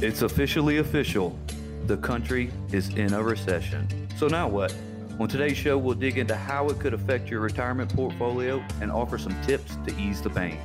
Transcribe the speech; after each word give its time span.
It's 0.00 0.22
officially 0.22 0.78
official. 0.78 1.36
The 1.88 1.96
country 1.96 2.52
is 2.70 2.90
in 2.90 3.14
a 3.14 3.20
recession. 3.20 3.88
So 4.16 4.28
now 4.28 4.46
what? 4.46 4.72
On 5.18 5.26
today's 5.26 5.56
show, 5.56 5.76
we'll 5.76 5.96
dig 5.96 6.18
into 6.18 6.36
how 6.36 6.68
it 6.68 6.78
could 6.78 6.94
affect 6.94 7.28
your 7.28 7.40
retirement 7.40 7.92
portfolio 7.92 8.64
and 8.80 8.92
offer 8.92 9.18
some 9.18 9.34
tips 9.42 9.76
to 9.88 10.00
ease 10.00 10.22
the 10.22 10.30
pain. 10.30 10.60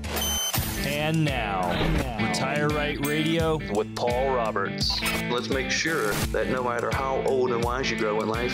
And 0.85 1.25
now, 1.25 1.71
Retire 2.23 2.67
Right 2.67 3.03
Radio 3.07 3.57
with 3.73 3.95
Paul 3.95 4.35
Roberts. 4.35 5.01
Let's 5.31 5.49
make 5.49 5.71
sure 5.71 6.11
that 6.31 6.49
no 6.49 6.63
matter 6.63 6.91
how 6.93 7.23
old 7.25 7.51
and 7.53 7.63
wise 7.63 7.89
you 7.89 7.97
grow 7.97 8.21
in 8.21 8.27
life, 8.27 8.53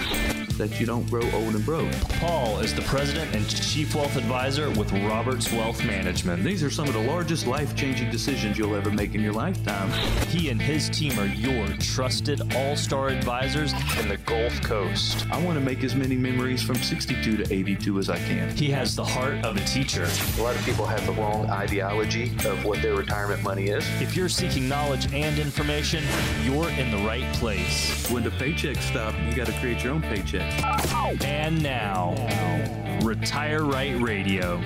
that 0.60 0.78
you 0.78 0.86
don't 0.86 1.10
grow 1.10 1.24
old 1.32 1.56
and 1.56 1.66
broke. 1.66 1.92
Paul 2.20 2.60
is 2.60 2.76
the 2.76 2.82
president 2.82 3.34
and 3.34 3.50
chief 3.50 3.96
wealth 3.96 4.18
advisor 4.18 4.70
with 4.72 4.92
Roberts 4.92 5.52
Wealth 5.54 5.84
Management. 5.86 6.44
These 6.44 6.64
are 6.64 6.70
some 6.70 6.86
of 6.88 6.94
the 6.94 7.02
largest 7.02 7.48
life 7.48 7.76
changing 7.78 8.12
decisions 8.12 8.58
you'll 8.58 8.76
ever 8.76 8.92
make 8.92 9.16
in 9.16 9.22
your 9.22 9.32
lifetime. 9.32 9.90
He 10.28 10.50
and 10.50 10.62
his 10.62 10.90
team 10.90 11.18
are 11.18 11.28
your 11.28 11.66
trusted 11.78 12.42
all 12.56 12.76
star 12.76 13.08
advisors 13.08 13.72
in 14.02 14.10
the 14.10 14.18
Gulf 14.26 14.62
Coast. 14.62 15.26
I 15.32 15.42
want 15.44 15.58
to 15.58 15.64
make 15.64 15.82
as 15.86 15.96
many 15.96 16.18
memories 16.18 16.62
from 16.62 16.76
62 16.76 17.38
to 17.38 17.54
82 17.54 17.98
as 17.98 18.10
I 18.10 18.18
can. 18.18 18.56
He 18.56 18.70
has 18.72 18.98
the 18.98 19.06
heart 19.06 19.46
of 19.46 19.56
a 19.56 19.62
teacher. 19.62 20.10
A 20.38 20.42
lot 20.42 20.58
of 20.58 20.66
people 20.66 20.86
have 20.86 21.06
the 21.06 21.14
wrong 21.14 21.50
ideology 21.50 22.34
of 22.46 22.66
what 22.66 22.82
their 22.82 22.96
retirement 22.96 23.42
money 23.44 23.70
is. 23.70 23.88
If 24.02 24.14
you're 24.14 24.28
seeking 24.28 24.68
knowledge 24.68 25.12
and 25.14 25.40
information, 25.40 26.04
you're 26.44 26.70
in 26.72 26.92
the 26.92 27.08
right 27.08 27.34
place. 27.36 28.10
When 28.12 28.24
the 28.24 28.32
paychecks 28.32 28.82
stop, 28.82 29.16
you 29.26 29.34
got 29.34 29.48
to 29.48 29.54
create 29.54 29.84
your 29.86 29.94
own 29.94 30.02
paycheck. 30.02 30.49
And 31.22 31.64
now, 31.64 32.16
Retire 33.04 33.64
Right 33.64 34.00
Radio. 34.00 34.62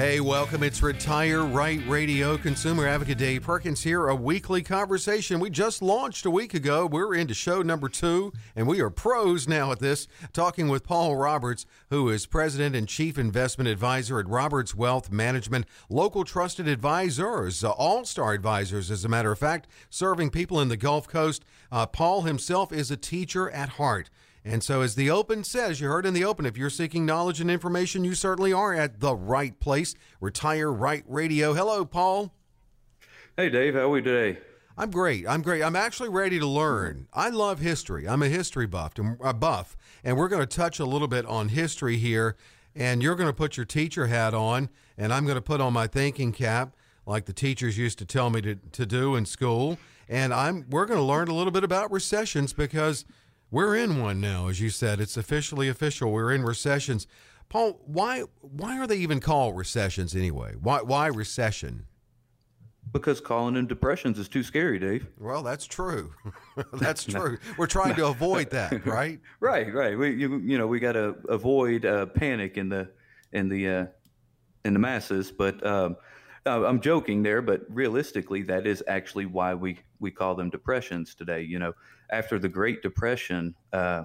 Hey, 0.00 0.18
welcome. 0.18 0.62
It's 0.62 0.82
Retire 0.82 1.44
Right 1.44 1.86
Radio. 1.86 2.38
Consumer 2.38 2.86
Advocate 2.86 3.18
Dave 3.18 3.42
Perkins 3.42 3.82
here. 3.82 4.08
A 4.08 4.14
weekly 4.14 4.62
conversation 4.62 5.40
we 5.40 5.50
just 5.50 5.82
launched 5.82 6.24
a 6.24 6.30
week 6.30 6.54
ago. 6.54 6.86
We're 6.86 7.14
into 7.14 7.34
show 7.34 7.60
number 7.60 7.90
two, 7.90 8.32
and 8.56 8.66
we 8.66 8.80
are 8.80 8.88
pros 8.88 9.46
now 9.46 9.72
at 9.72 9.78
this. 9.78 10.08
Talking 10.32 10.68
with 10.68 10.84
Paul 10.84 11.16
Roberts, 11.16 11.66
who 11.90 12.08
is 12.08 12.24
President 12.24 12.74
and 12.74 12.88
Chief 12.88 13.18
Investment 13.18 13.68
Advisor 13.68 14.18
at 14.18 14.26
Roberts 14.26 14.74
Wealth 14.74 15.12
Management. 15.12 15.66
Local 15.90 16.24
trusted 16.24 16.66
advisors, 16.66 17.62
uh, 17.62 17.68
all 17.72 18.06
star 18.06 18.32
advisors, 18.32 18.90
as 18.90 19.04
a 19.04 19.08
matter 19.08 19.32
of 19.32 19.38
fact, 19.38 19.68
serving 19.90 20.30
people 20.30 20.62
in 20.62 20.68
the 20.68 20.78
Gulf 20.78 21.08
Coast. 21.08 21.44
Uh, 21.72 21.86
Paul 21.86 22.22
himself 22.22 22.72
is 22.72 22.90
a 22.90 22.96
teacher 22.96 23.50
at 23.50 23.70
heart. 23.70 24.10
And 24.44 24.64
so, 24.64 24.80
as 24.80 24.94
the 24.94 25.10
open 25.10 25.44
says, 25.44 25.80
you 25.80 25.88
heard 25.88 26.06
in 26.06 26.14
the 26.14 26.24
open, 26.24 26.46
if 26.46 26.56
you're 26.56 26.70
seeking 26.70 27.04
knowledge 27.04 27.40
and 27.40 27.50
information, 27.50 28.04
you 28.04 28.14
certainly 28.14 28.52
are 28.52 28.72
at 28.72 29.00
the 29.00 29.14
right 29.14 29.58
place. 29.60 29.94
Retire 30.20 30.72
Right 30.72 31.04
Radio. 31.06 31.52
Hello, 31.52 31.84
Paul. 31.84 32.32
Hey, 33.36 33.50
Dave. 33.50 33.74
How 33.74 33.80
are 33.80 33.88
we 33.90 34.00
today? 34.00 34.40
I'm 34.78 34.90
great. 34.90 35.28
I'm 35.28 35.42
great. 35.42 35.62
I'm 35.62 35.76
actually 35.76 36.08
ready 36.08 36.38
to 36.38 36.46
learn. 36.46 37.06
I 37.12 37.28
love 37.28 37.58
history. 37.58 38.08
I'm 38.08 38.22
a 38.22 38.28
history 38.28 38.66
buff, 38.66 38.94
a 39.22 39.34
buff, 39.34 39.76
and 40.02 40.16
we're 40.16 40.28
going 40.28 40.40
to 40.40 40.46
touch 40.46 40.80
a 40.80 40.86
little 40.86 41.08
bit 41.08 41.26
on 41.26 41.50
history 41.50 41.98
here. 41.98 42.36
And 42.74 43.02
you're 43.02 43.16
going 43.16 43.28
to 43.28 43.34
put 43.34 43.58
your 43.58 43.66
teacher 43.66 44.06
hat 44.06 44.32
on, 44.32 44.70
and 44.96 45.12
I'm 45.12 45.24
going 45.24 45.36
to 45.36 45.42
put 45.42 45.60
on 45.60 45.74
my 45.74 45.86
thinking 45.86 46.32
cap, 46.32 46.74
like 47.04 47.26
the 47.26 47.32
teachers 47.34 47.76
used 47.76 47.98
to 47.98 48.06
tell 48.06 48.30
me 48.30 48.40
to, 48.40 48.54
to 48.54 48.86
do 48.86 49.16
in 49.16 49.26
school. 49.26 49.76
And 50.10 50.34
I'm 50.34 50.66
we're 50.68 50.86
going 50.86 50.98
to 50.98 51.04
learn 51.04 51.28
a 51.28 51.34
little 51.34 51.52
bit 51.52 51.62
about 51.62 51.92
recessions 51.92 52.52
because 52.52 53.04
we're 53.52 53.76
in 53.76 54.02
one 54.02 54.20
now, 54.20 54.48
as 54.48 54.60
you 54.60 54.68
said. 54.68 55.00
It's 55.00 55.16
officially 55.16 55.68
official. 55.68 56.10
We're 56.10 56.32
in 56.32 56.42
recessions. 56.42 57.06
Paul, 57.48 57.80
why 57.86 58.24
why 58.40 58.76
are 58.80 58.88
they 58.88 58.96
even 58.96 59.20
called 59.20 59.56
recessions 59.56 60.16
anyway? 60.16 60.54
Why 60.60 60.82
why 60.82 61.06
recession? 61.06 61.86
Because 62.92 63.20
calling 63.20 63.54
them 63.54 63.68
depressions 63.68 64.18
is 64.18 64.26
too 64.26 64.42
scary, 64.42 64.80
Dave. 64.80 65.06
Well, 65.16 65.44
that's 65.44 65.64
true. 65.64 66.12
that's 66.72 67.04
true. 67.04 67.38
We're 67.56 67.68
trying 67.68 67.94
to 67.94 68.06
avoid 68.06 68.50
that, 68.50 68.84
right? 68.86 69.20
right, 69.38 69.72
right. 69.72 69.96
We 69.96 70.10
you, 70.16 70.38
you 70.38 70.58
know 70.58 70.66
we 70.66 70.80
got 70.80 70.92
to 70.92 71.14
avoid 71.28 71.84
uh, 71.86 72.06
panic 72.06 72.56
in 72.56 72.68
the 72.68 72.90
in 73.32 73.48
the 73.48 73.68
uh, 73.68 73.86
in 74.64 74.72
the 74.72 74.80
masses, 74.80 75.30
but. 75.30 75.64
Um, 75.64 75.96
uh, 76.46 76.64
I'm 76.64 76.80
joking 76.80 77.22
there, 77.22 77.42
but 77.42 77.62
realistically, 77.68 78.42
that 78.44 78.66
is 78.66 78.82
actually 78.86 79.26
why 79.26 79.54
we, 79.54 79.78
we 79.98 80.10
call 80.10 80.34
them 80.34 80.50
depressions 80.50 81.14
today. 81.14 81.42
You 81.42 81.58
know, 81.58 81.72
after 82.10 82.38
the 82.38 82.48
Great 82.48 82.82
Depression, 82.82 83.54
uh, 83.72 84.04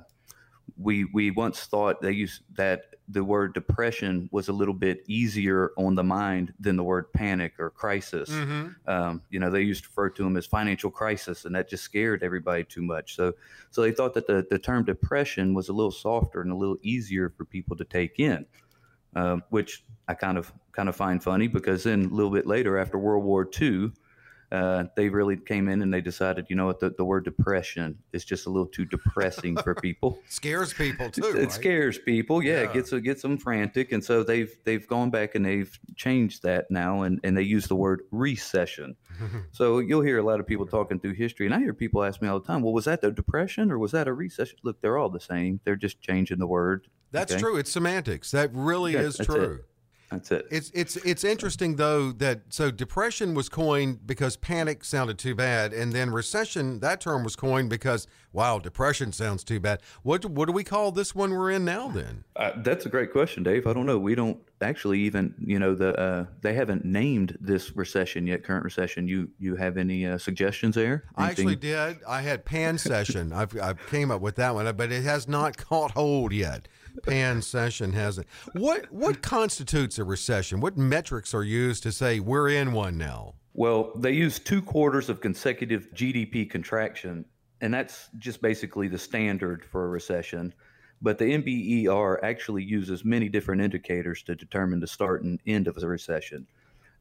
we 0.78 1.06
we 1.06 1.32
once 1.32 1.64
thought 1.64 2.02
they 2.02 2.12
used 2.12 2.42
that 2.56 2.96
the 3.08 3.24
word 3.24 3.54
depression 3.54 4.28
was 4.32 4.48
a 4.48 4.54
little 4.54 4.74
bit 4.74 5.04
easier 5.08 5.72
on 5.78 5.94
the 5.94 6.04
mind 6.04 6.54
than 6.60 6.76
the 6.76 6.84
word 6.84 7.12
panic 7.14 7.54
or 7.60 7.70
crisis. 7.70 8.30
Mm-hmm. 8.30 8.90
Um, 8.90 9.22
you 9.30 9.40
know, 9.40 9.52
they 9.52 9.62
used 9.62 9.84
to 9.84 9.90
refer 9.90 10.10
to 10.10 10.24
them 10.24 10.38
as 10.38 10.46
financial 10.46 10.90
crisis, 10.90 11.46
and 11.46 11.56
that 11.56 11.70
just 11.70 11.84
scared 11.84 12.24
everybody 12.24 12.64
too 12.64 12.82
much. 12.82 13.16
So, 13.16 13.34
so 13.70 13.82
they 13.82 13.92
thought 13.92 14.16
that 14.16 14.26
the, 14.26 14.46
the 14.50 14.58
term 14.58 14.86
depression 14.86 15.54
was 15.54 15.70
a 15.70 15.74
little 15.74 15.92
softer 15.92 16.42
and 16.42 16.52
a 16.52 16.56
little 16.56 16.78
easier 16.82 17.30
for 17.30 17.46
people 17.46 17.76
to 17.78 17.86
take 17.86 18.20
in, 18.20 18.46
uh, 19.16 19.38
which 19.50 19.84
I 20.08 20.14
kind 20.14 20.38
of 20.38 20.52
kind 20.72 20.90
of 20.90 20.96
find 20.96 21.24
funny 21.24 21.48
because 21.48 21.84
then 21.84 22.06
a 22.06 22.14
little 22.14 22.32
bit 22.32 22.46
later, 22.46 22.78
after 22.78 22.98
World 22.98 23.24
War 23.24 23.48
II, 23.62 23.92
uh, 24.56 24.86
they 24.96 25.10
really 25.10 25.36
came 25.36 25.68
in 25.68 25.82
and 25.82 25.94
they 25.94 26.00
decided, 26.00 26.46
you 26.50 26.56
know 26.56 26.66
what, 26.66 26.80
the, 26.80 26.90
the 26.92 27.04
word 27.04 27.26
depression 27.26 27.98
is 28.14 28.24
just 28.24 28.46
a 28.46 28.50
little 28.50 28.68
too 28.68 28.86
depressing 28.86 29.58
for 29.58 29.76
people. 29.76 30.20
scares 30.30 30.74
people 30.74 31.10
too. 31.10 31.26
It, 31.26 31.36
right? 31.36 31.52
scares 31.52 31.98
people. 32.00 32.42
Yeah, 32.42 32.62
yeah, 32.62 32.70
it 32.70 32.74
gets 32.74 32.94
it 32.94 33.02
gets 33.02 33.22
them 33.22 33.38
frantic, 33.38 33.92
and 33.92 34.04
so 34.04 34.24
they've 34.24 34.56
they've 34.64 34.88
gone 34.88 35.10
back 35.10 35.36
and 35.36 35.46
they've 35.46 35.78
changed 35.96 36.44
that 36.44 36.72
now, 36.72 37.02
and 37.02 37.20
and 37.24 37.38
they 37.38 37.42
use 37.44 37.68
the 37.68 37.76
word 37.76 38.04
recession. 38.12 38.96
so 39.52 39.80
you'll 39.80 40.02
hear 40.02 40.20
a 40.20 40.24
lot 40.24 40.40
of 40.40 40.48
people 40.48 40.66
talking 40.66 41.00
through 41.00 41.16
history, 41.16 41.46
and 41.46 41.54
I 41.54 41.60
hear 41.60 41.74
people 41.74 42.04
ask 42.04 42.22
me 42.22 42.30
all 42.30 42.40
the 42.40 42.48
time, 42.48 42.62
well, 42.62 42.74
was 42.74 42.86
that 42.86 43.02
the 43.02 43.12
depression 43.12 43.72
or 43.72 43.78
was 43.78 43.92
that 43.92 44.08
a 44.08 44.14
recession? 44.14 44.58
Look, 44.64 44.82
they're 44.82 44.98
all 44.98 45.10
the 45.10 45.20
same. 45.20 45.60
They're 45.66 45.76
just 45.76 46.02
changing 46.02 46.40
the 46.40 46.48
word. 46.48 46.88
That's 47.12 47.34
okay? 47.34 47.42
true. 47.42 47.58
It's 47.58 47.72
semantics. 47.72 48.32
That 48.32 48.52
really 48.54 48.94
yeah, 48.94 49.02
is 49.02 49.18
true. 49.18 49.60
It. 49.60 49.66
That's 50.16 50.32
it. 50.32 50.48
It's 50.50 50.72
it's 50.74 50.96
it's 50.98 51.24
interesting 51.26 51.76
though 51.76 52.14
that 52.14 52.42
so 52.50 52.72
depression 52.72 53.34
was 53.34 53.50
coined 53.50 54.08
because 54.08 54.38
panic 54.38 54.86
sounded 54.86 55.18
too 55.18 55.36
bad, 55.36 55.74
and 55.74 55.92
then 55.92 56.10
recession 56.10 56.80
that 56.80 57.02
term 57.02 57.24
was 57.26 57.36
coined 57.36 57.70
because 57.70 58.08
wow, 58.32 58.60
depression 58.60 59.12
sounds 59.12 59.44
too 59.44 59.60
bad. 59.60 59.82
What 60.04 60.24
what 60.26 60.46
do 60.46 60.54
we 60.54 60.64
call 60.64 60.92
this 60.92 61.14
one 61.14 61.32
we're 61.32 61.52
in 61.52 61.66
now 61.66 61.90
then? 61.90 62.24
Uh, 62.38 62.52
that's 62.58 62.86
a 62.86 62.90
great 62.90 63.12
question, 63.12 63.44
Dave. 63.44 63.68
I 63.68 63.74
don't 63.74 63.86
know. 63.86 64.00
We 64.00 64.16
don't 64.16 64.40
actually 64.62 65.00
even 65.02 65.36
you 65.38 65.60
know 65.60 65.76
the 65.76 66.00
uh, 66.00 66.26
they 66.42 66.54
haven't 66.54 66.86
named 66.86 67.38
this 67.42 67.76
recession 67.76 68.26
yet. 68.26 68.44
Current 68.44 68.64
recession. 68.64 69.10
You 69.10 69.30
you 69.38 69.58
have 69.58 69.76
any 69.76 70.06
uh, 70.06 70.18
suggestions 70.18 70.76
there? 70.76 71.04
Anything? 71.18 71.26
I 71.26 71.30
actually 71.30 71.56
did. 71.58 71.98
I 72.08 72.22
had 72.22 72.46
pan 72.46 72.78
session. 72.78 73.34
I've 73.34 73.58
I 73.60 73.74
came 73.74 74.12
up 74.12 74.22
with 74.22 74.36
that 74.36 74.56
one, 74.56 74.74
but 74.78 74.94
it 74.94 75.04
has 75.04 75.28
not 75.28 75.58
caught 75.70 75.92
hold 75.92 76.32
yet. 76.32 76.70
Pan 77.04 77.42
session 77.42 77.94
hasn't. 77.94 78.28
What 78.54 78.92
what 78.92 79.22
constitutes 79.22 80.00
a 80.00 80.04
recession? 80.04 80.60
What 80.60 80.78
metrics 80.78 81.34
are 81.34 81.44
used 81.44 81.84
to 81.84 81.92
say 81.92 82.20
we're 82.20 82.50
in 82.50 82.72
one 82.72 82.98
now? 82.98 83.36
Well, 83.54 83.92
they 83.96 84.12
use 84.12 84.38
two 84.40 84.62
quarters 84.62 85.10
of 85.10 85.22
consecutive 85.22 85.88
GDP 85.94 86.50
contraction, 86.50 87.26
and 87.62 87.74
that's 87.74 88.10
just 88.18 88.42
basically 88.42 88.88
the 88.88 88.98
standard 88.98 89.64
for 89.64 89.86
a 89.86 89.88
recession. 89.88 90.54
But 91.02 91.18
the 91.18 91.26
NBER 91.26 92.20
actually 92.24 92.64
uses 92.64 93.06
many 93.06 93.30
different 93.30 93.62
indicators 93.62 94.24
to 94.24 94.36
determine 94.36 94.80
the 94.80 94.88
start 94.88 95.24
and 95.24 95.40
end 95.46 95.68
of 95.68 95.78
a 95.78 95.88
recession. 95.88 96.48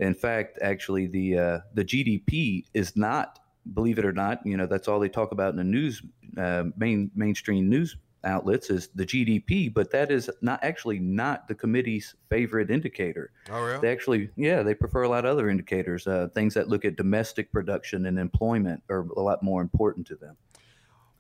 In 0.00 0.15
fact, 0.15 0.59
actually, 0.60 1.06
the 1.06 1.38
uh, 1.38 1.59
the 1.75 1.84
GDP 1.84 2.65
is 2.75 2.97
not, 2.97 3.41
believe 3.75 3.99
it 3.99 4.04
or 4.04 4.12
not, 4.12 4.44
you 4.44 4.56
know, 4.56 4.66
that's 4.66 4.88
all 4.88 5.00
they 5.00 5.09
talk 5.09 5.33
about 5.33 5.50
in 5.50 5.56
the 5.56 5.65
news, 5.65 6.03
uh, 6.37 6.65
main 6.77 7.10
mainstream 7.15 7.69
news 7.69 7.97
outlets 8.25 8.71
is 8.71 8.89
the 8.95 9.05
GDP, 9.05 9.73
but 9.73 9.91
that 9.91 10.11
is 10.11 10.31
not 10.41 10.62
actually 10.62 10.99
not 10.99 11.49
the 11.49 11.55
committee's 11.55 12.15
favorite 12.31 12.71
indicator. 12.71 13.31
Oh, 13.51 13.62
really? 13.62 13.81
They 13.81 13.93
actually, 13.93 14.31
yeah, 14.37 14.62
they 14.62 14.75
prefer 14.75 15.03
a 15.03 15.09
lot 15.09 15.25
of 15.25 15.33
other 15.33 15.49
indicators. 15.49 16.07
Uh, 16.07 16.29
things 16.34 16.55
that 16.55 16.69
look 16.69 16.84
at 16.84 16.97
domestic 16.97 17.53
production 17.53 18.07
and 18.07 18.19
employment 18.19 18.83
are 18.91 19.07
a 19.16 19.21
lot 19.21 19.43
more 19.43 19.63
important 19.63 20.07
to 20.09 20.16
them. 20.16 20.37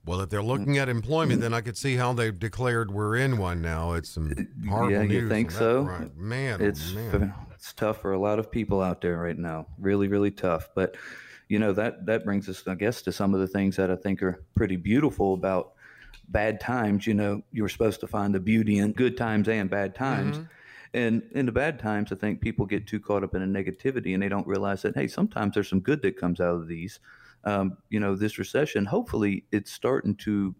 Well, 0.06 0.20
if 0.20 0.28
they're 0.28 0.42
looking 0.42 0.76
at 0.76 0.90
employment, 0.90 1.40
then 1.40 1.54
I 1.54 1.62
could 1.62 1.78
see 1.78 1.96
how 1.96 2.12
they've 2.12 2.38
declared 2.38 2.90
we're 2.90 3.16
in 3.16 3.38
one 3.38 3.62
now. 3.62 3.94
It's 3.94 4.10
some 4.10 4.34
horrible 4.68 4.92
yeah, 4.92 5.02
news. 5.02 5.12
you 5.22 5.28
think 5.30 5.50
so? 5.50 5.82
Right. 5.82 6.14
Man, 6.14 6.60
it's 6.60 6.92
oh, 6.92 7.18
man. 7.18 7.34
it's 7.54 7.72
tough 7.72 8.02
for 8.02 8.12
a 8.12 8.18
lot 8.18 8.38
of 8.38 8.50
people 8.50 8.82
out 8.82 9.00
there 9.00 9.16
right 9.16 9.38
now. 9.38 9.66
Really, 9.78 10.08
really 10.08 10.30
tough. 10.30 10.68
But 10.74 10.96
you 11.48 11.58
know 11.58 11.72
that 11.72 12.04
that 12.04 12.24
brings 12.24 12.48
us, 12.50 12.66
I 12.66 12.74
guess, 12.74 13.00
to 13.02 13.12
some 13.12 13.32
of 13.32 13.40
the 13.40 13.46
things 13.46 13.76
that 13.76 13.90
I 13.90 13.96
think 13.96 14.22
are 14.22 14.44
pretty 14.54 14.76
beautiful 14.76 15.32
about 15.32 15.72
bad 16.28 16.60
times, 16.60 17.06
you 17.06 17.14
know, 17.14 17.42
you 17.52 17.62
were 17.62 17.68
supposed 17.68 18.00
to 18.00 18.06
find 18.06 18.34
the 18.34 18.40
beauty 18.40 18.78
in 18.78 18.92
good 18.92 19.16
times 19.16 19.48
and 19.48 19.70
bad 19.70 19.94
times. 19.94 20.38
Mm-hmm. 20.38 20.46
And 20.94 21.22
in 21.32 21.46
the 21.46 21.52
bad 21.52 21.80
times, 21.80 22.12
I 22.12 22.14
think 22.14 22.40
people 22.40 22.66
get 22.66 22.86
too 22.86 23.00
caught 23.00 23.24
up 23.24 23.34
in 23.34 23.42
a 23.42 23.46
negativity 23.46 24.14
and 24.14 24.22
they 24.22 24.28
don't 24.28 24.46
realize 24.46 24.82
that, 24.82 24.94
hey, 24.94 25.08
sometimes 25.08 25.54
there's 25.54 25.68
some 25.68 25.80
good 25.80 26.02
that 26.02 26.16
comes 26.16 26.40
out 26.40 26.54
of 26.54 26.68
these. 26.68 27.00
Um, 27.42 27.78
you 27.90 27.98
know, 27.98 28.14
this 28.14 28.38
recession, 28.38 28.84
hopefully 28.84 29.44
it's 29.50 29.72
starting 29.72 30.14
to 30.16 30.54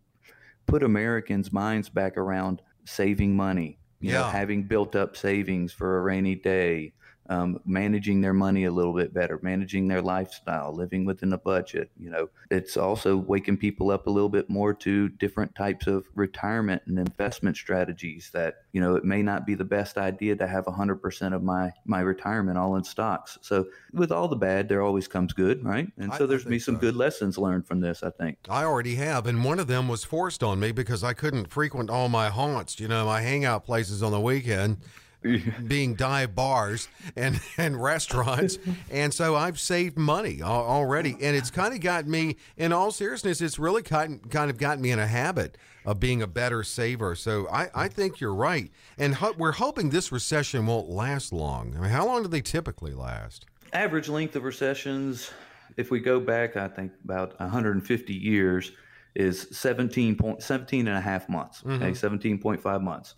put 0.67 0.83
Americans' 0.83 1.53
minds 1.53 1.89
back 1.89 2.17
around 2.17 2.63
saving 2.85 3.37
money, 3.37 3.79
you 4.01 4.11
yeah. 4.11 4.19
know, 4.19 4.25
having 4.25 4.65
built 4.65 4.97
up 4.97 5.17
savings 5.17 5.73
for 5.73 5.99
a 5.99 6.03
rainy 6.03 6.35
day, 6.35 6.93
um, 7.29 7.61
managing 7.65 8.21
their 8.21 8.35
money 8.35 8.65
a 8.65 8.71
little 8.71 8.93
bit 8.93 9.15
better, 9.15 9.39
managing 9.43 9.89
their 9.89 10.03
lifestyle, 10.03 10.73
living 10.75 11.05
within 11.05 11.33
a 11.33 11.39
budget. 11.39 11.91
You 11.99 12.11
know, 12.11 12.29
it's 12.51 12.77
also 12.77 13.17
waking 13.17 13.57
people 13.57 13.91
up 13.91 14.07
a 14.07 14.11
little 14.11 14.29
bit 14.29 14.51
more 14.51 14.75
to 14.75 15.09
different 15.09 15.55
types 15.55 15.87
of 15.87 16.05
retirement 16.15 16.83
and 16.87 16.99
investment 16.99 17.57
strategies 17.57 18.31
that, 18.35 18.57
you 18.73 18.81
know, 18.81 18.95
it 18.97 19.05
may 19.05 19.23
not 19.23 19.47
be 19.47 19.55
the 19.55 19.65
best 19.65 19.97
idea 19.97 20.37
to 20.37 20.47
have 20.47 20.65
100% 20.67 21.35
of 21.35 21.43
my, 21.43 21.73
my 21.87 22.01
retirement 22.01 22.59
all 22.59 22.77
in 22.77 22.85
stocks. 22.85 23.39
So 23.41 23.67
with 23.93 24.13
all 24.13 24.29
the 24.29 24.37
bad, 24.37 24.69
there 24.69 24.83
always 24.83 25.09
comes 25.09 25.33
good, 25.33 25.65
right? 25.65 25.89
And 25.99 26.13
so 26.13 26.21
I- 26.21 26.25
I 26.25 26.27
there's 26.27 26.45
be 26.45 26.59
some 26.59 26.75
so. 26.77 26.81
good 26.81 26.97
lessons 26.97 27.39
learned 27.39 27.67
from 27.67 27.81
this, 27.81 28.03
I 28.03 28.11
think. 28.11 28.39
I 28.49 28.65
already 28.65 28.97
have, 28.97 29.27
and 29.27 29.45
one 29.45 29.59
of 29.59 29.67
them 29.67 29.89
was 29.89 30.05
forced 30.05 30.43
on 30.43 30.61
me 30.61 30.73
because 30.73 31.03
I 31.03 31.15
couldn't 31.15 31.47
frequent 31.51 31.89
all 31.91 32.09
my 32.09 32.29
haunts, 32.29 32.79
you 32.81 32.89
know, 32.89 33.07
my 33.07 33.21
hangout 33.23 33.65
places 33.65 34.03
on 34.03 34.13
the 34.13 34.21
weekend, 34.21 34.79
being 35.67 35.95
dive 35.95 36.35
bars 36.35 36.89
and 37.17 37.41
and 37.59 37.83
restaurants, 37.83 38.59
and 38.91 39.13
so 39.13 39.37
I've 39.37 39.59
saved 39.59 39.99
money 39.99 40.43
already, 40.43 41.17
and 41.21 41.37
it's 41.37 41.51
kind 41.51 41.75
of 41.75 41.81
got 41.81 42.07
me. 42.07 42.37
In 42.57 42.73
all 42.73 42.91
seriousness, 42.91 43.41
it's 43.41 43.59
really 43.59 43.83
kind 43.83 44.31
kind 44.31 44.51
of 44.51 44.59
got 44.59 44.79
me 44.79 44.91
in 44.91 44.99
a 44.99 45.07
habit 45.07 45.57
of 45.85 46.01
being 46.01 46.23
a 46.23 46.27
better 46.27 46.63
saver. 46.63 47.15
So 47.15 47.49
I 47.51 47.71
I 47.75 47.89
think 47.89 48.21
you're 48.21 48.35
right, 48.35 48.71
and 48.99 49.15
ho- 49.17 49.35
we're 49.37 49.53
hoping 49.53 49.91
this 49.91 50.13
recession 50.13 50.67
won't 50.67 50.89
last 50.89 51.33
long. 51.33 51.75
I 51.77 51.81
mean, 51.81 51.91
how 51.91 52.07
long 52.07 52.23
do 52.23 52.29
they 52.29 52.43
typically 52.43 52.93
last? 52.93 53.47
average 53.75 54.09
length 54.09 54.37
of 54.37 54.45
recessions, 54.45 55.31
if 55.77 55.91
we 55.91 56.01
go 56.01 56.21
back, 56.21 56.57
I 56.57 56.69
think 56.69 56.93
about 57.05 57.39
150 57.41 58.15
years, 58.15 58.73
is 59.15 59.49
17, 59.53 60.17
point, 60.17 60.43
17 60.43 60.89
and 60.89 60.97
a 60.97 61.01
half 61.01 61.29
months, 61.29 61.63
okay, 61.67 61.91
mm-hmm. 61.91 62.37
17.5 62.37 62.83
months. 62.83 63.15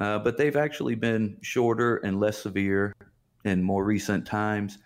Uh, 0.00 0.18
but 0.18 0.36
they've 0.38 0.56
actually 0.56 0.94
been 0.94 1.36
shorter 1.42 1.96
and 1.98 2.18
less 2.18 2.38
severe 2.38 2.94
in 3.44 3.62
more 3.62 3.84
recent 3.84 4.26
times. 4.26 4.78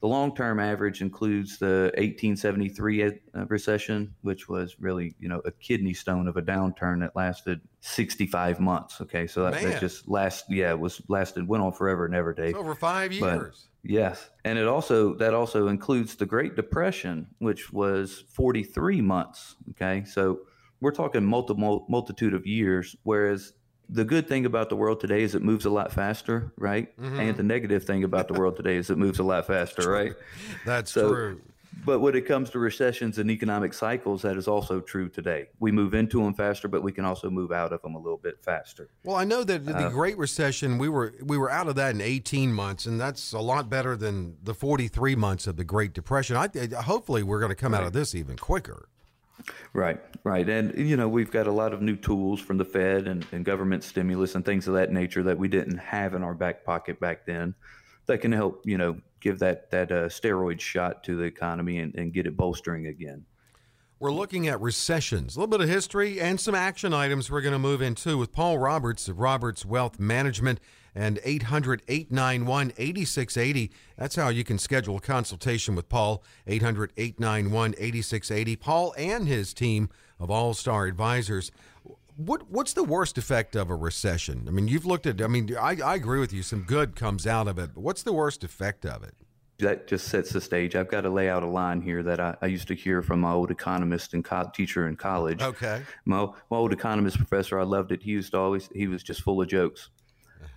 The 0.00 0.06
long 0.06 0.34
term 0.34 0.58
average 0.58 1.02
includes 1.02 1.58
the 1.58 1.92
1873 1.98 3.04
uh, 3.04 3.10
recession, 3.48 4.14
which 4.22 4.48
was 4.48 4.76
really, 4.80 5.14
you 5.18 5.28
know, 5.28 5.42
a 5.44 5.50
kidney 5.50 5.92
stone 5.92 6.26
of 6.26 6.38
a 6.38 6.42
downturn 6.42 7.00
that 7.00 7.14
lasted 7.14 7.60
65 7.80 8.60
months. 8.60 9.02
Okay, 9.02 9.26
so 9.26 9.42
that, 9.44 9.60
that 9.60 9.78
just 9.80 10.08
last, 10.08 10.46
yeah, 10.48 10.70
it 10.70 10.78
was 10.78 11.02
lasted, 11.08 11.46
went 11.46 11.62
on 11.62 11.72
forever 11.72 12.06
and 12.06 12.14
ever, 12.14 12.32
Dave. 12.32 12.50
It's 12.50 12.58
over 12.58 12.74
five 12.74 13.12
But- 13.20 13.34
years. 13.34 13.66
Yes, 13.82 14.28
and 14.44 14.58
it 14.58 14.66
also 14.66 15.14
that 15.14 15.32
also 15.32 15.68
includes 15.68 16.14
the 16.14 16.26
Great 16.26 16.54
Depression, 16.54 17.26
which 17.38 17.72
was 17.72 18.24
43 18.28 19.00
months. 19.00 19.56
Okay, 19.70 20.04
so 20.04 20.40
we're 20.82 20.92
talking 20.92 21.24
multiple 21.24 21.86
multitude 21.88 22.34
of 22.34 22.46
years. 22.46 22.94
Whereas 23.04 23.54
the 23.92 24.04
good 24.04 24.28
thing 24.28 24.46
about 24.46 24.68
the 24.68 24.76
world 24.76 25.00
today 25.00 25.22
is 25.22 25.34
it 25.34 25.42
moves 25.42 25.64
a 25.64 25.70
lot 25.70 25.92
faster, 25.92 26.52
right? 26.56 26.92
And 26.98 27.36
the 27.36 27.42
negative 27.42 27.84
thing 27.84 28.04
about 28.04 28.28
the 28.28 28.34
world 28.34 28.56
today 28.56 28.76
is 28.76 28.90
it 28.90 28.98
moves 28.98 29.18
a 29.18 29.22
lot 29.24 29.46
faster, 29.46 29.90
right? 29.90 30.12
That's 30.64 30.92
So- 30.92 31.08
true. 31.12 31.40
But 31.86 32.00
when 32.00 32.14
it 32.14 32.26
comes 32.26 32.50
to 32.50 32.58
recessions 32.58 33.16
and 33.18 33.30
economic 33.30 33.72
cycles, 33.72 34.20
that 34.22 34.36
is 34.36 34.46
also 34.48 34.80
true 34.80 35.08
today. 35.08 35.48
We 35.60 35.70
move 35.72 35.94
into 35.94 36.22
them 36.22 36.34
faster, 36.34 36.68
but 36.68 36.82
we 36.82 36.92
can 36.92 37.04
also 37.06 37.30
move 37.30 37.52
out 37.52 37.72
of 37.72 37.80
them 37.80 37.94
a 37.94 37.98
little 37.98 38.18
bit 38.18 38.38
faster. 38.42 38.90
Well, 39.04 39.16
I 39.16 39.24
know 39.24 39.44
that 39.44 39.64
the 39.64 39.86
Uh, 39.86 39.88
Great 39.88 40.18
Recession 40.18 40.76
we 40.78 40.88
were 40.90 41.14
we 41.22 41.38
were 41.38 41.48
out 41.50 41.68
of 41.68 41.76
that 41.76 41.94
in 41.94 42.00
18 42.02 42.52
months, 42.52 42.84
and 42.86 43.00
that's 43.00 43.32
a 43.32 43.38
lot 43.38 43.70
better 43.70 43.96
than 43.96 44.36
the 44.42 44.52
43 44.52 45.14
months 45.16 45.46
of 45.46 45.56
the 45.56 45.64
Great 45.64 45.94
Depression. 45.94 46.36
I 46.36 46.48
hopefully 46.82 47.22
we're 47.22 47.40
going 47.40 47.50
to 47.50 47.56
come 47.56 47.72
out 47.72 47.84
of 47.84 47.92
this 47.94 48.14
even 48.14 48.36
quicker. 48.36 48.88
Right, 49.72 50.00
right. 50.24 50.48
And, 50.48 50.76
you 50.76 50.96
know, 50.96 51.08
we've 51.08 51.30
got 51.30 51.46
a 51.46 51.52
lot 51.52 51.72
of 51.72 51.82
new 51.82 51.96
tools 51.96 52.40
from 52.40 52.58
the 52.58 52.64
Fed 52.64 53.06
and, 53.06 53.26
and 53.32 53.44
government 53.44 53.84
stimulus 53.84 54.34
and 54.34 54.44
things 54.44 54.68
of 54.68 54.74
that 54.74 54.92
nature 54.92 55.22
that 55.22 55.38
we 55.38 55.48
didn't 55.48 55.78
have 55.78 56.14
in 56.14 56.22
our 56.22 56.34
back 56.34 56.64
pocket 56.64 57.00
back 57.00 57.26
then 57.26 57.54
that 58.06 58.18
can 58.20 58.32
help, 58.32 58.62
you 58.64 58.78
know, 58.78 58.96
give 59.20 59.38
that, 59.38 59.70
that 59.70 59.92
uh, 59.92 60.08
steroid 60.08 60.60
shot 60.60 61.04
to 61.04 61.16
the 61.16 61.24
economy 61.24 61.78
and, 61.78 61.94
and 61.94 62.12
get 62.12 62.26
it 62.26 62.36
bolstering 62.36 62.86
again. 62.86 63.24
We're 63.98 64.12
looking 64.12 64.48
at 64.48 64.60
recessions, 64.62 65.36
a 65.36 65.40
little 65.40 65.50
bit 65.50 65.60
of 65.60 65.68
history, 65.68 66.20
and 66.20 66.40
some 66.40 66.54
action 66.54 66.94
items 66.94 67.30
we're 67.30 67.42
going 67.42 67.52
to 67.52 67.58
move 67.58 67.82
into 67.82 68.16
with 68.16 68.32
Paul 68.32 68.58
Roberts 68.58 69.08
of 69.08 69.20
Roberts 69.20 69.66
Wealth 69.66 70.00
Management 70.00 70.58
and 70.94 71.20
800 71.24 71.82
891 71.88 72.72
8680. 72.76 73.70
That's 73.96 74.16
how 74.16 74.28
you 74.28 74.44
can 74.44 74.58
schedule 74.58 74.96
a 74.96 75.00
consultation 75.00 75.74
with 75.74 75.88
Paul, 75.88 76.22
800 76.46 76.92
891 76.96 77.74
8680. 77.78 78.56
Paul 78.56 78.94
and 78.96 79.28
his 79.28 79.54
team 79.54 79.88
of 80.18 80.30
All 80.30 80.54
Star 80.54 80.86
Advisors. 80.86 81.50
What 82.16 82.50
what's 82.50 82.74
the 82.74 82.84
worst 82.84 83.16
effect 83.16 83.56
of 83.56 83.70
a 83.70 83.74
recession? 83.74 84.44
I 84.46 84.50
mean, 84.50 84.68
you've 84.68 84.84
looked 84.84 85.06
at. 85.06 85.22
I 85.22 85.26
mean, 85.26 85.56
I, 85.56 85.78
I 85.82 85.94
agree 85.94 86.20
with 86.20 86.32
you. 86.32 86.42
Some 86.42 86.62
good 86.62 86.94
comes 86.94 87.26
out 87.26 87.48
of 87.48 87.58
it, 87.58 87.70
but 87.74 87.80
what's 87.80 88.02
the 88.02 88.12
worst 88.12 88.44
effect 88.44 88.84
of 88.84 89.02
it? 89.02 89.14
That 89.58 89.86
just 89.86 90.08
sets 90.08 90.30
the 90.30 90.40
stage. 90.40 90.74
I've 90.74 90.90
got 90.90 91.02
to 91.02 91.10
lay 91.10 91.28
out 91.28 91.42
a 91.42 91.46
line 91.46 91.82
here 91.82 92.02
that 92.02 92.18
I, 92.18 92.34
I 92.40 92.46
used 92.46 92.68
to 92.68 92.74
hear 92.74 93.02
from 93.02 93.20
my 93.20 93.32
old 93.32 93.50
economist 93.50 94.14
and 94.14 94.24
co- 94.24 94.50
teacher 94.54 94.88
in 94.88 94.96
college. 94.96 95.42
Okay. 95.42 95.82
My, 96.06 96.26
my 96.50 96.56
old 96.56 96.72
economist 96.72 97.18
professor, 97.18 97.60
I 97.60 97.64
loved 97.64 97.92
it. 97.92 98.02
He 98.02 98.12
used 98.12 98.32
to 98.32 98.38
always, 98.38 98.70
he 98.74 98.86
was 98.86 99.02
just 99.02 99.20
full 99.20 99.42
of 99.42 99.48
jokes. 99.48 99.90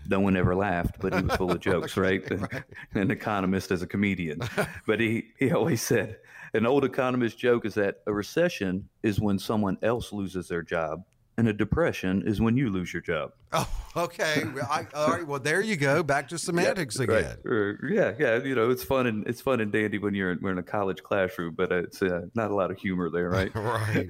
No 0.10 0.20
one 0.20 0.36
ever 0.36 0.56
laughed, 0.56 0.98
but 1.00 1.14
he 1.14 1.22
was 1.22 1.36
full 1.36 1.52
of 1.52 1.60
jokes, 1.72 1.96
right? 1.98 2.24
An 2.94 3.12
economist 3.12 3.72
as 3.72 3.82
a 3.82 3.88
comedian. 3.88 4.40
But 4.86 5.00
he, 5.00 5.26
he 5.40 5.52
always 5.52 5.82
said, 5.82 6.18
an 6.54 6.66
old 6.66 6.84
economist 6.86 7.38
joke 7.40 7.66
is 7.66 7.74
that 7.76 8.02
a 8.06 8.14
recession 8.14 8.88
is 9.02 9.20
when 9.20 9.40
someone 9.40 9.78
else 9.82 10.14
loses 10.14 10.48
their 10.48 10.62
job, 10.62 11.04
and 11.38 11.48
a 11.48 11.54
depression 11.54 12.22
is 12.28 12.40
when 12.40 12.56
you 12.58 12.70
lose 12.70 12.94
your 12.94 13.02
job. 13.02 13.32
Oh, 13.56 13.70
okay. 14.06 14.44
I, 14.72 14.88
all 14.96 15.10
right. 15.12 15.28
Well, 15.28 15.40
there 15.40 15.62
you 15.62 15.76
go. 15.76 16.02
Back 16.02 16.28
to 16.30 16.40
semantics 16.40 16.98
Right. 16.98 17.10
again. 17.20 17.38
Or- 17.46 17.80
yeah, 17.88 18.14
yeah. 18.18 18.44
You 18.44 18.56
know, 18.56 18.72
it's 18.72 18.84
fun 18.84 19.06
and 19.06 19.28
it's 19.28 19.42
fun 19.42 19.62
and 19.62 19.72
dandy 19.72 20.00
when 20.00 20.16
you're 20.16 20.32
in, 20.32 20.40
we're 20.42 20.52
in 20.52 20.58
a 20.58 20.64
college 20.64 21.04
classroom, 21.04 21.54
but 21.54 21.72
it's 21.72 22.02
uh, 22.02 22.22
not 22.34 22.50
a 22.50 22.56
lot 22.56 22.72
of 22.72 22.80
humor 22.80 23.12
there, 23.12 23.30
right? 23.30 23.54
Right. 23.54 24.10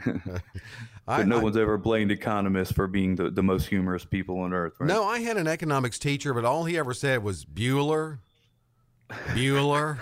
But 1.06 1.28
no 1.28 1.40
one's 1.40 1.58
ever 1.58 1.78
blamed 1.78 2.12
economists 2.12 2.72
for 2.72 2.88
being 2.88 3.16
the, 3.16 3.30
the 3.30 3.44
most 3.44 3.68
humorous 3.68 4.06
people 4.06 4.40
on 4.40 4.54
earth, 4.54 4.74
right? 4.80 4.88
No, 4.88 5.04
I 5.04 5.20
had 5.20 5.36
an 5.36 5.48
economics 5.48 6.00
teacher, 6.00 6.34
but 6.34 6.46
all 6.46 6.64
he 6.64 6.78
ever 6.78 6.94
said 6.94 7.24
was 7.24 7.44
Bueller. 7.44 8.20
Bueller. 9.10 9.98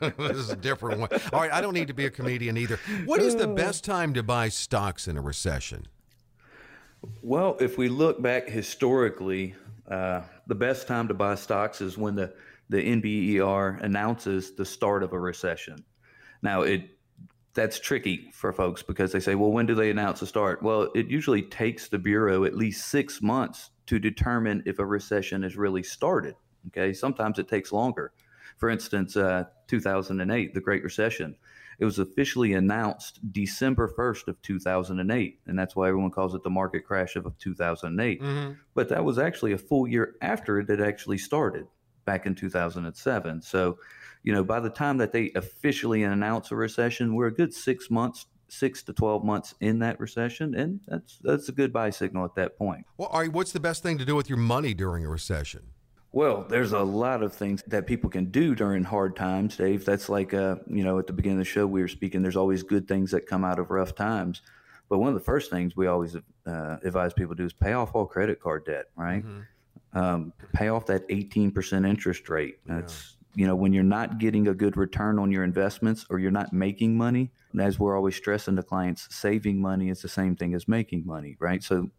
this 0.16 0.36
is 0.36 0.50
a 0.50 0.56
different 0.56 1.00
one. 1.00 1.08
All 1.32 1.40
right, 1.40 1.52
I 1.52 1.60
don't 1.60 1.74
need 1.74 1.88
to 1.88 1.94
be 1.94 2.06
a 2.06 2.10
comedian 2.10 2.56
either. 2.56 2.78
What 3.04 3.20
is 3.20 3.34
the 3.34 3.48
best 3.48 3.84
time 3.84 4.14
to 4.14 4.22
buy 4.22 4.48
stocks 4.50 5.08
in 5.08 5.16
a 5.16 5.20
recession? 5.20 5.88
Well, 7.22 7.56
if 7.60 7.76
we 7.76 7.88
look 7.88 8.22
back 8.22 8.48
historically, 8.48 9.56
uh, 9.90 10.22
the 10.46 10.54
best 10.54 10.86
time 10.86 11.08
to 11.08 11.14
buy 11.14 11.34
stocks 11.34 11.80
is 11.80 11.98
when 11.98 12.14
the, 12.14 12.32
the 12.68 12.78
NBER 12.78 13.82
announces 13.82 14.52
the 14.52 14.64
start 14.64 15.02
of 15.02 15.12
a 15.12 15.18
recession. 15.18 15.84
Now, 16.42 16.62
it 16.62 16.99
that's 17.54 17.80
tricky 17.80 18.30
for 18.32 18.52
folks 18.52 18.82
because 18.82 19.12
they 19.12 19.20
say, 19.20 19.34
well, 19.34 19.50
when 19.50 19.66
do 19.66 19.74
they 19.74 19.90
announce 19.90 20.20
the 20.20 20.26
start? 20.26 20.62
Well, 20.62 20.90
it 20.94 21.08
usually 21.08 21.42
takes 21.42 21.88
the 21.88 21.98
Bureau 21.98 22.44
at 22.44 22.56
least 22.56 22.88
six 22.88 23.20
months 23.20 23.70
to 23.86 23.98
determine 23.98 24.62
if 24.66 24.78
a 24.78 24.84
recession 24.84 25.42
has 25.42 25.56
really 25.56 25.82
started. 25.82 26.34
Okay, 26.68 26.92
sometimes 26.92 27.38
it 27.38 27.48
takes 27.48 27.72
longer. 27.72 28.12
For 28.58 28.68
instance, 28.68 29.16
uh, 29.16 29.44
2008, 29.68 30.54
the 30.54 30.60
Great 30.60 30.84
Recession, 30.84 31.34
it 31.78 31.84
was 31.86 31.98
officially 31.98 32.52
announced 32.52 33.20
December 33.32 33.88
1st 33.88 34.28
of 34.28 34.42
2008, 34.42 35.40
and 35.46 35.58
that's 35.58 35.74
why 35.74 35.88
everyone 35.88 36.10
calls 36.10 36.34
it 36.34 36.42
the 36.42 36.50
market 36.50 36.82
crash 36.84 37.16
of 37.16 37.26
2008. 37.38 38.20
But 38.74 38.90
that 38.90 39.02
was 39.04 39.18
actually 39.18 39.52
a 39.52 39.58
full 39.58 39.88
year 39.88 40.14
after 40.20 40.58
it 40.60 40.68
had 40.68 40.82
actually 40.82 41.16
started 41.18 41.66
back 42.04 42.26
in 42.26 42.34
2007. 42.34 43.40
So, 43.42 43.78
you 44.22 44.32
know, 44.32 44.44
by 44.44 44.60
the 44.60 44.70
time 44.70 44.98
that 44.98 45.12
they 45.12 45.30
officially 45.34 46.02
announce 46.02 46.50
a 46.50 46.56
recession, 46.56 47.14
we're 47.14 47.28
a 47.28 47.34
good 47.34 47.54
six 47.54 47.90
months, 47.90 48.26
six 48.48 48.82
to 48.84 48.92
12 48.92 49.24
months 49.24 49.54
in 49.60 49.78
that 49.80 49.98
recession, 49.98 50.54
and 50.54 50.80
that's 50.86 51.18
that's 51.22 51.48
a 51.48 51.52
good 51.52 51.72
buy 51.72 51.90
signal 51.90 52.24
at 52.24 52.34
that 52.34 52.58
point. 52.58 52.84
Well, 52.98 53.08
all 53.08 53.20
right, 53.20 53.32
what's 53.32 53.52
the 53.52 53.60
best 53.60 53.82
thing 53.82 53.98
to 53.98 54.04
do 54.04 54.16
with 54.16 54.28
your 54.28 54.38
money 54.38 54.74
during 54.74 55.04
a 55.04 55.08
recession? 55.08 55.62
Well, 56.12 56.44
there's 56.48 56.72
a 56.72 56.80
lot 56.80 57.22
of 57.22 57.32
things 57.32 57.62
that 57.68 57.86
people 57.86 58.10
can 58.10 58.26
do 58.26 58.56
during 58.56 58.82
hard 58.82 59.14
times, 59.14 59.56
Dave. 59.56 59.84
That's 59.84 60.08
like, 60.08 60.34
uh, 60.34 60.56
you 60.66 60.82
know, 60.82 60.98
at 60.98 61.06
the 61.06 61.12
beginning 61.12 61.38
of 61.38 61.44
the 61.44 61.50
show, 61.50 61.68
we 61.68 61.80
were 61.82 61.88
speaking, 61.88 62.20
there's 62.20 62.36
always 62.36 62.64
good 62.64 62.88
things 62.88 63.12
that 63.12 63.26
come 63.26 63.44
out 63.44 63.60
of 63.60 63.70
rough 63.70 63.94
times. 63.94 64.42
But 64.88 64.98
one 64.98 65.08
of 65.08 65.14
the 65.14 65.20
first 65.20 65.52
things 65.52 65.76
we 65.76 65.86
always 65.86 66.16
uh, 66.16 66.76
advise 66.82 67.12
people 67.12 67.36
to 67.36 67.42
do 67.42 67.46
is 67.46 67.52
pay 67.52 67.74
off 67.74 67.94
all 67.94 68.06
credit 68.06 68.40
card 68.40 68.66
debt, 68.66 68.86
right? 68.96 69.24
Um, 69.92 70.32
pay 70.52 70.68
off 70.68 70.86
that 70.86 71.08
18% 71.08 71.88
interest 71.88 72.28
rate. 72.28 72.56
That's, 72.66 73.16
you 73.34 73.46
know, 73.46 73.54
when 73.54 73.72
you're 73.72 73.82
not 73.84 74.18
getting 74.18 74.48
a 74.48 74.54
good 74.54 74.76
return 74.76 75.18
on 75.18 75.30
your 75.30 75.44
investments 75.44 76.04
or 76.10 76.18
you're 76.18 76.30
not 76.30 76.52
making 76.52 76.96
money, 76.96 77.30
as 77.58 77.78
we're 77.78 77.96
always 77.96 78.16
stressing 78.16 78.56
to 78.56 78.62
clients, 78.62 79.06
saving 79.14 79.60
money 79.60 79.88
is 79.88 80.02
the 80.02 80.08
same 80.08 80.36
thing 80.36 80.54
as 80.54 80.66
making 80.66 81.06
money, 81.06 81.36
right? 81.38 81.62
So 81.62 81.90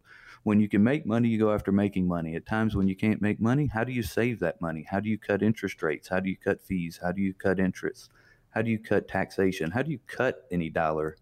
when 0.42 0.60
you 0.60 0.68
can 0.68 0.82
make 0.82 1.06
money, 1.06 1.28
you 1.28 1.38
go 1.38 1.52
after 1.52 1.72
making 1.72 2.06
money. 2.06 2.34
At 2.34 2.46
times 2.46 2.74
when 2.76 2.88
you 2.88 2.96
can't 2.96 3.22
make 3.22 3.40
money, 3.40 3.66
how 3.66 3.84
do 3.84 3.92
you 3.92 4.02
save 4.02 4.40
that 4.40 4.60
money? 4.60 4.84
How 4.88 5.00
do 5.00 5.08
you 5.08 5.18
cut 5.18 5.42
interest 5.42 5.82
rates? 5.82 6.08
How 6.08 6.20
do 6.20 6.28
you 6.28 6.36
cut 6.36 6.60
fees? 6.60 7.00
How 7.02 7.12
do 7.12 7.22
you 7.22 7.32
cut 7.32 7.58
interest? 7.58 8.10
How 8.50 8.60
do 8.60 8.70
you 8.70 8.78
cut 8.78 9.08
taxation? 9.08 9.70
How 9.70 9.82
do 9.82 9.90
you 9.90 10.00
cut 10.06 10.44
any 10.50 10.68
dollar 10.68 11.16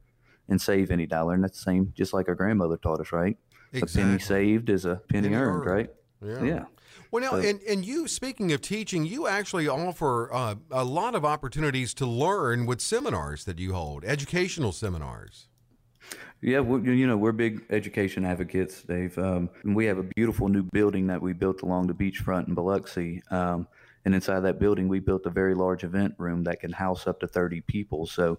and 0.49 0.61
save 0.61 0.90
any 0.90 1.07
dollar? 1.07 1.35
And 1.35 1.45
that's 1.45 1.59
the 1.59 1.62
same, 1.64 1.93
just 1.97 2.12
like 2.12 2.29
our 2.29 2.35
grandmother 2.35 2.76
taught 2.76 3.00
us, 3.00 3.12
right? 3.12 3.37
Exactly. 3.73 4.02
A 4.02 4.05
penny 4.07 4.19
saved 4.19 4.71
is 4.71 4.85
a 4.85 4.97
penny, 4.97 5.29
Penny 5.29 5.35
earned, 5.40 5.67
earned. 5.67 5.67
right? 5.67 5.90
Yeah. 6.25 6.43
Yeah. 6.45 6.64
Well, 7.11 7.23
now, 7.23 7.38
and, 7.38 7.61
and 7.62 7.85
you, 7.85 8.07
speaking 8.07 8.52
of 8.52 8.61
teaching, 8.61 9.05
you 9.05 9.26
actually 9.26 9.67
offer 9.67 10.33
uh, 10.33 10.55
a 10.71 10.85
lot 10.85 11.17
of 11.17 11.25
opportunities 11.25 11.93
to 11.95 12.07
learn 12.07 12.67
with 12.67 12.81
seminars 12.81 13.45
that 13.47 13.59
you 13.59 13.73
hold, 13.73 14.05
educational 14.05 14.71
seminars. 14.71 15.49
Yeah, 16.40 16.61
well, 16.61 16.81
you 16.81 17.07
know, 17.07 17.17
we're 17.17 17.33
big 17.33 17.64
education 17.71 18.25
advocates, 18.25 18.83
Dave. 18.83 19.19
Um, 19.19 19.50
we 19.64 19.87
have 19.87 19.99
a 19.99 20.05
beautiful 20.05 20.49
new 20.49 20.62
building 20.62 21.09
that 21.09 21.21
we 21.21 21.33
built 21.33 21.62
along 21.62 21.88
the 21.88 21.95
beachfront 21.95 22.49
in 22.49 22.55
Biloxi. 22.55 23.23
Um, 23.31 23.67
and 24.05 24.14
inside 24.14 24.40
that 24.40 24.59
building, 24.59 24.88
we 24.88 25.00
built 25.00 25.26
a 25.26 25.31
very 25.31 25.55
large 25.55 25.85
event 25.85 26.14
room 26.17 26.45
that 26.45 26.61
can 26.61 26.73
house 26.73 27.07
up 27.07 27.21
to 27.21 27.26
30 27.26 27.61
people. 27.62 28.07
So 28.07 28.38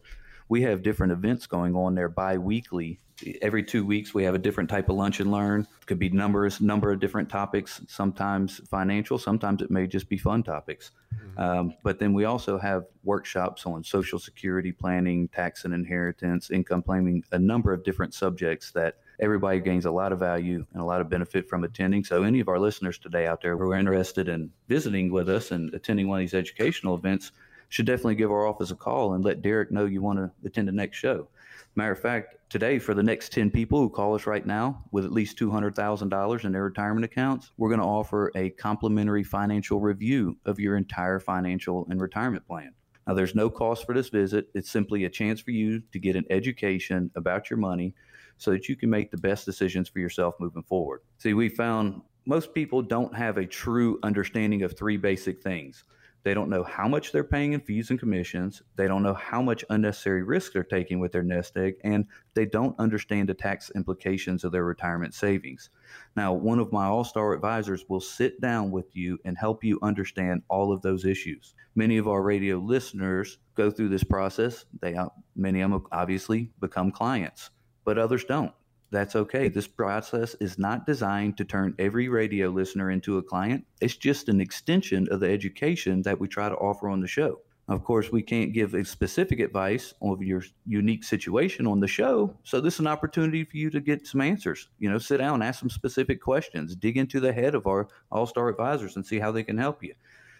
we 0.51 0.63
have 0.63 0.83
different 0.83 1.13
events 1.13 1.47
going 1.47 1.77
on 1.77 1.95
there 1.95 2.09
bi-weekly. 2.09 2.99
Every 3.41 3.63
two 3.63 3.85
weeks 3.85 4.13
we 4.13 4.25
have 4.25 4.35
a 4.35 4.37
different 4.37 4.69
type 4.69 4.89
of 4.89 4.97
lunch 4.97 5.21
and 5.21 5.31
learn. 5.31 5.61
It 5.61 5.85
could 5.85 5.97
be 5.97 6.09
numbers 6.09 6.59
number 6.59 6.91
of 6.91 6.99
different 6.99 7.29
topics 7.29 7.79
sometimes 7.87 8.59
financial 8.69 9.17
sometimes 9.17 9.61
it 9.61 9.71
may 9.71 9.87
just 9.87 10.09
be 10.09 10.17
fun 10.17 10.43
topics. 10.43 10.91
Mm-hmm. 11.15 11.39
um, 11.41 11.73
but 11.83 11.99
then 11.99 12.13
we 12.13 12.25
also 12.25 12.57
have 12.57 12.83
workshops 13.03 13.65
on 13.65 13.81
social 13.85 14.19
security 14.19 14.73
planning 14.73 15.29
tax 15.29 15.63
and 15.63 15.73
inheritance 15.73 16.51
income 16.51 16.83
planning 16.83 17.23
a 17.31 17.39
number 17.39 17.71
of 17.71 17.85
different 17.85 18.13
subjects 18.13 18.71
that 18.71 18.95
everybody 19.21 19.61
gains 19.61 19.85
a 19.85 19.91
lot 19.91 20.11
of 20.11 20.19
value 20.19 20.65
and 20.73 20.81
a 20.81 20.85
lot 20.85 20.99
of 20.99 21.09
benefit 21.09 21.47
from 21.47 21.63
attending. 21.63 22.03
So 22.03 22.23
any 22.23 22.41
of 22.41 22.49
our 22.49 22.59
listeners 22.59 22.97
today 22.97 23.25
out 23.25 23.41
there 23.41 23.55
who 23.55 23.71
are 23.71 23.77
interested 23.77 24.27
in 24.27 24.51
visiting 24.67 25.13
with 25.13 25.29
us 25.29 25.51
and 25.51 25.73
attending 25.73 26.09
one 26.09 26.19
of 26.19 26.23
these 26.23 26.33
educational 26.33 26.95
events 26.95 27.31
should 27.71 27.85
definitely 27.85 28.15
give 28.15 28.31
our 28.31 28.45
office 28.45 28.69
a 28.71 28.75
call 28.75 29.13
and 29.13 29.23
let 29.23 29.41
Derek 29.41 29.71
know 29.71 29.85
you 29.85 30.01
want 30.01 30.19
to 30.19 30.29
attend 30.45 30.67
the 30.67 30.73
next 30.73 30.97
show. 30.97 31.29
Matter 31.75 31.93
of 31.93 31.99
fact, 31.99 32.35
today 32.49 32.79
for 32.79 32.93
the 32.93 33.01
next 33.01 33.31
10 33.31 33.49
people 33.49 33.79
who 33.79 33.89
call 33.89 34.13
us 34.13 34.27
right 34.27 34.45
now 34.45 34.83
with 34.91 35.05
at 35.05 35.13
least 35.13 35.39
$200,000 35.39 36.43
in 36.43 36.51
their 36.51 36.63
retirement 36.65 37.05
accounts, 37.05 37.51
we're 37.57 37.69
going 37.69 37.79
to 37.79 37.85
offer 37.85 38.29
a 38.35 38.49
complimentary 38.49 39.23
financial 39.23 39.79
review 39.79 40.35
of 40.45 40.59
your 40.59 40.75
entire 40.75 41.17
financial 41.17 41.87
and 41.89 42.01
retirement 42.01 42.45
plan. 42.45 42.73
Now, 43.07 43.13
there's 43.13 43.35
no 43.35 43.49
cost 43.49 43.85
for 43.85 43.95
this 43.95 44.09
visit. 44.09 44.49
It's 44.53 44.69
simply 44.69 45.05
a 45.05 45.09
chance 45.09 45.39
for 45.39 45.51
you 45.51 45.81
to 45.93 45.99
get 45.99 46.17
an 46.17 46.25
education 46.29 47.09
about 47.15 47.49
your 47.49 47.57
money 47.57 47.95
so 48.37 48.51
that 48.51 48.67
you 48.67 48.75
can 48.75 48.89
make 48.89 49.11
the 49.11 49.17
best 49.17 49.45
decisions 49.45 49.87
for 49.87 49.99
yourself 49.99 50.35
moving 50.41 50.63
forward. 50.63 50.99
See, 51.19 51.33
we 51.33 51.47
found 51.47 52.01
most 52.25 52.53
people 52.53 52.81
don't 52.81 53.15
have 53.15 53.37
a 53.37 53.45
true 53.45 53.97
understanding 54.03 54.61
of 54.63 54.77
three 54.77 54.97
basic 54.97 55.41
things 55.41 55.85
they 56.23 56.33
don't 56.33 56.49
know 56.49 56.63
how 56.63 56.87
much 56.87 57.11
they're 57.11 57.23
paying 57.23 57.53
in 57.53 57.61
fees 57.61 57.89
and 57.89 57.99
commissions. 57.99 58.61
They 58.75 58.87
don't 58.87 59.03
know 59.03 59.13
how 59.13 59.41
much 59.41 59.65
unnecessary 59.69 60.23
risk 60.23 60.53
they're 60.53 60.63
taking 60.63 60.99
with 60.99 61.11
their 61.11 61.23
nest 61.23 61.57
egg, 61.57 61.75
and 61.83 62.05
they 62.35 62.45
don't 62.45 62.77
understand 62.79 63.29
the 63.29 63.33
tax 63.33 63.71
implications 63.75 64.43
of 64.43 64.51
their 64.51 64.63
retirement 64.63 65.13
savings. 65.13 65.69
Now, 66.15 66.33
one 66.33 66.59
of 66.59 66.71
my 66.71 66.85
all 66.85 67.03
star 67.03 67.33
advisors 67.33 67.85
will 67.89 67.99
sit 67.99 68.39
down 68.39 68.71
with 68.71 68.95
you 68.95 69.17
and 69.25 69.37
help 69.37 69.63
you 69.63 69.79
understand 69.81 70.43
all 70.47 70.71
of 70.71 70.81
those 70.81 71.05
issues. 71.05 71.55
Many 71.75 71.97
of 71.97 72.07
our 72.07 72.21
radio 72.21 72.57
listeners 72.57 73.39
go 73.55 73.71
through 73.71 73.89
this 73.89 74.03
process. 74.03 74.65
They, 74.79 74.95
uh, 74.95 75.09
many 75.35 75.61
of 75.61 75.71
them 75.71 75.85
obviously 75.91 76.51
become 76.59 76.91
clients, 76.91 77.49
but 77.83 77.97
others 77.97 78.23
don't 78.25 78.53
that's 78.91 79.15
okay. 79.15 79.47
This 79.47 79.67
process 79.67 80.35
is 80.41 80.59
not 80.59 80.85
designed 80.85 81.37
to 81.37 81.45
turn 81.45 81.75
every 81.79 82.09
radio 82.09 82.49
listener 82.49 82.91
into 82.91 83.17
a 83.17 83.23
client. 83.23 83.65
It's 83.79 83.95
just 83.95 84.27
an 84.27 84.41
extension 84.41 85.07
of 85.09 85.21
the 85.21 85.29
education 85.29 86.01
that 86.03 86.19
we 86.19 86.27
try 86.27 86.49
to 86.49 86.55
offer 86.55 86.89
on 86.89 86.99
the 86.99 87.07
show. 87.07 87.39
Of 87.69 87.85
course, 87.85 88.11
we 88.11 88.21
can't 88.21 88.51
give 88.51 88.73
a 88.73 88.83
specific 88.83 89.39
advice 89.39 89.93
on 90.01 90.21
your 90.21 90.43
unique 90.67 91.05
situation 91.05 91.65
on 91.65 91.79
the 91.79 91.87
show. 91.87 92.35
So 92.43 92.59
this 92.59 92.73
is 92.73 92.79
an 92.81 92.87
opportunity 92.87 93.45
for 93.45 93.55
you 93.55 93.69
to 93.69 93.79
get 93.79 94.05
some 94.05 94.19
answers. 94.19 94.67
You 94.77 94.89
know, 94.89 94.97
sit 94.97 95.17
down, 95.17 95.41
ask 95.41 95.61
some 95.61 95.69
specific 95.69 96.21
questions, 96.21 96.75
dig 96.75 96.97
into 96.97 97.21
the 97.21 97.31
head 97.31 97.55
of 97.55 97.67
our 97.67 97.87
all-star 98.11 98.49
advisors 98.49 98.97
and 98.97 99.05
see 99.05 99.19
how 99.19 99.31
they 99.31 99.43
can 99.43 99.57
help 99.57 99.83
you. 99.83 99.93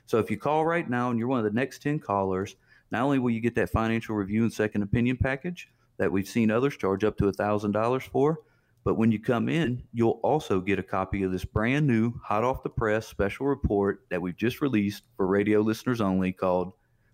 So 0.07 0.17
if 0.17 0.29
you 0.29 0.37
call 0.37 0.65
right 0.65 0.89
now 0.89 1.09
and 1.09 1.17
you're 1.17 1.29
one 1.29 1.39
of 1.39 1.45
the 1.45 1.57
next 1.57 1.81
10 1.83 1.99
callers, 1.99 2.57
not 2.91 3.03
only 3.03 3.19
will 3.19 3.31
you 3.31 3.39
get 3.39 3.55
that 3.55 3.69
financial 3.69 4.15
review 4.15 4.43
and 4.43 4.51
second 4.51 4.81
opinion 4.81 5.15
package, 5.15 5.69
that 6.01 6.11
we've 6.11 6.27
seen 6.27 6.49
others 6.49 6.75
charge 6.75 7.03
up 7.03 7.15
to 7.15 7.25
$1,000 7.25 8.01
for. 8.09 8.39
But 8.83 8.95
when 8.95 9.11
you 9.11 9.19
come 9.19 9.47
in, 9.47 9.83
you'll 9.93 10.19
also 10.23 10.59
get 10.59 10.79
a 10.79 10.83
copy 10.83 11.21
of 11.21 11.31
this 11.31 11.45
brand 11.45 11.85
new, 11.85 12.13
hot 12.23 12.43
off 12.43 12.63
the 12.63 12.71
press 12.71 13.07
special 13.07 13.45
report 13.45 14.01
that 14.09 14.19
we've 14.19 14.35
just 14.35 14.61
released 14.61 15.03
for 15.15 15.27
radio 15.27 15.61
listeners 15.61 16.01
only 16.01 16.31
called 16.31 16.73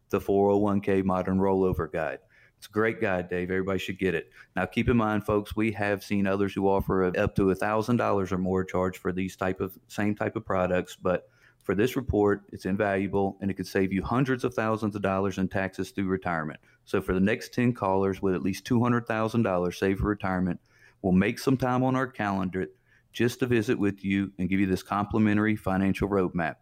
the 0.10 0.22
401k 0.22 1.04
Modern 1.04 1.38
Rollover 1.38 1.92
Guide. 1.92 2.20
It's 2.58 2.68
a 2.68 2.72
great 2.72 3.02
guide, 3.02 3.30
Dave. 3.30 3.52
Everybody 3.52 3.78
should 3.78 4.00
get 4.00 4.16
it. 4.16 4.30
Now, 4.56 4.66
keep 4.66 4.88
in 4.88 4.96
mind, 4.96 5.26
folks, 5.26 5.54
we 5.54 5.74
have 5.74 6.02
seen 6.02 6.26
others 6.26 6.54
who 6.54 6.70
offer 6.70 7.04
up 7.08 7.36
to 7.36 7.48
$1,000 7.48 8.32
or 8.32 8.38
more 8.38 8.64
charge 8.64 9.00
for 9.00 9.12
these 9.12 9.36
type 9.36 9.60
of 9.60 9.78
same 9.90 10.16
type 10.16 10.38
of 10.38 10.46
products, 10.46 10.96
but 10.96 11.30
for 11.62 11.76
this 11.76 11.98
report, 11.98 12.44
it's 12.54 12.66
invaluable 12.66 13.38
and 13.42 13.52
it 13.52 13.56
could 13.56 13.68
save 13.68 13.92
you 13.92 14.02
hundreds 14.02 14.46
of 14.46 14.54
thousands 14.54 14.96
of 14.96 15.02
dollars 15.02 15.38
in 15.38 15.50
taxes 15.50 15.92
through 15.92 16.08
retirement. 16.08 16.62
So 16.88 17.02
for 17.02 17.14
the 17.14 17.20
next 17.20 17.54
10 17.54 17.74
callers 17.74 18.22
with 18.22 18.34
at 18.34 18.42
least 18.42 18.66
$200,000 18.66 19.76
saved 19.76 20.00
for 20.00 20.08
retirement, 20.08 20.62
we'll 21.02 21.12
make 21.12 21.38
some 21.38 21.58
time 21.58 21.84
on 21.84 21.98
our 21.98 22.08
calendar 22.08 22.68
just 23.12 23.42
to 23.42 23.46
visit 23.46 23.78
with 23.78 24.06
you 24.06 24.32
and 24.40 24.48
give 24.48 24.62
you 24.62 24.68
this 24.68 24.84
complimentary 24.84 25.58
financial 25.58 26.08
roadmap. 26.08 26.56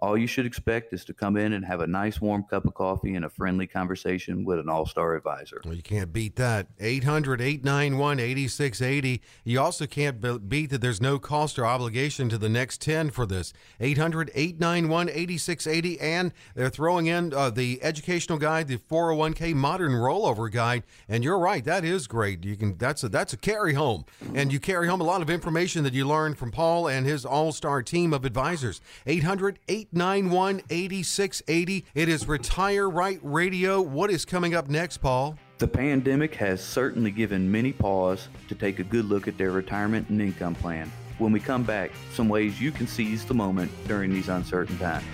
All 0.00 0.16
you 0.16 0.28
should 0.28 0.46
expect 0.46 0.92
is 0.92 1.04
to 1.06 1.12
come 1.12 1.36
in 1.36 1.52
and 1.52 1.64
have 1.64 1.80
a 1.80 1.86
nice 1.86 2.20
warm 2.20 2.44
cup 2.44 2.64
of 2.64 2.74
coffee 2.74 3.16
and 3.16 3.24
a 3.24 3.28
friendly 3.28 3.66
conversation 3.66 4.44
with 4.44 4.60
an 4.60 4.68
all 4.68 4.86
star 4.86 5.16
advisor. 5.16 5.60
Well, 5.64 5.74
you 5.74 5.82
can't 5.82 6.12
beat 6.12 6.36
that. 6.36 6.68
800 6.78 7.40
891 7.40 8.20
8680. 8.20 9.20
You 9.44 9.60
also 9.60 9.86
can't 9.86 10.48
beat 10.48 10.70
that 10.70 10.80
there's 10.80 11.00
no 11.00 11.18
cost 11.18 11.58
or 11.58 11.66
obligation 11.66 12.28
to 12.28 12.38
the 12.38 12.48
next 12.48 12.80
10 12.80 13.10
for 13.10 13.26
this. 13.26 13.52
800 13.80 14.30
891 14.34 15.08
8680. 15.08 16.00
And 16.00 16.32
they're 16.54 16.70
throwing 16.70 17.06
in 17.06 17.34
uh, 17.34 17.50
the 17.50 17.80
educational 17.82 18.38
guide, 18.38 18.68
the 18.68 18.78
401k 18.78 19.52
modern 19.54 19.92
rollover 19.92 20.50
guide. 20.50 20.84
And 21.08 21.24
you're 21.24 21.38
right, 21.40 21.64
that 21.64 21.84
is 21.84 22.06
great. 22.06 22.44
You 22.44 22.56
can 22.56 22.78
That's 22.78 23.02
a, 23.02 23.08
that's 23.08 23.32
a 23.32 23.36
carry 23.36 23.74
home. 23.74 24.04
And 24.32 24.52
you 24.52 24.60
carry 24.60 24.86
home 24.86 25.00
a 25.00 25.04
lot 25.04 25.22
of 25.22 25.30
information 25.30 25.82
that 25.82 25.92
you 25.92 26.06
learned 26.06 26.38
from 26.38 26.52
Paul 26.52 26.86
and 26.86 27.04
his 27.04 27.24
all 27.24 27.50
star 27.50 27.82
team 27.82 28.12
of 28.12 28.24
advisors. 28.24 28.80
800 29.04 29.58
891 29.68 29.87
891 29.94 30.60
8680. 30.68 31.84
It 31.94 32.08
is 32.10 32.28
Retire 32.28 32.90
Right 32.90 33.18
Radio. 33.22 33.80
What 33.80 34.10
is 34.10 34.26
coming 34.26 34.54
up 34.54 34.68
next, 34.68 34.98
Paul? 34.98 35.38
The 35.56 35.66
pandemic 35.66 36.34
has 36.34 36.62
certainly 36.62 37.10
given 37.10 37.50
many 37.50 37.72
pause 37.72 38.28
to 38.48 38.54
take 38.54 38.80
a 38.80 38.84
good 38.84 39.06
look 39.06 39.26
at 39.28 39.38
their 39.38 39.50
retirement 39.50 40.10
and 40.10 40.20
income 40.20 40.54
plan. 40.54 40.92
When 41.16 41.32
we 41.32 41.40
come 41.40 41.64
back, 41.64 41.90
some 42.12 42.28
ways 42.28 42.60
you 42.60 42.70
can 42.70 42.86
seize 42.86 43.24
the 43.24 43.34
moment 43.34 43.70
during 43.86 44.12
these 44.12 44.28
uncertain 44.28 44.76
times. 44.78 45.06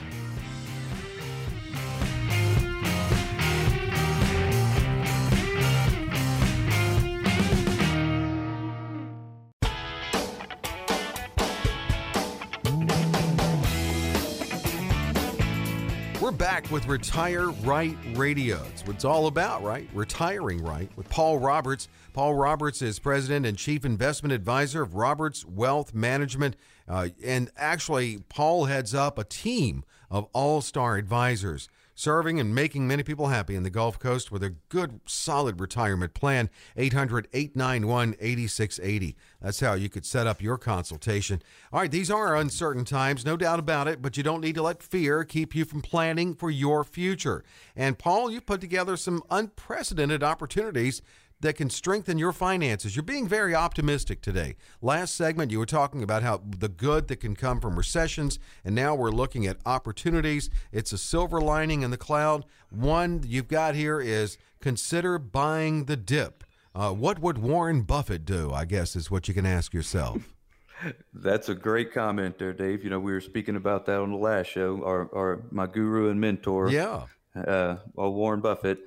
With 16.74 16.88
Retire 16.88 17.50
Right 17.50 17.96
Radio. 18.14 18.60
It's 18.72 18.84
what 18.84 18.96
it's 18.96 19.04
all 19.04 19.28
about, 19.28 19.62
right? 19.62 19.88
Retiring 19.94 20.60
right 20.60 20.90
with 20.96 21.08
Paul 21.08 21.38
Roberts. 21.38 21.86
Paul 22.12 22.34
Roberts 22.34 22.82
is 22.82 22.98
president 22.98 23.46
and 23.46 23.56
chief 23.56 23.84
investment 23.84 24.32
advisor 24.32 24.82
of 24.82 24.96
Roberts 24.96 25.44
Wealth 25.44 25.94
Management. 25.94 26.56
Uh, 26.88 27.10
and 27.24 27.48
actually, 27.56 28.24
Paul 28.28 28.64
heads 28.64 28.92
up 28.92 29.18
a 29.18 29.24
team 29.24 29.84
of 30.10 30.26
all 30.32 30.60
star 30.60 30.96
advisors 30.96 31.68
serving 31.94 32.40
and 32.40 32.54
making 32.54 32.86
many 32.86 33.02
people 33.02 33.28
happy 33.28 33.54
in 33.54 33.62
the 33.62 33.70
Gulf 33.70 33.98
Coast 33.98 34.32
with 34.32 34.42
a 34.42 34.54
good, 34.68 35.00
solid 35.06 35.60
retirement 35.60 36.14
plan. 36.14 36.50
800 36.76 37.28
891 37.32 38.16
8680. 38.20 39.16
That's 39.40 39.60
how 39.60 39.74
you 39.74 39.88
could 39.88 40.04
set 40.04 40.26
up 40.26 40.42
your 40.42 40.58
consultation. 40.58 41.42
All 41.72 41.80
right, 41.80 41.90
these 41.90 42.10
are 42.10 42.36
uncertain 42.36 42.84
times, 42.84 43.24
no 43.24 43.36
doubt 43.36 43.58
about 43.58 43.88
it, 43.88 44.02
but 44.02 44.16
you 44.16 44.22
don't 44.22 44.40
need 44.40 44.54
to 44.56 44.62
let 44.62 44.82
fear 44.82 45.24
keep 45.24 45.54
you 45.54 45.64
from 45.64 45.82
planning 45.82 46.34
for 46.34 46.50
your 46.50 46.84
future. 46.84 47.44
And 47.76 47.98
Paul, 47.98 48.30
you've 48.30 48.46
put 48.46 48.60
together 48.60 48.96
some 48.96 49.22
unprecedented 49.30 50.22
opportunities 50.22 51.02
that 51.40 51.56
can 51.56 51.70
strengthen 51.70 52.18
your 52.18 52.32
finances. 52.32 52.96
You're 52.96 53.02
being 53.02 53.28
very 53.28 53.54
optimistic 53.54 54.20
today. 54.20 54.56
Last 54.80 55.14
segment, 55.14 55.50
you 55.50 55.58
were 55.58 55.66
talking 55.66 56.02
about 56.02 56.22
how 56.22 56.42
the 56.46 56.68
good 56.68 57.08
that 57.08 57.16
can 57.16 57.36
come 57.36 57.60
from 57.60 57.76
recessions, 57.76 58.38
and 58.64 58.74
now 58.74 58.94
we're 58.94 59.10
looking 59.10 59.46
at 59.46 59.58
opportunities. 59.66 60.48
It's 60.72 60.92
a 60.92 60.98
silver 60.98 61.40
lining 61.40 61.82
in 61.82 61.90
the 61.90 61.96
cloud. 61.96 62.44
One 62.70 63.22
you've 63.26 63.48
got 63.48 63.74
here 63.74 64.00
is 64.00 64.38
consider 64.60 65.18
buying 65.18 65.84
the 65.84 65.96
dip. 65.96 66.44
Uh, 66.74 66.90
what 66.90 67.20
would 67.20 67.38
Warren 67.38 67.82
Buffett 67.82 68.24
do? 68.24 68.50
I 68.52 68.64
guess 68.64 68.96
is 68.96 69.10
what 69.10 69.28
you 69.28 69.34
can 69.34 69.46
ask 69.46 69.72
yourself. 69.72 70.34
That's 71.14 71.48
a 71.48 71.54
great 71.54 71.92
comment 71.92 72.38
there, 72.38 72.52
Dave. 72.52 72.82
You 72.82 72.90
know, 72.90 72.98
we 72.98 73.12
were 73.12 73.20
speaking 73.20 73.56
about 73.56 73.86
that 73.86 74.00
on 74.00 74.10
the 74.10 74.16
last 74.16 74.48
show. 74.48 74.82
Our, 74.84 75.08
our 75.14 75.42
my 75.50 75.66
guru 75.66 76.10
and 76.10 76.20
mentor, 76.20 76.70
yeah, 76.70 77.04
uh, 77.36 77.76
Warren 77.94 78.40
Buffett. 78.40 78.80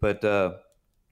But 0.00 0.24
uh, 0.24 0.54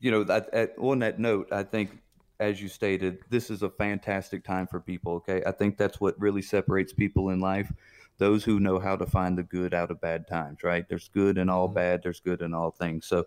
you 0.03 0.13
know, 0.13 0.25
that, 0.25 0.51
at, 0.55 0.75
on 0.79 1.01
that 1.01 1.21
note, 1.21 1.49
I 1.53 1.65
think, 1.65 2.03
as 2.41 2.63
you 2.63 2.69
stated, 2.69 3.21
this 3.31 3.51
is 3.51 3.63
a 3.63 3.71
fantastic 3.71 4.45
time 4.45 4.69
for 4.69 4.81
people. 4.81 5.15
Okay, 5.15 5.45
I 5.47 5.53
think 5.53 5.79
that's 5.79 6.01
what 6.01 6.21
really 6.21 6.43
separates 6.43 6.93
people 6.95 7.31
in 7.31 7.41
life. 7.41 7.73
those 8.19 8.45
who 8.45 8.61
know 8.61 8.79
how 8.81 8.97
to 8.97 9.07
find 9.07 9.39
the 9.39 9.45
good 9.45 9.75
out 9.75 9.91
of 9.91 10.01
bad 10.01 10.29
times, 10.29 10.63
right? 10.65 10.89
There's 10.89 11.09
good 11.09 11.39
in 11.39 11.51
all 11.51 11.69
Mhm. 11.69 11.75
bad, 11.75 12.05
there's 12.05 12.21
good 12.21 12.43
in 12.43 12.55
all 12.55 12.71
things. 12.71 13.07
So 13.07 13.27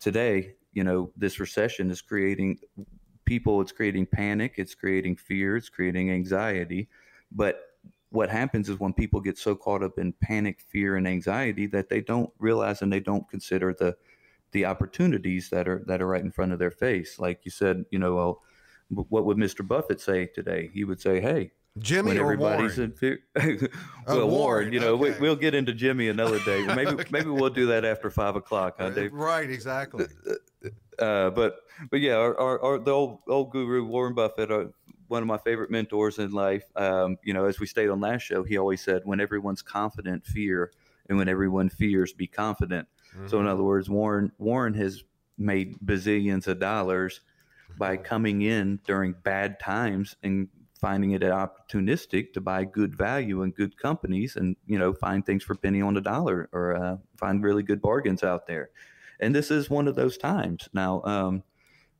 today, 0.00 0.56
you 0.72 0.84
know, 0.84 1.12
this 1.16 1.40
recession 1.40 1.90
is 1.90 2.02
creating 2.02 2.60
people, 3.24 3.60
it's 3.60 3.72
creating 3.72 4.06
panic, 4.06 4.54
it's 4.58 4.74
creating 4.74 5.16
fear, 5.16 5.56
it's 5.56 5.68
creating 5.68 6.10
anxiety. 6.10 6.88
But 7.32 7.62
what 8.10 8.30
happens 8.30 8.68
is 8.68 8.80
when 8.80 8.92
people 8.92 9.20
get 9.20 9.38
so 9.38 9.54
caught 9.54 9.82
up 9.82 9.98
in 9.98 10.12
panic, 10.14 10.60
fear, 10.60 10.96
and 10.96 11.06
anxiety 11.06 11.66
that 11.68 11.88
they 11.88 12.00
don't 12.00 12.32
realize 12.38 12.82
and 12.82 12.92
they 12.92 13.00
don't 13.00 13.28
consider 13.28 13.72
the 13.72 13.96
the 14.52 14.64
opportunities 14.64 15.50
that 15.50 15.68
are 15.68 15.82
that 15.86 16.02
are 16.02 16.06
right 16.06 16.22
in 16.22 16.30
front 16.30 16.52
of 16.52 16.58
their 16.58 16.70
face. 16.70 17.18
Like 17.18 17.40
you 17.44 17.50
said, 17.50 17.84
you 17.90 17.98
know, 17.98 18.14
well, 18.14 18.42
what 19.08 19.24
would 19.24 19.36
Mr. 19.36 19.66
Buffett 19.66 20.00
say 20.00 20.26
today? 20.26 20.70
He 20.72 20.84
would 20.84 21.00
say, 21.00 21.20
"Hey, 21.20 21.52
Jimmy 21.78 22.08
when 22.10 22.18
or 22.18 22.22
everybody's 22.22 22.76
Warren? 22.76 22.90
in 22.90 22.96
fear. 22.96 23.20
well, 24.06 24.20
Oh, 24.20 24.26
Warren, 24.26 24.72
you 24.72 24.80
know, 24.80 24.96
we, 24.96 25.10
okay. 25.10 25.20
we'll 25.20 25.36
get 25.36 25.54
into 25.54 25.72
Jimmy 25.72 26.08
another 26.08 26.40
day. 26.40 26.66
Maybe 26.66 26.90
Okay. 26.90 27.04
maybe 27.10 27.30
we'll 27.30 27.50
do 27.50 27.66
that 27.66 27.84
after 27.84 28.10
five 28.10 28.34
o'clock, 28.36 28.76
huh, 28.78 28.90
Dave? 28.90 29.12
Right, 29.12 29.50
exactly. 29.50 30.06
Uh, 30.98 31.30
but 31.30 31.60
but 31.90 32.00
yeah, 32.00 32.12
our, 32.14 32.38
our, 32.38 32.62
our 32.62 32.78
the 32.78 32.90
old 32.90 33.20
old 33.26 33.50
guru 33.52 33.86
Warren 33.86 34.12
Buffett, 34.12 34.50
uh, 34.50 34.66
one 35.08 35.22
of 35.22 35.26
my 35.26 35.38
favorite 35.38 35.70
mentors 35.70 36.18
in 36.18 36.30
life. 36.30 36.64
Um, 36.76 37.16
you 37.24 37.32
know, 37.32 37.46
as 37.46 37.58
we 37.58 37.66
stayed 37.66 37.88
on 37.88 38.00
last 38.00 38.20
show, 38.20 38.42
he 38.42 38.58
always 38.58 38.82
said, 38.82 39.02
"When 39.06 39.18
everyone's 39.18 39.62
confident, 39.62 40.26
fear, 40.26 40.70
and 41.08 41.16
when 41.16 41.26
everyone 41.26 41.70
fears, 41.70 42.12
be 42.12 42.26
confident." 42.26 42.86
So 43.26 43.40
in 43.40 43.46
other 43.46 43.62
words, 43.62 43.88
Warren 43.88 44.32
Warren 44.38 44.74
has 44.74 45.02
made 45.36 45.78
bazillions 45.84 46.46
of 46.46 46.60
dollars 46.60 47.20
by 47.78 47.96
coming 47.96 48.42
in 48.42 48.80
during 48.86 49.14
bad 49.22 49.58
times 49.58 50.16
and 50.22 50.48
finding 50.80 51.10
it 51.12 51.22
opportunistic 51.22 52.32
to 52.32 52.40
buy 52.40 52.64
good 52.64 52.96
value 52.96 53.42
and 53.42 53.54
good 53.54 53.76
companies 53.76 54.36
and 54.36 54.56
you 54.66 54.78
know 54.78 54.92
find 54.92 55.26
things 55.26 55.44
for 55.44 55.54
penny 55.54 55.82
on 55.82 55.94
the 55.94 56.00
dollar 56.00 56.48
or 56.52 56.74
uh, 56.74 56.96
find 57.16 57.42
really 57.42 57.62
good 57.62 57.82
bargains 57.82 58.22
out 58.22 58.46
there. 58.46 58.70
And 59.20 59.34
this 59.34 59.50
is 59.50 59.68
one 59.68 59.86
of 59.86 59.96
those 59.96 60.16
times. 60.16 60.68
Now 60.72 61.02
um, 61.04 61.42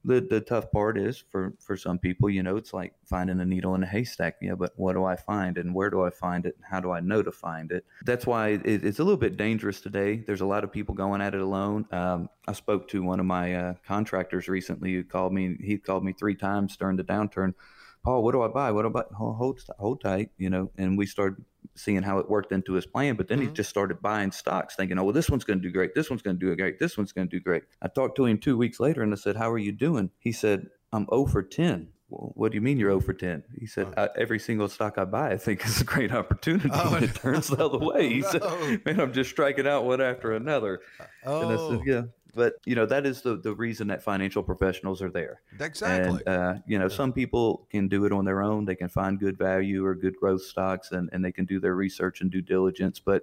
the 0.05 0.21
the 0.21 0.41
tough 0.41 0.71
part 0.73 0.97
is 0.97 1.23
for 1.31 1.55
for 1.59 1.77
some 1.77 1.99
people 1.99 2.31
you 2.31 2.43
know 2.43 2.57
it's 2.57 2.73
like 2.73 2.95
finding 3.05 3.41
a 3.41 3.45
needle 3.45 3.75
in 3.75 3.83
a 3.83 3.87
haystack. 3.87 4.37
Yeah 4.41 4.55
but 4.55 4.73
what 4.77 4.95
do 4.95 5.05
i 5.05 5.17
find 5.17 5.59
and 5.59 5.75
where 5.75 5.91
do 5.91 6.03
i 6.03 6.11
find 6.11 6.47
it 6.47 6.57
and 6.57 6.65
how 6.65 6.81
do 6.81 6.91
i 6.91 7.01
know 7.01 7.23
to 7.23 7.33
find 7.33 7.71
it? 7.73 7.85
That's 8.05 8.27
why 8.27 8.49
it, 8.49 8.85
it's 8.85 8.99
a 8.99 9.05
little 9.05 9.19
bit 9.19 9.37
dangerous 9.37 9.81
today. 9.81 10.25
There's 10.27 10.41
a 10.41 10.47
lot 10.47 10.65
of 10.65 10.73
people 10.73 10.95
going 10.95 11.21
at 11.21 11.35
it 11.35 11.41
alone. 11.41 11.87
Um, 11.93 12.29
i 12.49 12.53
spoke 12.53 12.89
to 12.89 13.03
one 13.03 13.21
of 13.21 13.27
my 13.27 13.55
uh, 13.55 13.75
contractors 13.87 14.49
recently 14.49 14.95
who 14.95 15.05
called 15.05 15.33
me 15.33 15.57
he 15.61 15.77
called 15.79 16.05
me 16.05 16.13
three 16.13 16.35
times 16.35 16.77
during 16.77 16.97
the 16.97 17.05
downturn. 17.05 17.55
Paul 18.03 18.23
what 18.23 18.33
do 18.33 18.43
i 18.43 18.49
buy? 18.49 18.73
What 18.73 18.87
hold, 19.13 19.37
hold, 19.37 19.61
hold 19.79 20.01
tight 20.01 20.31
you 20.39 20.51
know 20.51 20.71
and 20.79 20.97
we 20.97 21.07
started 21.07 21.45
seeing 21.75 22.03
how 22.03 22.19
it 22.19 22.29
worked 22.29 22.53
into 22.53 22.73
his 22.75 22.85
plan 22.87 23.15
but 23.17 23.29
then 23.29 23.41
he 23.41 23.47
Mhm. 23.47 23.55
just 23.55 23.71
started 23.71 24.01
buying 24.03 24.31
stocks 24.33 24.75
thinking 24.77 24.99
oh 24.99 25.05
well 25.05 25.13
this 25.13 25.31
one's 25.31 25.45
going 25.45 25.61
to 25.61 25.67
do 25.69 25.73
great 25.73 25.95
this 25.95 26.11
one's 26.11 26.23
going 26.23 26.39
to 26.39 26.47
do 26.47 26.55
great 26.57 26.79
this 26.79 26.97
one's 26.99 27.13
going 27.13 27.29
to 27.29 27.37
do 27.37 27.41
great. 27.43 27.63
I 27.81 27.89
talked 27.89 28.17
to 28.17 28.25
him 28.27 28.39
two 28.39 28.57
weeks 28.59 28.81
later 28.81 29.03
and 29.03 29.13
i 29.13 29.17
said 29.17 29.37
how 29.37 29.51
are 29.51 29.59
you 29.59 29.73
doing? 29.73 30.11
He 30.19 30.33
said 30.33 30.67
i'm 30.93 31.07
0 31.11 31.27
for 31.27 31.43
10 31.43 31.89
well, 32.09 32.33
what 32.35 32.51
do 32.51 32.57
you 32.57 32.61
mean 32.61 32.77
you're 32.77 32.91
0 32.91 33.01
for 33.01 33.13
10 33.13 33.45
he 33.59 33.67
said 33.67 33.87
Oh. 33.97 34.09
Every 34.19 34.41
single 34.41 34.69
stock 34.69 34.99
i 34.99 35.05
buy 35.05 35.31
i 35.31 35.37
think 35.37 35.65
is 35.65 35.81
a 35.81 35.85
great 35.85 36.13
opportunity. 36.13 36.69
Oh, 36.73 36.95
and 36.97 37.05
it 37.05 37.15
turns 37.15 37.47
the 37.49 37.65
other 37.65 37.79
way. 37.79 38.09
He 38.13 38.23
said 38.31 38.43
no. 38.43 38.79
man 38.85 39.01
i'm 39.01 39.13
just 39.13 39.31
striking 39.31 39.67
out 39.69 39.85
one 39.85 40.01
after 40.01 40.33
another. 40.33 40.81
Oh, 41.25 41.43
and 41.49 41.53
i 41.53 41.69
said 41.69 41.81
yeah 41.87 42.03
but 42.35 42.55
you 42.65 42.75
know 42.75 42.87
that 42.87 43.07
is 43.07 43.23
the, 43.23 43.37
the 43.37 43.55
reason 43.55 43.89
that 43.89 44.03
financial 44.03 44.43
professionals 44.43 45.03
are 45.03 45.11
there 45.11 45.41
exactly. 45.61 46.23
and 46.27 46.29
uh, 46.29 46.55
you 46.67 46.79
know, 46.79 46.89
some 46.89 47.13
people 47.13 47.67
can 47.71 47.89
do 47.89 48.05
it 48.05 48.13
on 48.13 48.25
their 48.25 48.43
own. 48.43 48.65
They 48.65 48.75
can 48.75 48.89
find 48.89 49.19
good 49.19 49.37
value 49.37 49.85
or 49.85 49.95
good 49.95 50.17
growth 50.17 50.43
stocks, 50.43 50.93
and, 50.93 51.11
and 51.13 51.25
they 51.25 51.33
can 51.33 51.45
do 51.45 51.61
their 51.61 51.75
research 51.75 52.21
and 52.21 52.31
due 52.31 52.43
diligence. 52.43 53.01
But 53.01 53.23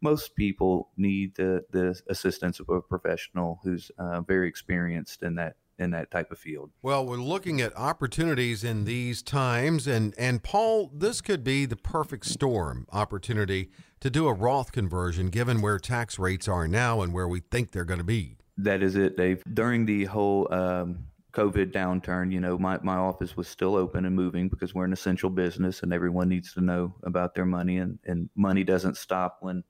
most 0.00 0.34
people 0.34 0.90
need 0.96 1.34
the 1.36 1.64
the 1.70 2.00
assistance 2.08 2.60
of 2.60 2.68
a 2.68 2.80
professional 2.80 3.60
who's 3.62 3.90
uh, 3.98 4.20
very 4.22 4.48
experienced 4.48 5.22
in 5.22 5.34
that 5.36 5.56
in 5.78 5.90
that 5.92 6.10
type 6.10 6.32
of 6.32 6.38
field. 6.38 6.72
Well, 6.82 7.06
we're 7.06 7.16
looking 7.16 7.60
at 7.60 7.76
opportunities 7.76 8.64
in 8.64 8.84
these 8.84 9.22
times, 9.22 9.86
and 9.86 10.14
and 10.18 10.42
Paul, 10.42 10.90
this 10.92 11.20
could 11.20 11.44
be 11.44 11.66
the 11.66 11.76
perfect 11.76 12.26
storm 12.26 12.86
opportunity 12.92 13.70
to 14.00 14.10
do 14.10 14.26
a 14.28 14.32
Roth 14.32 14.72
conversion, 14.72 15.28
given 15.28 15.60
where 15.60 15.78
tax 15.78 16.18
rates 16.18 16.48
are 16.48 16.68
now 16.68 17.00
and 17.00 17.12
where 17.12 17.28
we 17.28 17.40
think 17.40 17.70
they're 17.70 17.84
going 17.84 17.98
to 17.98 18.04
be. 18.04 18.38
That 18.58 18.82
is 18.82 18.96
it, 18.96 19.16
Dave. 19.16 19.42
During 19.54 19.86
the 19.86 20.04
whole 20.06 20.52
um, 20.52 21.06
COVID 21.32 21.72
downturn, 21.72 22.32
you 22.32 22.40
know, 22.40 22.58
my, 22.58 22.78
my 22.82 22.96
office 22.96 23.36
was 23.36 23.46
still 23.46 23.76
open 23.76 24.04
and 24.04 24.16
moving 24.16 24.48
because 24.48 24.74
we're 24.74 24.84
an 24.84 24.92
essential 24.92 25.30
business 25.30 25.84
and 25.84 25.92
everyone 25.92 26.28
needs 26.28 26.52
to 26.54 26.60
know 26.60 26.92
about 27.04 27.34
their 27.34 27.46
money 27.46 27.78
and, 27.78 28.00
and 28.04 28.28
money 28.34 28.64
doesn't 28.64 28.96
stop 28.96 29.38
when 29.40 29.62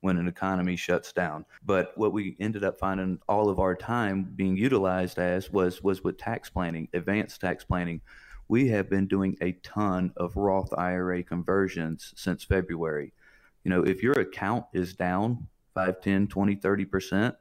when 0.00 0.16
an 0.16 0.26
economy 0.26 0.74
shuts 0.74 1.12
down. 1.12 1.44
But 1.64 1.96
what 1.96 2.12
we 2.12 2.36
ended 2.40 2.64
up 2.64 2.76
finding 2.76 3.20
all 3.28 3.48
of 3.48 3.60
our 3.60 3.76
time 3.76 4.32
being 4.34 4.56
utilized 4.56 5.16
as 5.20 5.48
was 5.48 5.80
was 5.80 6.02
with 6.02 6.18
tax 6.18 6.50
planning, 6.50 6.88
advanced 6.92 7.40
tax 7.40 7.62
planning. 7.62 8.00
We 8.48 8.66
have 8.70 8.90
been 8.90 9.06
doing 9.06 9.36
a 9.40 9.52
ton 9.62 10.12
of 10.16 10.36
Roth 10.36 10.74
IRA 10.76 11.22
conversions 11.22 12.12
since 12.16 12.42
February. 12.42 13.12
You 13.62 13.70
know, 13.70 13.84
if 13.84 14.02
your 14.02 14.14
account 14.14 14.64
is 14.72 14.94
down 14.94 15.46
5, 15.74 16.00
10, 16.00 16.26
20, 16.26 16.56
30%, 16.56 17.36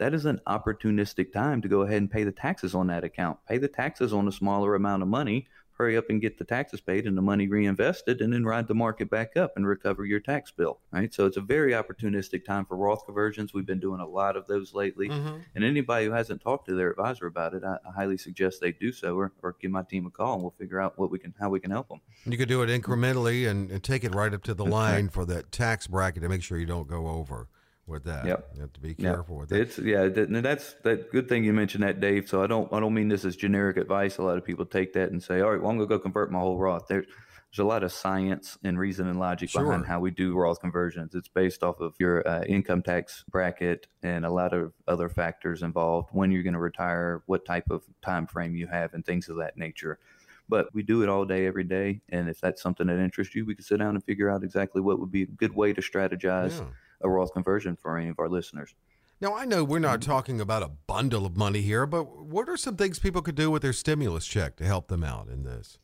that 0.00 0.14
is 0.14 0.24
an 0.24 0.40
opportunistic 0.46 1.30
time 1.30 1.60
to 1.60 1.68
go 1.68 1.82
ahead 1.82 1.98
and 1.98 2.10
pay 2.10 2.24
the 2.24 2.32
taxes 2.32 2.74
on 2.74 2.86
that 2.86 3.04
account. 3.04 3.38
Pay 3.46 3.58
the 3.58 3.68
taxes 3.68 4.14
on 4.14 4.26
a 4.26 4.32
smaller 4.32 4.74
amount 4.74 5.02
of 5.02 5.08
money, 5.08 5.46
hurry 5.72 5.94
up 5.94 6.08
and 6.08 6.22
get 6.22 6.38
the 6.38 6.44
taxes 6.44 6.80
paid 6.80 7.06
and 7.06 7.18
the 7.18 7.22
money 7.22 7.46
reinvested, 7.46 8.22
and 8.22 8.32
then 8.32 8.46
ride 8.46 8.66
the 8.66 8.74
market 8.74 9.10
back 9.10 9.36
up 9.36 9.52
and 9.56 9.66
recover 9.66 10.06
your 10.06 10.18
tax 10.18 10.50
bill. 10.50 10.80
Right. 10.90 11.12
So 11.12 11.26
it's 11.26 11.36
a 11.36 11.42
very 11.42 11.72
opportunistic 11.72 12.46
time 12.46 12.64
for 12.64 12.78
Roth 12.78 13.04
conversions. 13.04 13.52
We've 13.52 13.66
been 13.66 13.78
doing 13.78 14.00
a 14.00 14.06
lot 14.06 14.38
of 14.38 14.46
those 14.46 14.72
lately. 14.72 15.10
Mhm. 15.10 15.42
And 15.54 15.64
anybody 15.64 16.06
who 16.06 16.12
hasn't 16.12 16.40
talked 16.40 16.66
to 16.68 16.74
their 16.74 16.90
advisor 16.92 17.26
about 17.26 17.52
it, 17.52 17.62
I, 17.62 17.76
I 17.86 17.92
highly 17.92 18.16
suggest 18.16 18.62
they 18.62 18.72
do 18.72 18.92
so 18.92 19.18
or, 19.18 19.32
or 19.42 19.54
give 19.60 19.70
my 19.70 19.82
team 19.82 20.06
a 20.06 20.10
call 20.10 20.32
and 20.32 20.42
we'll 20.42 20.54
figure 20.58 20.80
out 20.80 20.98
what 20.98 21.10
we 21.10 21.18
can 21.18 21.34
how 21.38 21.50
we 21.50 21.60
can 21.60 21.70
help 21.70 21.88
them. 21.88 22.00
You 22.24 22.38
could 22.38 22.48
do 22.48 22.62
it 22.62 22.68
incrementally 22.68 23.46
and, 23.46 23.70
and 23.70 23.82
take 23.82 24.02
it 24.04 24.14
right 24.14 24.32
up 24.32 24.44
to 24.44 24.54
the 24.54 24.64
line 24.64 25.10
for 25.10 25.26
that 25.26 25.52
tax 25.52 25.86
bracket 25.86 26.22
to 26.22 26.28
make 26.30 26.42
sure 26.42 26.56
you 26.56 26.64
don't 26.64 26.88
go 26.88 27.08
over 27.08 27.48
with 27.90 28.04
that. 28.04 28.24
Yep. 28.24 28.50
You 28.54 28.60
have 28.62 28.72
to 28.72 28.80
be 28.80 28.94
careful 28.94 29.36
with 29.36 29.50
that. 29.50 29.60
It's 29.60 29.78
yeah, 29.78 30.08
that, 30.08 30.28
and 30.28 30.36
that's 30.36 30.74
that 30.84 31.10
good 31.10 31.28
thing 31.28 31.44
you 31.44 31.52
mentioned 31.52 31.82
that, 31.82 32.00
Dave. 32.00 32.28
So 32.28 32.42
I 32.42 32.46
don't 32.46 32.72
I 32.72 32.80
don't 32.80 32.94
mean 32.94 33.08
this 33.08 33.24
as 33.24 33.36
generic 33.36 33.76
advice. 33.76 34.18
A 34.18 34.22
lot 34.22 34.38
of 34.38 34.44
people 34.44 34.64
take 34.64 34.92
that 34.94 35.10
and 35.10 35.22
say, 35.22 35.40
all 35.40 35.50
right, 35.50 35.60
well 35.60 35.70
I'm 35.70 35.76
gonna 35.76 35.88
go 35.88 35.98
convert 35.98 36.30
my 36.30 36.38
whole 36.38 36.58
Roth. 36.58 36.86
There, 36.88 37.04
there's 37.50 37.64
a 37.64 37.64
lot 37.64 37.82
of 37.82 37.92
science 37.92 38.58
and 38.62 38.78
reason 38.78 39.08
and 39.08 39.18
logic 39.18 39.52
behind 39.52 39.84
how 39.84 39.98
we 39.98 40.12
do 40.12 40.36
Roth 40.36 40.60
conversions. 40.60 41.16
It's 41.16 41.26
based 41.26 41.64
off 41.64 41.80
of 41.80 41.96
your 41.98 42.26
uh, 42.26 42.44
income 42.44 42.80
tax 42.80 43.24
bracket 43.28 43.88
and 44.04 44.24
a 44.24 44.30
lot 44.30 44.52
of 44.52 44.72
other 44.86 45.08
factors 45.08 45.64
involved. 45.64 46.10
When 46.12 46.30
you're 46.30 46.44
going 46.44 46.54
to 46.54 46.60
retire, 46.60 47.22
what 47.26 47.44
type 47.44 47.68
of 47.70 47.82
time 48.02 48.28
frame 48.28 48.54
you 48.54 48.68
have, 48.68 48.94
and 48.94 49.04
things 49.04 49.28
of 49.28 49.36
that 49.38 49.56
nature. 49.56 49.98
But 50.48 50.72
we 50.72 50.84
do 50.84 51.02
it 51.02 51.08
all 51.08 51.24
day, 51.24 51.44
every 51.46 51.64
day. 51.64 52.02
And 52.10 52.28
if 52.28 52.40
that's 52.40 52.62
something 52.62 52.86
that 52.86 53.00
interests 53.00 53.34
you, 53.34 53.44
we 53.44 53.56
can 53.56 53.64
sit 53.64 53.78
down 53.78 53.96
and 53.96 54.04
figure 54.04 54.30
out 54.30 54.44
exactly 54.44 54.80
what 54.80 55.00
would 55.00 55.10
be 55.10 55.22
a 55.22 55.26
good 55.26 55.54
way 55.54 55.72
to 55.72 55.80
strategize 55.80 56.60
Yeah. 56.60 56.66
A 57.02 57.08
Roth 57.08 57.32
conversion 57.32 57.76
for 57.76 57.96
any 57.96 58.08
of 58.08 58.18
our 58.18 58.28
listeners. 58.28 58.74
Now, 59.20 59.34
I 59.36 59.44
know 59.44 59.64
we're 59.64 59.76
Mm-hmm. 59.76 59.82
not 59.82 60.02
talking 60.02 60.40
about 60.40 60.62
a 60.62 60.70
bundle 60.86 61.26
of 61.26 61.36
money 61.36 61.60
here, 61.60 61.84
but 61.86 62.04
what 62.24 62.48
are 62.48 62.56
some 62.56 62.76
things 62.76 62.98
people 62.98 63.20
could 63.22 63.34
do 63.34 63.50
with 63.50 63.62
their 63.62 63.72
stimulus 63.72 64.26
check 64.26 64.56
to 64.56 64.64
help 64.64 64.88
them 64.88 65.04
out 65.04 65.28
in 65.28 65.42
this? 65.44 65.78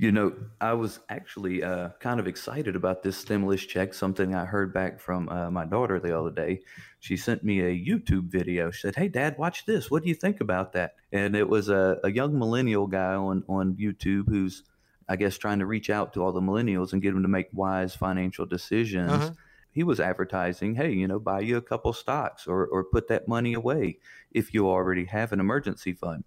You 0.00 0.12
know, 0.12 0.32
I 0.60 0.74
was 0.74 1.00
actually 1.08 1.64
uh, 1.64 1.88
kind 1.98 2.20
of 2.20 2.28
excited 2.28 2.76
about 2.76 3.02
this 3.02 3.16
stimulus 3.16 3.62
check, 3.66 3.92
something 3.92 4.32
I 4.32 4.44
heard 4.44 4.72
back 4.72 5.00
from 5.00 5.28
uh, 5.28 5.50
my 5.50 5.64
daughter 5.64 5.98
the 5.98 6.16
other 6.16 6.30
day. 6.30 6.60
She 7.00 7.16
sent 7.16 7.42
me 7.42 7.60
a 7.62 7.70
YouTube 7.84 8.24
video. 8.30 8.70
She 8.70 8.82
said, 8.82 8.94
Hey, 8.94 9.08
Dad, 9.08 9.36
watch 9.38 9.66
this. 9.66 9.90
What 9.90 10.04
do 10.04 10.08
you 10.08 10.14
think 10.14 10.40
about 10.40 10.72
that? 10.74 10.94
And 11.10 11.34
it 11.34 11.48
was 11.48 11.68
a, 11.68 11.98
a 12.04 12.12
young 12.12 12.38
millennial 12.38 12.86
guy 12.86 13.14
on, 13.14 13.42
on 13.48 13.74
YouTube 13.74 14.28
who's, 14.28 14.62
I 15.08 15.16
guess, 15.16 15.36
trying 15.36 15.58
to 15.58 15.66
reach 15.66 15.90
out 15.90 16.12
to 16.14 16.22
all 16.22 16.30
the 16.30 16.40
millennials 16.42 16.92
and 16.92 17.02
get 17.02 17.12
them 17.12 17.22
to 17.22 17.28
make 17.28 17.48
wise 17.52 17.94
financial 17.96 18.46
decisions. 18.46 19.10
Uh-huh. 19.10 19.30
He 19.78 19.84
was 19.84 20.00
advertising, 20.00 20.74
hey, 20.74 20.90
you 20.90 21.06
know, 21.06 21.20
buy 21.20 21.38
you 21.38 21.56
a 21.56 21.62
couple 21.62 21.92
stocks 21.92 22.48
or, 22.48 22.66
or 22.66 22.82
put 22.82 23.06
that 23.06 23.28
money 23.28 23.54
away 23.54 23.98
if 24.32 24.52
you 24.52 24.68
already 24.68 25.04
have 25.04 25.30
an 25.30 25.38
emergency 25.38 25.92
fund. 25.92 26.24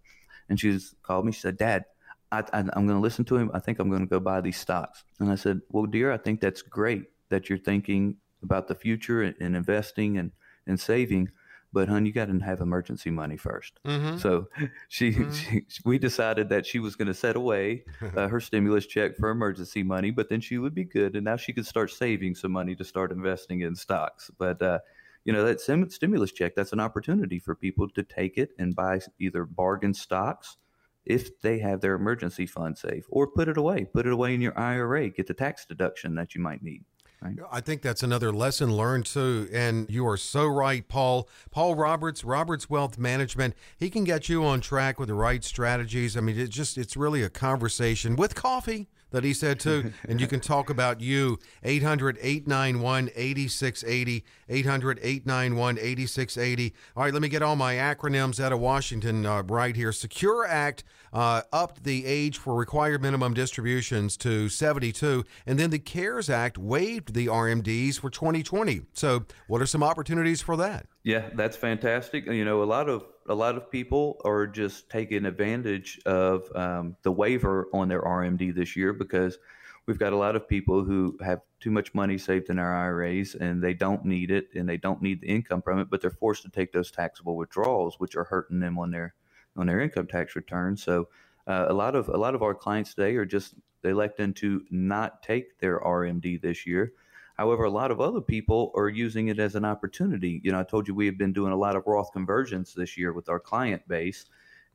And 0.48 0.58
she 0.58 0.80
called 1.04 1.26
me. 1.26 1.34
She 1.34 1.42
said, 1.42 1.58
Dad, 1.58 1.84
I, 2.32 2.44
I'm 2.54 2.70
going 2.70 2.88
to 2.88 3.00
listen 3.00 3.26
to 3.26 3.36
him. 3.36 3.52
I 3.54 3.60
think 3.60 3.80
I'm 3.80 3.90
going 3.90 4.04
to 4.04 4.08
go 4.08 4.22
buy 4.22 4.40
these 4.40 4.56
stocks. 4.56 5.04
And 5.20 5.30
I 5.30 5.36
said, 5.36 5.60
Well, 5.70 5.86
dear, 5.86 6.14
I 6.14 6.18
think 6.18 6.40
that's 6.40 6.62
great 6.62 7.08
that 7.28 7.50
you're 7.50 7.60
thinking 7.60 8.16
about 8.42 8.70
the 8.70 8.76
future 8.76 9.22
and, 9.22 9.36
and 9.42 9.58
investing 9.58 10.18
and, 10.18 10.32
and 10.66 10.80
saving. 10.80 11.28
But, 11.74 11.88
hon, 11.88 12.06
you 12.06 12.12
got 12.12 12.26
to 12.26 12.38
have 12.40 12.60
emergency 12.60 13.12
money 13.12 13.38
first. 13.38 13.80
Mm-hmm. 13.86 14.18
So 14.18 14.50
she, 14.90 15.12
Mhm. 15.14 15.34
she, 15.34 15.66
we 15.86 15.98
decided 15.98 16.50
that 16.50 16.66
she 16.66 16.80
was 16.80 16.96
going 16.96 17.08
to 17.08 17.14
set 17.14 17.36
away 17.36 17.86
uh, 18.16 18.28
her 18.28 18.40
stimulus 18.42 18.86
check 18.86 19.16
for 19.18 19.30
emergency 19.30 19.84
money, 19.84 20.12
but 20.12 20.30
then 20.30 20.42
she 20.42 20.58
would 20.58 20.76
be 20.76 20.84
good. 20.84 21.16
And 21.16 21.26
now 21.26 21.38
she 21.38 21.54
could 21.54 21.66
start 21.66 21.92
saving 21.92 22.36
some 22.36 22.52
money 22.52 22.76
to 22.76 22.84
start 22.84 23.12
investing 23.12 23.62
in 23.62 23.76
stocks. 23.76 24.30
But, 24.38 24.62
uh, 24.62 24.80
you 25.24 25.32
know, 25.32 25.44
that 25.46 25.62
sim- 25.62 25.90
stimulus 25.90 26.32
check, 26.32 26.56
that's 26.56 26.74
an 26.74 26.80
opportunity 26.80 27.40
for 27.40 27.56
people 27.56 27.88
to 27.90 28.04
take 28.04 28.38
it 28.38 28.52
and 28.58 28.76
buy 28.76 29.00
either 29.20 29.46
bargain 29.46 29.94
stocks 29.94 30.58
if 31.06 31.40
they 31.42 31.58
have 31.60 31.82
their 31.82 31.96
emergency 31.96 32.46
fund 32.46 32.78
safe 32.78 33.06
or 33.10 33.26
put 33.28 33.48
it 33.48 33.58
away, 33.58 33.86
put 33.86 34.06
it 34.06 34.14
away 34.14 34.34
in 34.36 34.42
your 34.42 34.58
IRA, 34.60 35.10
get 35.10 35.26
the 35.28 35.34
tax 35.34 35.66
deduction 35.66 36.14
that 36.16 36.36
you 36.36 36.42
might 36.42 36.62
need. 36.62 36.84
Right? 37.22 37.38
I 37.52 37.62
think 37.62 37.84
that's 37.84 38.02
another 38.02 38.32
lesson 38.32 38.76
learned 38.76 39.06
too. 39.06 39.48
And 39.54 39.88
you 39.90 40.08
are 40.08 40.18
so 40.18 40.48
right, 40.48 40.88
Paul. 40.88 41.30
Paul 41.52 41.76
Roberts, 41.76 42.24
Roberts 42.24 42.70
Wealth 42.70 42.98
Management, 42.98 43.54
he 43.78 43.90
can 43.90 44.04
get 44.04 44.28
you 44.28 44.44
on 44.44 44.60
track 44.60 45.00
with 45.00 45.10
the 45.10 45.14
right 45.14 45.44
strategies. 45.44 46.18
I 46.18 46.22
mean, 46.22 46.40
it's 46.40 46.56
just, 46.56 46.78
it's 46.78 46.98
really 46.98 47.22
a 47.22 47.30
conversation 47.30 48.16
with 48.16 48.34
coffee 48.34 48.90
that 49.12 49.24
he 49.24 49.34
said 49.34 49.60
too. 49.60 49.94
and 50.08 50.20
you 50.20 50.28
can 50.28 50.40
talk 50.40 50.70
about 50.70 51.02
you. 51.02 51.40
800 51.64 52.18
891 52.22 53.10
8680. 53.16 54.24
800 54.50 55.00
891 55.02 55.78
8680. 55.78 56.74
All 56.96 57.04
right, 57.04 57.14
let 57.14 57.22
me 57.22 57.30
get 57.30 57.42
all 57.42 57.56
my 57.56 57.76
acronyms 57.76 58.44
out 58.44 58.52
of 58.52 58.60
Washington 58.60 59.26
uh, 59.26 59.44
right 59.44 59.76
here. 59.76 59.92
Secure 59.92 60.46
Act 60.46 60.84
uh, 61.14 61.42
upped 61.52 61.84
the 61.84 62.06
age 62.06 62.38
for 62.38 62.56
required 62.56 63.02
minimum 63.02 63.34
distributions 63.34 64.18
to 64.18 64.50
72. 64.50 65.24
And 65.46 65.60
then 65.60 65.70
the 65.70 65.80
CARES 65.80 66.30
Act 66.30 66.58
waived 66.58 67.14
the 67.14 67.28
RMDs 67.28 68.00
for 68.00 68.10
2020. 68.10 68.82
So, 68.94 69.26
what 69.48 69.62
are 69.62 69.66
some 69.66 69.84
opportunities 69.84 70.42
for 70.42 70.56
that? 70.58 70.86
Yeah, 71.04 71.30
that's 71.34 71.58
fantastic. 71.58 72.28
You 72.28 72.46
know, 72.46 72.62
a 72.62 72.66
lot 72.66 72.88
of 72.88 73.06
a 73.28 73.34
lot 73.34 73.56
of 73.56 73.72
people 73.72 74.22
are 74.24 74.46
just 74.46 74.90
taking 74.90 75.26
advantage 75.26 76.00
of 76.06 76.48
um, 76.56 76.96
the 77.04 77.12
waiver 77.12 77.68
on 77.74 77.88
their 77.88 78.02
RMD 78.02 78.54
this 78.54 78.76
year 78.76 78.94
because 78.94 79.40
we've 79.88 79.98
got 79.98 80.14
a 80.14 80.18
lot 80.18 80.36
of 80.36 80.48
people 80.48 80.84
who 80.84 81.18
have 81.24 81.42
too 81.60 81.72
much 81.72 81.94
money 81.94 82.18
saved 82.18 82.50
in 82.50 82.58
their 82.58 82.74
IRAs 82.74 83.36
and 83.36 83.64
they 83.64 83.74
don't 83.74 84.06
need 84.06 84.30
it 84.32 84.50
and 84.54 84.68
they 84.70 84.78
don't 84.78 85.02
need 85.02 85.22
the 85.22 85.28
income 85.28 85.62
from 85.62 85.80
it, 85.80 85.90
but 85.90 86.02
they're 86.02 86.12
forced 86.12 86.44
to 86.44 86.50
take 86.50 86.72
those 86.72 86.92
taxable 86.92 87.36
withdrawals, 87.36 88.00
which 88.00 88.16
are 88.16 88.26
hurting 88.26 88.60
them 88.60 88.78
on 88.78 88.92
their 88.92 89.16
on 89.58 89.68
their 89.68 89.82
income 89.82 90.08
tax 90.08 90.36
return. 90.36 90.78
So 90.78 91.10
uh, 91.48 91.66
a 91.68 91.74
lot 91.74 91.96
of 91.96 92.10
a 92.10 92.18
lot 92.18 92.36
of 92.36 92.44
our 92.44 92.54
clients 92.54 92.94
today 92.94 93.16
are 93.16 93.26
just 93.26 93.56
electing 93.84 94.34
to 94.36 94.64
not 94.70 95.24
take 95.24 95.58
their 95.60 95.80
RMD 95.80 96.40
this 96.42 96.68
year. 96.68 96.94
However, 97.42 97.64
a 97.64 97.72
lot 97.72 97.90
of 97.90 98.00
other 98.00 98.22
people 98.22 98.72
are 98.76 98.88
using 98.88 99.30
it 99.30 99.40
as 99.40 99.56
an 99.56 99.66
opportunity. 99.66 100.40
You 100.44 100.52
know, 100.52 100.60
I 100.60 100.64
told 100.64 100.88
you 100.88 100.94
we 100.94 101.08
have 101.08 101.18
been 101.18 101.34
doing 101.34 101.52
a 101.52 101.58
lot 101.58 101.76
of 101.76 101.88
Roth 101.88 102.14
conversions 102.14 102.76
this 102.76 102.96
year 103.00 103.14
with 103.14 103.30
our 103.30 103.40
client 103.40 103.82
base. 103.88 104.26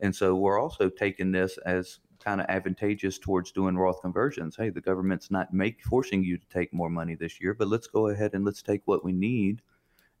And 0.01 0.13
so 0.13 0.35
we're 0.35 0.59
also 0.59 0.89
taking 0.89 1.31
this 1.31 1.57
as 1.59 1.99
kind 2.19 2.41
of 2.41 2.47
advantageous 2.49 3.19
towards 3.19 3.53
doing 3.53 3.77
Roth 3.77 4.01
conversions. 4.01 4.57
Hey, 4.57 4.69
the 4.69 4.81
government's 4.81 5.31
not 5.31 5.53
make 5.53 5.81
forcing 5.81 6.25
you 6.25 6.37
to 6.37 6.45
take 6.49 6.73
more 6.73 6.89
money 6.89 7.15
this 7.15 7.39
year, 7.39 7.53
but 7.53 7.69
let's 7.69 7.87
go 7.87 8.09
ahead 8.09 8.31
and 8.33 8.43
let's 8.43 8.61
take 8.61 8.81
what 8.83 9.05
we 9.05 9.13
need 9.13 9.61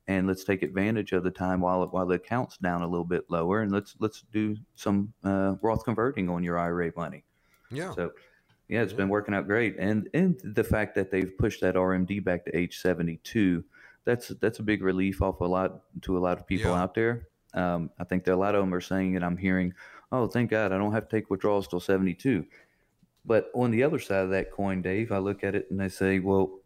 and 0.07 0.25
let's 0.25 0.45
take 0.45 0.63
advantage 0.63 1.11
of 1.11 1.25
the 1.25 1.31
time 1.31 1.59
while 1.59 1.85
while 1.87 2.05
the 2.05 2.15
account's 2.15 2.57
down 2.59 2.81
a 2.81 2.87
little 2.87 3.03
bit 3.03 3.25
lower 3.29 3.61
and 3.61 3.73
let's 3.73 3.97
let's 3.99 4.23
do 4.31 4.55
some 4.75 5.11
uh, 5.25 5.55
Roth 5.61 5.83
converting 5.83 6.29
on 6.29 6.45
your 6.45 6.57
IRA 6.57 6.93
money. 6.95 7.25
Yeah. 7.71 7.93
So 7.93 8.13
yeah, 8.69 8.81
it's 8.81 8.93
been 8.93 9.09
working 9.09 9.33
out 9.33 9.47
great, 9.47 9.75
and 9.79 10.09
and 10.13 10.39
the 10.43 10.63
fact 10.63 10.95
that 10.95 11.11
they've 11.11 11.37
pushed 11.37 11.61
that 11.61 11.75
RMD 11.75 12.23
back 12.23 12.45
to 12.45 12.55
age 12.57 12.79
seventy 12.79 13.17
two, 13.23 13.63
that's 14.05 14.29
that's 14.29 14.59
a 14.59 14.63
big 14.63 14.81
relief 14.83 15.21
off 15.21 15.39
a 15.41 15.45
lot 15.45 15.81
to 16.01 16.17
a 16.17 16.19
lot 16.19 16.37
of 16.39 16.47
people 16.47 16.71
Yeah. 16.71 16.81
out 16.81 16.93
there. 16.93 17.27
Um, 17.53 17.89
I 17.99 18.03
think 18.03 18.25
that 18.25 18.33
a 18.33 18.37
lot 18.37 18.55
of 18.55 18.61
them 18.61 18.73
are 18.73 18.81
saying, 18.81 19.15
and 19.15 19.23
I'm 19.25 19.37
hearing, 19.37 19.73
oh, 20.11 20.27
thank 20.27 20.49
God, 20.51 20.71
I 20.71 20.77
don't 20.77 20.91
have 20.91 21.07
to 21.07 21.15
take 21.15 21.29
withdrawals 21.29 21.67
till 21.67 21.79
seventy 21.79 22.13
two. 22.13 22.45
But 23.25 23.49
on 23.53 23.71
the 23.71 23.83
other 23.83 23.99
side 23.99 24.23
of 24.23 24.29
that 24.31 24.51
coin, 24.51 24.81
Dave, 24.81 25.11
I 25.11 25.17
look 25.17 25.43
at 25.43 25.55
it 25.55 25.69
and 25.69 25.81
I 25.81 25.89
say, 25.89 26.19
well, 26.19 26.59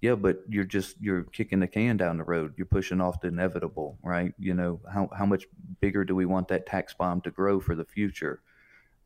yeah, 0.00 0.16
but 0.16 0.42
you're 0.48 0.64
just 0.64 1.00
you're 1.00 1.22
kicking 1.22 1.60
the 1.60 1.68
can 1.68 1.96
down 1.96 2.18
the 2.18 2.24
road. 2.24 2.54
You're 2.56 2.66
pushing 2.66 3.00
off 3.00 3.20
the 3.20 3.28
inevitable, 3.28 3.98
right? 4.02 4.34
You 4.38 4.54
know 4.54 4.80
how 4.92 5.08
how 5.16 5.26
much 5.26 5.46
bigger 5.80 6.04
do 6.04 6.14
we 6.14 6.26
want 6.26 6.48
that 6.48 6.66
tax 6.66 6.92
bomb 6.94 7.20
to 7.22 7.30
grow 7.30 7.60
for 7.60 7.74
the 7.76 7.84
future? 7.84 8.40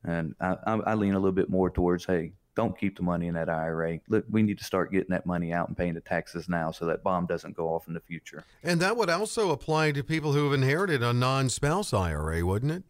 And 0.05 0.35
I, 0.41 0.57
I, 0.67 0.75
I 0.75 0.95
lean 0.95 1.15
a 1.15 1.19
little 1.19 1.33
bit 1.33 1.51
more 1.51 1.71
towards, 1.71 2.05
hey, 2.05 2.33
don't 2.55 2.79
keep 2.79 2.97
the 2.97 3.03
money 3.03 3.29
in 3.29 3.35
that 3.35 3.49
IRA. 3.49 4.01
Look, 4.09 4.25
we 4.31 4.43
need 4.43 4.59
to 4.59 4.65
start 4.65 4.91
getting 4.91 5.11
that 5.11 5.27
money 5.27 5.53
out 5.53 5.69
and 5.69 5.77
paying 5.77 5.95
the 5.95 6.01
taxes 6.01 6.49
now, 6.49 6.71
so 6.71 6.87
that 6.87 7.03
bomb 7.03 7.27
doesn't 7.27 7.55
go 7.55 7.69
off 7.69 7.87
in 7.87 7.95
the 7.95 8.01
future. 8.01 8.45
And 8.63 8.81
that 8.81 8.97
would 8.97 9.11
also 9.11 9.51
apply 9.51 9.93
to 9.93 10.03
people 10.03 10.33
who 10.33 10.45
have 10.45 10.55
inherited 10.55 11.03
a 11.03 11.13
non 11.13 11.49
spouse 11.51 11.93
IRA, 11.93 12.45
wouldn't 12.45 12.73
it? 12.73 12.83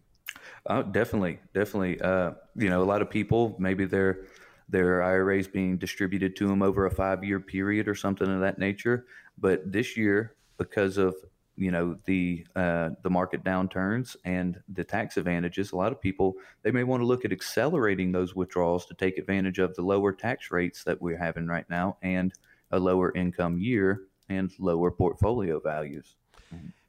Oh, 0.67 0.83
definitely, 0.83 1.41
definitely. 1.53 2.01
Uh, 2.01 2.33
you 2.55 2.71
know, 2.71 2.83
a 2.83 2.85
lot 2.85 3.03
of 3.03 3.11
people 3.11 3.57
maybe 3.59 3.85
their 3.85 4.23
their 4.69 5.03
IRAs 5.03 5.47
being 5.47 5.77
distributed 5.77 6.35
to 6.37 6.49
them 6.49 6.63
over 6.63 6.87
a 6.87 6.91
five 6.91 7.23
year 7.23 7.39
period 7.39 7.89
or 7.89 7.95
something 7.95 8.29
of 8.29 8.41
that 8.41 8.59
nature. 8.59 9.07
But 9.39 9.71
this 9.71 9.97
year, 9.97 10.35
because 10.59 10.97
of 10.97 11.15
you 11.57 11.71
know 11.71 11.97
the 12.05 12.47
uh, 12.55 12.91
the 13.03 13.11
market 13.11 13.43
downturns 13.43 14.17
and 14.25 14.61
the 14.69 14.85
tax 14.85 15.17
advantages, 15.17 15.73
a 15.73 15.77
lot 15.77 15.93
of 15.93 16.01
people 16.01 16.35
they 16.63 16.71
may 16.71 16.85
want 16.85 17.01
to 17.01 17.07
look 17.07 17.25
at 17.25 17.33
accelerating 17.33 18.13
those 18.13 18.35
withdrawals 18.35 18.87
to 18.87 18.95
take 18.95 19.19
advantage 19.19 19.59
of 19.59 19.75
the 19.75 19.83
lower 19.83 20.13
tax 20.13 20.51
rates 20.51 20.85
that 20.85 21.01
we're 21.01 21.19
having 21.19 21.47
right 21.47 21.69
now 21.71 21.97
and 22.03 22.33
a 22.71 22.79
lower 22.79 23.15
income 23.15 23.59
year 23.59 24.03
and 24.29 24.51
lower 24.59 24.91
portfolio 24.91 25.61
values. 25.61 26.17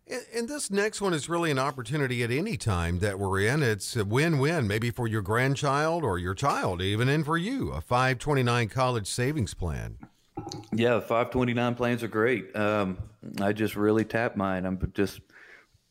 And, 0.10 0.24
and 0.34 0.50
this 0.50 0.72
next 0.72 1.02
one 1.02 1.14
is 1.14 1.28
really 1.28 1.52
an 1.52 1.60
opportunity 1.60 2.24
at 2.24 2.32
any 2.32 2.56
time 2.58 3.00
that 3.00 3.20
we're 3.20 3.42
in. 3.42 3.62
It's 3.62 3.96
a 3.96 4.06
win 4.06 4.40
win, 4.40 4.68
maybe 4.68 4.90
for 4.90 5.08
your 5.08 5.22
grandchild 5.22 6.04
or 6.04 6.18
your 6.18 6.34
child, 6.34 6.82
even, 6.82 7.10
and 7.10 7.26
for 7.26 7.38
you, 7.38 7.72
a 7.72 7.82
529 7.82 8.70
college 8.70 9.08
savings 9.08 9.54
plan. 9.54 9.98
Yeah, 10.74 11.00
529 11.00 11.76
plans 11.76 12.04
are 12.04 12.08
great. 12.08 12.56
Um, 12.56 12.98
I 13.42 13.54
just 13.54 13.76
really 13.76 14.06
tapped 14.06 14.38
mine. 14.38 14.66
I'm 14.66 14.80
just 14.94 15.22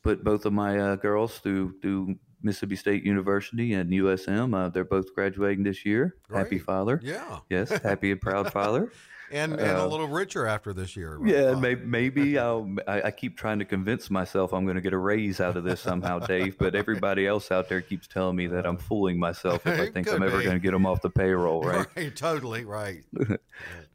put 0.02 0.22
both 0.22 0.46
of 0.46 0.52
my 0.52 0.78
uh, 0.78 0.96
girls 0.96 1.38
through 1.38 1.80
through 1.80 2.16
Mississippi 2.42 2.76
State 2.76 3.04
University 3.04 3.74
and 3.74 3.90
USM. 3.90 4.54
Uh, 4.54 4.68
they're 4.68 4.84
both 4.84 5.14
graduating 5.14 5.64
this 5.64 5.84
year. 5.84 6.16
Happy 6.32 6.58
father. 6.58 7.00
Yeah. 7.02 7.40
Yes, 7.50 7.70
happy 7.70 8.12
and 8.12 8.20
proud 8.20 8.52
father. 8.52 8.92
And, 9.32 9.52
and 9.54 9.60
a 9.60 9.82
Uh, 9.82 9.86
little 9.86 10.06
richer 10.08 10.46
after 10.46 10.72
this 10.72 10.96
year. 10.96 11.18
Yeah, 11.24 11.50
Uh, 11.52 11.56
maybe, 11.60 11.84
maybe 11.84 12.38
I'll, 12.38 12.74
I, 12.86 13.02
I 13.02 13.10
keep 13.10 13.36
trying 13.36 13.58
to 13.58 13.64
convince 13.64 14.10
myself 14.10 14.52
I'm 14.52 14.64
going 14.64 14.76
to 14.76 14.80
get 14.80 14.92
a 14.92 14.98
raise 14.98 15.40
out 15.40 15.56
of 15.56 15.64
this 15.64 15.80
somehow, 15.80 16.18
Dave. 16.20 16.56
But 16.58 16.74
everybody 16.74 17.26
else 17.26 17.50
out 17.50 17.68
there 17.68 17.80
keeps 17.80 18.06
telling 18.06 18.36
me 18.36 18.46
that 18.48 18.66
I'm 18.66 18.76
fooling 18.76 19.18
myself 19.18 19.66
if 19.66 19.80
I 19.80 19.90
think 19.90 20.08
I'm 20.08 20.22
ever 20.22 20.42
going 20.42 20.54
to 20.56 20.60
get 20.60 20.72
them 20.72 20.86
off 20.86 21.02
the 21.02 21.10
payroll, 21.10 21.62
right? 21.64 21.86
Right, 21.96 22.14
totally 22.16 22.64
right. 22.64 23.04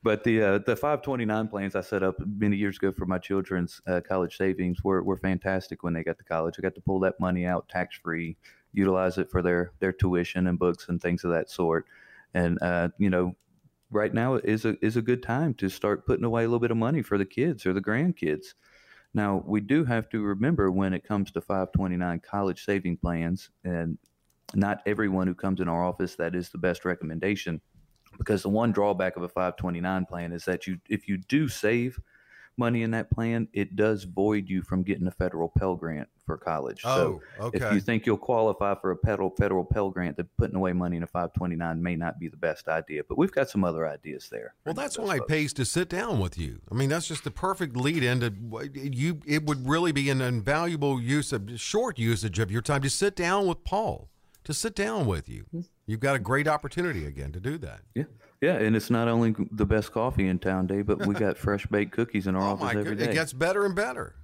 But 0.04 0.24
the 0.24 0.41
uh, 0.41 0.58
the 0.58 0.76
529 0.76 1.48
plans 1.48 1.76
I 1.76 1.82
set 1.82 2.02
up 2.02 2.15
many 2.26 2.58
years 2.58 2.78
ago 2.78 2.91
for 2.91 3.06
my 3.06 3.20
children's 3.20 3.80
uh, 3.86 4.02
college 4.02 4.36
savings 4.36 4.84
were, 4.84 5.04
were 5.04 5.15
fantastic 5.17 5.84
when 5.84 5.94
they 5.94 6.04
got 6.04 6.17
to 6.17 6.24
college. 6.24 6.56
I 6.58 6.63
got 6.63 6.74
to 6.74 6.82
pull 6.82 7.00
that 7.02 7.20
money 7.20 7.46
out 7.46 7.70
tax 7.70 7.98
free, 8.04 8.36
utilize 8.74 9.20
it 9.20 9.30
for 9.30 9.44
their 9.44 9.72
their 9.80 9.91
tuition 9.94 10.48
and 10.48 10.58
books 10.58 10.89
and 10.89 11.00
things 11.00 11.24
of 11.24 11.30
that 11.32 11.52
sort. 11.52 11.86
And 12.34 12.58
uh, 12.63 12.89
you 12.98 13.12
know, 13.12 13.36
right 13.91 14.13
now 14.13 14.36
is 14.36 14.65
a 14.65 14.84
is 14.84 14.97
a 14.97 15.01
good 15.01 15.21
time 15.21 15.54
to 15.56 15.69
start 15.69 16.06
putting 16.06 16.25
away 16.25 16.43
a 16.43 16.47
little 16.47 16.60
bit 16.60 16.71
of 16.71 16.77
money 16.77 17.01
for 17.01 17.17
the 17.17 17.25
kids 17.25 17.65
or 17.65 17.73
the 17.73 17.82
grandkids. 17.82 18.54
Now 19.13 19.43
we 19.45 19.60
do 19.60 19.84
have 19.84 20.10
to 20.10 20.21
remember 20.21 20.71
when 20.71 20.93
it 20.93 21.04
comes 21.04 21.32
to 21.32 21.41
529 21.41 22.21
college 22.21 22.63
saving 22.65 22.97
plans, 22.97 23.49
and 23.63 23.97
not 24.56 24.82
everyone 24.86 25.27
who 25.27 25.36
comes 25.36 25.60
in 25.60 25.67
our 25.67 25.84
office 25.84 26.15
that 26.15 26.36
is 26.36 26.49
the 26.49 26.58
best 26.58 26.86
recommendation 26.86 27.62
because 28.17 28.43
the 28.43 28.49
one 28.49 28.71
drawback 28.71 29.15
of 29.15 29.23
a 29.23 29.30
529 29.30 30.06
plan 30.06 30.32
is 30.32 30.45
that 30.45 30.67
you 30.67 30.77
if 30.89 31.08
you 31.08 31.17
do 31.17 31.47
save 31.47 31.99
money 32.58 32.84
in 32.84 32.92
that 32.92 33.10
plan 33.10 33.48
it 33.54 33.76
does 33.76 34.04
void 34.04 34.48
you 34.50 34.62
from 34.62 34.84
getting 34.84 35.08
a 35.08 35.12
federal 35.12 35.50
pell 35.58 35.76
grant 35.76 36.08
for 36.26 36.38
college 36.38 36.82
so 36.82 37.22
Oh, 37.40 37.50
if 37.54 37.62
you 37.74 37.80
think 37.80 38.06
you'll 38.06 38.18
qualify 38.18 38.76
for 38.76 38.92
a 38.92 38.98
federal 38.98 39.30
federal 39.32 39.64
pell 39.66 39.90
grant 39.90 40.18
then 40.18 40.28
putting 40.38 40.56
away 40.56 40.74
money 40.74 40.98
in 40.98 41.04
a 41.04 41.08
529 41.08 41.82
may 41.82 41.96
not 41.96 42.20
be 42.20 42.28
the 42.28 42.38
best 42.38 42.68
idea 42.68 43.02
but 43.08 43.18
we've 43.18 43.32
got 43.32 43.50
some 43.50 43.64
other 43.64 43.88
ideas 43.88 44.30
there 44.30 44.54
Well, 44.66 44.74
that's 44.76 44.98
why 44.98 45.16
it 45.18 45.28
pays 45.28 45.54
to 45.54 45.66
sit 45.66 45.90
down 45.90 46.20
with 46.20 46.38
you. 46.38 46.62
I 46.72 46.76
mean, 46.76 46.90
that's 46.90 47.08
just 47.08 47.24
the 47.24 47.32
perfect 47.32 47.76
lead 47.76 48.04
in 48.04 48.20
to 48.20 48.70
you. 48.74 49.20
It 49.26 49.46
would 49.46 49.68
really 49.68 49.92
be 49.92 50.10
an 50.10 50.22
invaluable 50.22 51.02
use 51.02 51.34
of 51.34 51.60
short 51.60 51.98
usage 51.98 52.40
of 52.40 52.52
your 52.52 52.62
time 52.62 52.82
to 52.84 52.90
sit 52.90 53.16
down 53.16 53.48
with 53.48 53.64
Paul, 53.64 54.10
to 54.44 54.54
sit 54.54 54.76
down 54.76 55.06
with 55.08 55.28
you. 55.28 55.46
Hmm. 55.52 55.62
You've 55.86 56.00
got 56.00 56.16
a 56.16 56.20
great 56.20 56.48
opportunity 56.48 57.06
again 57.06 57.32
to 57.34 57.40
do 57.40 57.58
that. 57.60 57.82
yeah 57.96 58.04
yeah 58.41 58.56
and 58.56 58.75
it's 58.75 58.89
not 58.89 59.08
only 59.08 59.36
the 59.51 59.65
best 59.65 59.91
coffee 59.91 60.27
in 60.27 60.39
town 60.39 60.67
dave 60.67 60.86
but 60.86 61.06
we 61.06 61.13
got 61.13 61.38
fresh 61.45 61.65
baked 61.67 61.91
cookies 61.91 62.27
in 62.27 62.36
our 62.36 62.41
Oh 62.41 62.51
office 62.54 62.73
my 62.73 62.80
every 62.80 62.95
day 62.95 63.06
it 63.06 63.13
gets 63.13 63.34
better 63.34 63.65
and 63.65 63.75
better. 63.75 64.15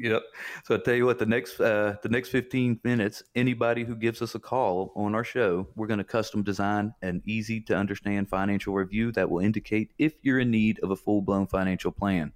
Yep. 0.00 0.22
So 0.64 0.76
I 0.76 0.78
tell 0.78 0.94
you 0.94 1.06
what, 1.06 1.18
the 1.18 1.26
next 1.26 1.60
uh, 1.60 1.96
the 2.02 2.08
next 2.08 2.28
15 2.28 2.80
minutes, 2.84 3.22
anybody 3.34 3.82
who 3.84 3.96
gives 3.96 4.22
us 4.22 4.34
a 4.34 4.38
call 4.38 4.92
on 4.94 5.14
our 5.14 5.24
show, 5.24 5.68
we're 5.74 5.88
going 5.88 5.98
to 5.98 6.04
custom 6.04 6.44
design 6.44 6.94
an 7.02 7.20
easy 7.26 7.60
to 7.62 7.76
understand 7.76 8.28
financial 8.28 8.74
review 8.74 9.10
that 9.12 9.28
will 9.28 9.40
indicate 9.40 9.90
if 9.98 10.14
you're 10.22 10.38
in 10.38 10.52
need 10.52 10.78
of 10.80 10.92
a 10.92 10.96
full 10.96 11.20
blown 11.20 11.48
financial 11.48 11.90
plan. 11.90 12.32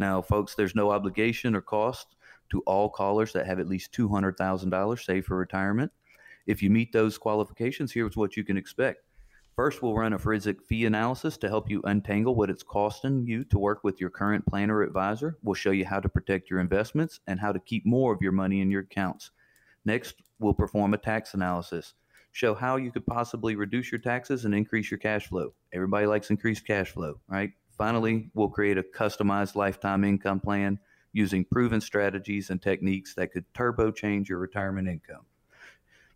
Now, 0.00 0.22
folks, 0.22 0.54
there's 0.56 0.74
no 0.74 0.90
obligation 0.90 1.54
or 1.54 1.60
cost 1.60 2.16
to 2.50 2.60
all 2.62 2.88
callers 2.88 3.32
that 3.32 3.46
have 3.46 3.60
at 3.60 3.68
least 3.68 3.92
$200,000 3.92 5.04
saved 5.04 5.26
for 5.26 5.36
retirement. 5.36 5.92
If 6.46 6.62
you 6.62 6.70
meet 6.70 6.92
those 6.92 7.18
qualifications, 7.18 7.92
here's 7.92 8.16
what 8.16 8.36
you 8.36 8.42
can 8.42 8.56
expect. 8.56 9.02
First, 9.58 9.82
we'll 9.82 9.96
run 9.96 10.12
a 10.12 10.18
forensic 10.20 10.62
fee 10.62 10.84
analysis 10.84 11.36
to 11.38 11.48
help 11.48 11.68
you 11.68 11.82
untangle 11.82 12.36
what 12.36 12.48
it's 12.48 12.62
costing 12.62 13.26
you 13.26 13.42
to 13.46 13.58
work 13.58 13.82
with 13.82 14.00
your 14.00 14.08
current 14.08 14.46
planner 14.46 14.76
or 14.76 14.82
advisor. 14.84 15.36
We'll 15.42 15.54
show 15.54 15.72
you 15.72 15.84
how 15.84 15.98
to 15.98 16.08
protect 16.08 16.48
your 16.48 16.60
investments 16.60 17.18
and 17.26 17.40
how 17.40 17.50
to 17.50 17.58
keep 17.58 17.84
more 17.84 18.14
of 18.14 18.22
your 18.22 18.30
money 18.30 18.60
in 18.60 18.70
your 18.70 18.82
accounts. 18.82 19.32
Next, 19.84 20.14
we'll 20.38 20.54
perform 20.54 20.94
a 20.94 20.96
tax 20.96 21.34
analysis, 21.34 21.94
show 22.30 22.54
how 22.54 22.76
you 22.76 22.92
could 22.92 23.04
possibly 23.04 23.56
reduce 23.56 23.90
your 23.90 23.98
taxes 23.98 24.44
and 24.44 24.54
increase 24.54 24.92
your 24.92 24.98
cash 24.98 25.26
flow. 25.26 25.52
Everybody 25.72 26.06
likes 26.06 26.30
increased 26.30 26.64
cash 26.64 26.92
flow, 26.92 27.18
right? 27.26 27.50
finally, 27.76 28.30
we'll 28.34 28.50
create 28.50 28.78
a 28.78 28.84
customized 28.84 29.56
lifetime 29.56 30.04
income 30.04 30.38
plan 30.38 30.78
using 31.12 31.44
proven 31.44 31.80
strategies 31.80 32.50
and 32.50 32.62
techniques 32.62 33.12
that 33.16 33.32
could 33.32 33.44
turbo 33.54 33.90
change 33.90 34.28
your 34.28 34.38
retirement 34.38 34.86
income. 34.86 35.26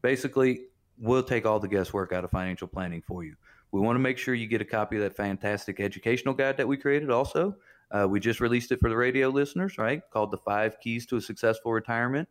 Basically, 0.00 0.66
we'll 0.98 1.22
take 1.22 1.46
all 1.46 1.58
the 1.58 1.68
guesswork 1.68 2.12
out 2.12 2.24
of 2.24 2.30
financial 2.30 2.68
planning 2.68 3.02
for 3.02 3.24
you. 3.24 3.36
We 3.72 3.80
want 3.80 3.96
to 3.96 4.00
make 4.00 4.18
sure 4.18 4.34
you 4.34 4.46
get 4.46 4.60
a 4.60 4.66
copy 4.66 4.96
of 4.96 5.02
that 5.02 5.16
fantastic 5.16 5.80
educational 5.80 6.34
guide 6.34 6.58
that 6.58 6.68
we 6.68 6.76
created 6.76 7.10
also. 7.10 7.56
Uh, 7.90 8.06
we 8.08 8.20
just 8.20 8.40
released 8.40 8.72
it 8.72 8.80
for 8.80 8.88
the 8.88 8.96
radio 8.96 9.28
listeners, 9.28 9.78
right? 9.78 10.02
Called 10.10 10.30
The 10.30 10.38
Five 10.38 10.78
Keys 10.80 11.06
to 11.06 11.16
a 11.16 11.20
Successful 11.20 11.72
Retirement. 11.72 12.28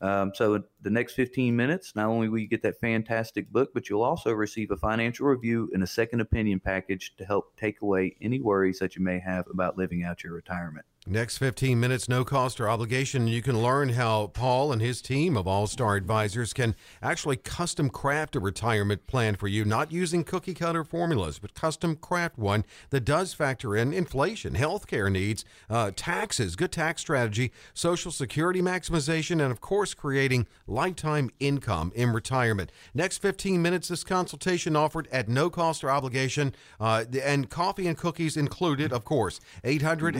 Um, 0.00 0.32
so, 0.34 0.64
the 0.80 0.90
next 0.90 1.14
15 1.14 1.54
minutes, 1.54 1.94
not 1.94 2.06
only 2.06 2.28
will 2.28 2.40
you 2.40 2.48
get 2.48 2.62
that 2.62 2.80
fantastic 2.80 3.52
book, 3.52 3.70
but 3.72 3.88
you'll 3.88 4.02
also 4.02 4.32
receive 4.32 4.72
a 4.72 4.76
financial 4.76 5.28
review 5.28 5.70
and 5.72 5.82
a 5.82 5.86
second 5.86 6.20
opinion 6.20 6.58
package 6.58 7.14
to 7.18 7.24
help 7.24 7.56
take 7.56 7.82
away 7.82 8.16
any 8.20 8.40
worries 8.40 8.80
that 8.80 8.96
you 8.96 9.02
may 9.02 9.20
have 9.20 9.46
about 9.48 9.78
living 9.78 10.02
out 10.02 10.24
your 10.24 10.32
retirement. 10.32 10.84
Next 11.04 11.38
15 11.38 11.80
minutes, 11.80 12.08
no 12.08 12.24
cost 12.24 12.60
or 12.60 12.68
obligation. 12.68 13.26
You 13.26 13.42
can 13.42 13.60
learn 13.60 13.88
how 13.88 14.28
Paul 14.28 14.70
and 14.70 14.80
his 14.80 15.02
team 15.02 15.36
of 15.36 15.48
All 15.48 15.66
Star 15.66 15.96
Advisors 15.96 16.52
can 16.52 16.76
actually 17.02 17.38
custom 17.38 17.90
craft 17.90 18.36
a 18.36 18.40
retirement 18.40 19.08
plan 19.08 19.34
for 19.34 19.48
you, 19.48 19.64
not 19.64 19.90
using 19.90 20.22
cookie 20.22 20.54
cutter 20.54 20.84
formulas, 20.84 21.40
but 21.40 21.54
custom 21.54 21.96
craft 21.96 22.38
one 22.38 22.64
that 22.90 23.04
does 23.04 23.34
factor 23.34 23.76
in 23.76 23.92
inflation, 23.92 24.54
healthcare 24.54 25.10
needs, 25.10 25.44
uh, 25.68 25.90
taxes, 25.96 26.54
good 26.54 26.70
tax 26.70 27.00
strategy, 27.00 27.50
Social 27.74 28.12
Security 28.12 28.62
maximization, 28.62 29.42
and 29.42 29.50
of 29.50 29.60
course, 29.60 29.94
creating 29.94 30.46
lifetime 30.68 31.30
income 31.40 31.90
in 31.96 32.12
retirement. 32.12 32.70
Next 32.94 33.18
15 33.18 33.60
minutes, 33.60 33.88
this 33.88 34.04
consultation 34.04 34.76
offered 34.76 35.08
at 35.10 35.28
no 35.28 35.50
cost 35.50 35.82
or 35.82 35.90
obligation, 35.90 36.54
uh, 36.78 37.06
and 37.24 37.50
coffee 37.50 37.88
and 37.88 37.98
cookies 37.98 38.36
included, 38.36 38.92
of 38.92 39.04
course. 39.04 39.40
800 39.64 40.14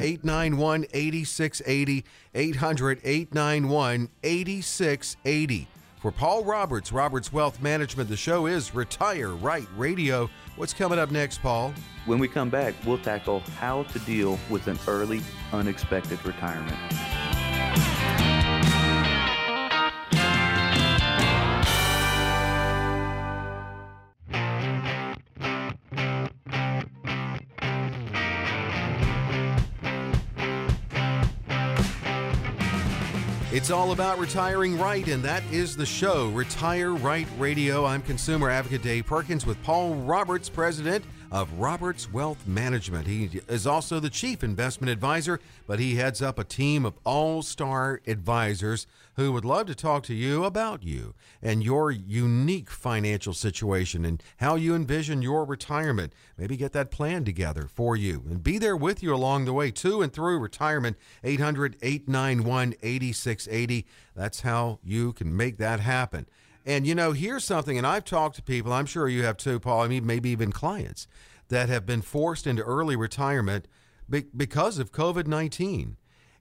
891 0.73 0.87
8680 0.93 2.05
800 2.35 3.01
891 3.05 4.09
8680. 4.23 5.69
For 6.01 6.11
Paul 6.11 6.45
Roberts, 6.45 6.91
Roberts 6.91 7.33
Wealth 7.33 7.63
Management, 7.63 8.09
the 8.09 8.17
show 8.17 8.47
is 8.47 8.75
Retire 8.75 9.31
Right 9.31 9.69
Radio. 9.77 10.29
What's 10.57 10.73
coming 10.73 10.99
up 10.99 11.11
next, 11.11 11.41
Paul? 11.41 11.73
When 12.07 12.19
we 12.19 12.27
come 12.27 12.51
back, 12.51 12.75
we'll 12.85 12.99
tackle 12.99 13.41
how 13.61 13.85
to 13.85 13.99
deal 14.01 14.39
with 14.51 14.67
an 14.67 14.79
early, 14.89 15.23
unexpected 15.53 16.25
retirement. 16.27 16.77
It's 33.63 33.71
all 33.71 33.93
about 33.93 34.19
retiring 34.19 34.77
right, 34.77 35.07
and 35.07 35.23
that 35.23 35.45
is 35.53 35.77
the 35.77 35.87
show, 35.87 36.31
Retire 36.31 36.95
Right 36.95 37.29
Radio. 37.39 37.85
I'm 37.85 38.03
consumer 38.03 38.51
advocate 38.51 38.83
Dave 38.83 39.07
Perkins 39.07 39.47
with 39.47 39.63
Paul 39.63 39.95
Roberts, 39.95 40.49
president 40.49 41.05
of 41.33 41.51
Roberts 41.59 42.13
Wealth 42.13 42.47
Management. 42.47 43.07
He 43.07 43.41
is 43.49 43.67
also 43.67 43.99
the 43.99 44.11
chief 44.11 44.45
investment 44.45 44.91
advisor, 44.91 45.41
but 45.67 45.79
he 45.79 45.95
heads 45.95 46.21
up 46.21 46.39
a 46.39 46.45
team 46.45 46.85
of 46.85 46.93
all 47.05 47.41
star 47.41 48.03
advisors 48.07 48.87
who 49.17 49.33
would 49.33 49.45
love 49.45 49.67
to 49.67 49.75
talk 49.75 50.03
to 50.05 50.15
you 50.15 50.45
about 50.45 50.83
you 50.83 51.15
and 51.41 51.65
your 51.65 51.91
unique 51.91 52.71
financial 52.71 53.33
situation 53.33 54.05
and 54.05 54.23
how 54.37 54.57
you 54.57 54.75
envision 54.75 55.23
your 55.23 55.47
retirement. 55.47 56.13
Maybe 56.37 56.59
get 56.59 56.73
that 56.73 56.91
plan 56.91 57.25
together 57.25 57.67
for 57.67 57.97
you 57.97 58.23
and 58.29 58.43
be 58.43 58.59
there 58.59 58.77
with 58.77 59.03
you 59.03 59.15
along 59.15 59.47
the 59.47 59.55
way 59.55 59.71
to 59.71 60.03
and 60.03 60.13
through 60.13 60.39
retirement. 60.39 60.99
800 61.25 61.77
891 61.81 62.75
8680. 62.83 63.87
That's 64.15 64.43
how 64.43 64.81
you 64.85 65.15
can 65.15 65.35
make 65.35 65.57
that 65.57 65.81
happen. 65.81 66.27
And 66.65 66.87
you 66.87 66.95
know, 66.95 67.13
here's 67.13 67.45
something, 67.45 67.77
and 67.77 67.87
I've 67.87 68.05
talked 68.05 68.37
to 68.37 68.43
people, 68.43 68.73
I'm 68.73 68.87
sure 68.87 69.09
you 69.09 69.25
have 69.25 69.37
too, 69.37 69.59
Paul, 69.59 69.83
I 69.83 69.89
mean, 69.89 70.07
maybe 70.07 70.31
even 70.31 70.53
clients 70.53 71.09
that 71.49 71.69
have 71.69 71.85
been 71.85 72.03
forced 72.03 72.47
into 72.47 72.63
early 72.63 72.97
retirement 72.97 73.67
because 74.09 74.79
of 74.79 74.93
COVID 74.93 75.27
19. 75.27 75.97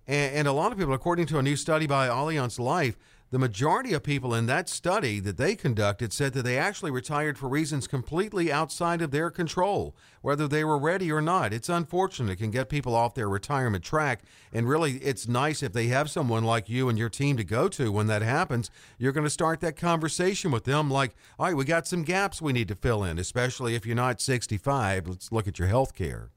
And, 0.07 0.47
a 0.47 0.51
lot 0.51 0.71
of 0.71 0.77
people, 0.77 0.93
according 0.93 1.27
to 1.27 1.37
a 1.37 1.43
new 1.43 1.55
study 1.55 1.87
by 1.87 2.07
Allianz 2.07 2.59
Life, 2.59 2.97
the 3.31 3.39
majority 3.39 3.93
of 3.93 4.03
people 4.03 4.35
in 4.35 4.45
that 4.47 4.67
study 4.67 5.21
that 5.21 5.37
they 5.37 5.55
conducted 5.55 6.11
said 6.11 6.33
that 6.33 6.43
they 6.43 6.57
actually 6.57 6.91
retired 6.91 7.37
for 7.37 7.47
reasons 7.47 7.87
completely 7.87 8.51
outside 8.51 9.01
of 9.01 9.11
their 9.11 9.31
control, 9.31 9.95
whether 10.21 10.49
they 10.49 10.65
were 10.65 10.77
ready 10.77 11.09
or 11.09 11.21
not. 11.21 11.53
It's 11.53 11.69
unfortunate. 11.69 12.33
It 12.33 12.35
can 12.35 12.51
get 12.51 12.67
people 12.67 12.93
off 12.93 13.15
their 13.15 13.29
retirement 13.29 13.85
track. 13.85 14.23
And 14.51 14.67
really, 14.67 14.97
it's 14.97 15.29
nice 15.29 15.63
if 15.63 15.71
they 15.71 15.87
have 15.87 16.09
someone 16.09 16.43
like 16.43 16.67
you 16.67 16.89
and 16.89 16.97
your 16.97 17.07
team 17.07 17.37
to 17.37 17.45
go 17.45 17.69
to 17.69 17.89
when 17.89 18.07
that 18.07 18.21
happens. 18.21 18.69
You're 18.97 19.13
going 19.13 19.23
to 19.23 19.29
start 19.29 19.61
that 19.61 19.77
conversation 19.77 20.51
with 20.51 20.65
them 20.65 20.91
like, 20.91 21.15
all 21.39 21.45
right, 21.45 21.55
we 21.55 21.63
got 21.63 21.87
some 21.87 22.03
gaps 22.03 22.41
we 22.41 22.51
need 22.51 22.67
to 22.67 22.75
fill 22.75 23.01
in, 23.01 23.17
especially 23.17 23.75
if 23.75 23.85
you're 23.85 23.95
not 23.95 24.19
65. 24.19 25.07
Let's 25.07 25.31
look 25.31 25.47
at 25.47 25.57
your 25.57 25.69
health 25.69 25.95
care. 25.95 26.31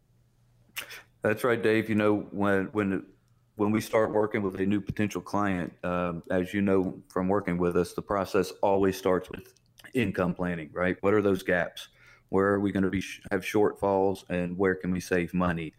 That's 1.23 1.43
right, 1.43 1.61
Dave. 1.61 1.89
You 1.89 1.97
know, 1.97 2.29
when, 2.31 2.67
when 2.67 3.07
when 3.57 3.71
we 3.71 3.81
start 3.81 4.13
working 4.13 4.43
with 4.43 4.59
a 4.61 4.67
new 4.67 4.81
potential 4.81 5.21
client, 5.21 5.73
um, 5.85 6.23
as 6.31 6.53
you 6.53 6.61
know 6.61 7.01
from 7.09 7.29
working 7.29 7.57
with 7.57 7.77
us, 7.77 7.93
the 7.93 8.03
process 8.03 8.51
always 8.63 8.97
starts 8.97 9.31
with 9.31 9.55
income 9.95 10.35
planning, 10.35 10.71
right? 10.73 10.97
What 11.01 11.15
are 11.15 11.23
those 11.23 11.43
gaps? 11.43 11.89
Where 12.31 12.49
are 12.49 12.61
we 12.61 12.73
going 12.73 12.83
to 12.83 12.91
be 12.91 13.03
have 13.31 13.43
shortfalls, 13.43 14.29
and 14.29 14.59
where 14.59 14.75
can 14.75 14.91
we 14.91 14.99
save 14.99 15.33
money? 15.33 15.73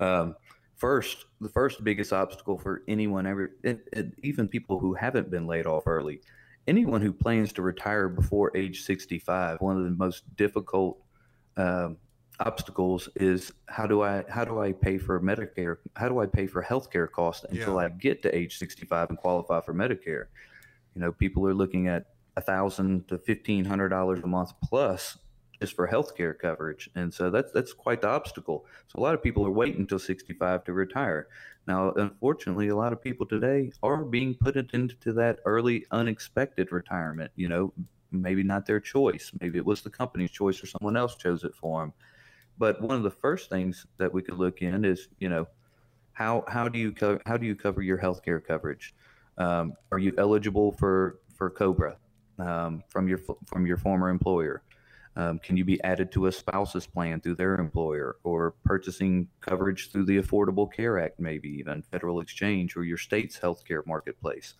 Um, 0.00 0.34
first, 0.76 1.26
the 1.40 1.48
first 1.48 1.84
biggest 1.84 2.12
obstacle 2.12 2.58
for 2.58 2.82
anyone 2.88 3.26
ever, 3.26 3.52
it, 3.62 3.86
it, 3.92 4.12
even 4.24 4.48
people 4.48 4.80
who 4.80 4.94
haven't 4.94 5.30
been 5.30 5.46
laid 5.46 5.66
off 5.66 5.86
early, 5.86 6.20
anyone 6.66 7.00
who 7.00 7.12
plans 7.12 7.52
to 7.52 7.62
retire 7.62 8.08
before 8.08 8.50
age 8.56 8.82
65, 8.82 9.60
one 9.60 9.76
of 9.76 9.84
the 9.84 9.90
most 9.90 10.24
difficult 10.36 11.00
um, 11.56 11.96
obstacles 12.40 13.08
is 13.16 13.52
how 13.66 13.86
do 13.86 14.02
I 14.02 14.24
how 14.28 14.44
do 14.44 14.60
I 14.60 14.72
pay 14.72 14.98
for 14.98 15.20
Medicare? 15.20 15.76
How 15.96 16.08
do 16.08 16.20
I 16.20 16.26
pay 16.26 16.46
for 16.46 16.62
healthcare 16.62 17.10
costs 17.10 17.44
until 17.48 17.74
yeah. 17.74 17.86
I 17.86 17.88
get 17.88 18.22
to 18.22 18.34
age 18.34 18.58
65 18.58 19.10
and 19.10 19.18
qualify 19.18 19.60
for 19.60 19.74
Medicare? 19.74 20.26
You 20.94 21.02
know, 21.02 21.12
people 21.12 21.46
are 21.46 21.54
looking 21.54 21.88
at 21.88 22.06
a 22.36 22.40
thousand 22.40 23.08
to 23.08 23.18
fifteen 23.18 23.64
hundred 23.64 23.90
dollars 23.90 24.20
a 24.22 24.26
month 24.26 24.52
plus 24.62 25.18
just 25.60 25.76
for 25.76 25.86
healthcare 25.86 26.36
coverage, 26.38 26.88
and 26.94 27.12
so 27.12 27.30
that's 27.30 27.52
that's 27.52 27.72
quite 27.72 28.00
the 28.00 28.08
obstacle. 28.08 28.64
So 28.88 28.98
a 28.98 29.02
lot 29.02 29.14
of 29.14 29.22
people 29.22 29.46
are 29.46 29.50
waiting 29.50 29.80
until 29.80 29.98
65 29.98 30.64
to 30.64 30.72
retire. 30.72 31.28
Now, 31.66 31.92
unfortunately, 31.92 32.68
a 32.68 32.76
lot 32.76 32.94
of 32.94 33.02
people 33.02 33.26
today 33.26 33.70
are 33.82 34.02
being 34.02 34.34
put 34.34 34.56
into 34.56 35.12
that 35.12 35.40
early, 35.44 35.84
unexpected 35.90 36.72
retirement. 36.72 37.30
You 37.36 37.48
know, 37.48 37.72
maybe 38.10 38.42
not 38.42 38.66
their 38.66 38.80
choice. 38.80 39.30
Maybe 39.40 39.58
it 39.58 39.66
was 39.66 39.82
the 39.82 39.90
company's 39.90 40.30
choice 40.30 40.62
or 40.62 40.66
someone 40.66 40.96
else 40.96 41.16
chose 41.16 41.44
it 41.44 41.54
for 41.54 41.82
them. 41.82 41.92
But 42.60 42.82
one 42.82 42.94
of 42.94 43.02
the 43.02 43.10
first 43.10 43.48
things 43.48 43.86
that 43.96 44.12
we 44.12 44.20
could 44.20 44.36
look 44.36 44.60
in 44.60 44.84
is, 44.84 45.08
you 45.18 45.30
know, 45.30 45.48
how 46.12 46.44
how 46.46 46.68
do 46.68 46.78
you 46.78 46.92
co- 46.92 47.18
how 47.24 47.38
do 47.38 47.46
you 47.46 47.56
cover 47.56 47.80
your 47.80 47.96
health 47.96 48.22
care 48.22 48.38
coverage? 48.38 48.94
Um, 49.38 49.72
are 49.90 49.98
you 49.98 50.12
eligible 50.18 50.72
for 50.72 51.20
for 51.34 51.48
Cobra 51.48 51.96
um, 52.38 52.84
from 52.88 53.08
your 53.08 53.18
from 53.46 53.66
your 53.66 53.78
former 53.78 54.10
employer? 54.10 54.62
Um, 55.16 55.38
can 55.38 55.56
you 55.56 55.64
be 55.64 55.82
added 55.82 56.12
to 56.12 56.26
a 56.26 56.32
spouse's 56.32 56.86
plan 56.86 57.22
through 57.22 57.36
their 57.36 57.54
employer, 57.54 58.16
or 58.24 58.52
purchasing 58.62 59.28
coverage 59.40 59.90
through 59.90 60.04
the 60.04 60.18
Affordable 60.18 60.70
Care 60.70 60.98
Act, 60.98 61.18
maybe 61.18 61.48
even 61.48 61.80
federal 61.80 62.20
exchange 62.20 62.76
or 62.76 62.84
your 62.84 62.98
state's 62.98 63.38
healthcare 63.38 63.84
marketplace? 63.86 64.52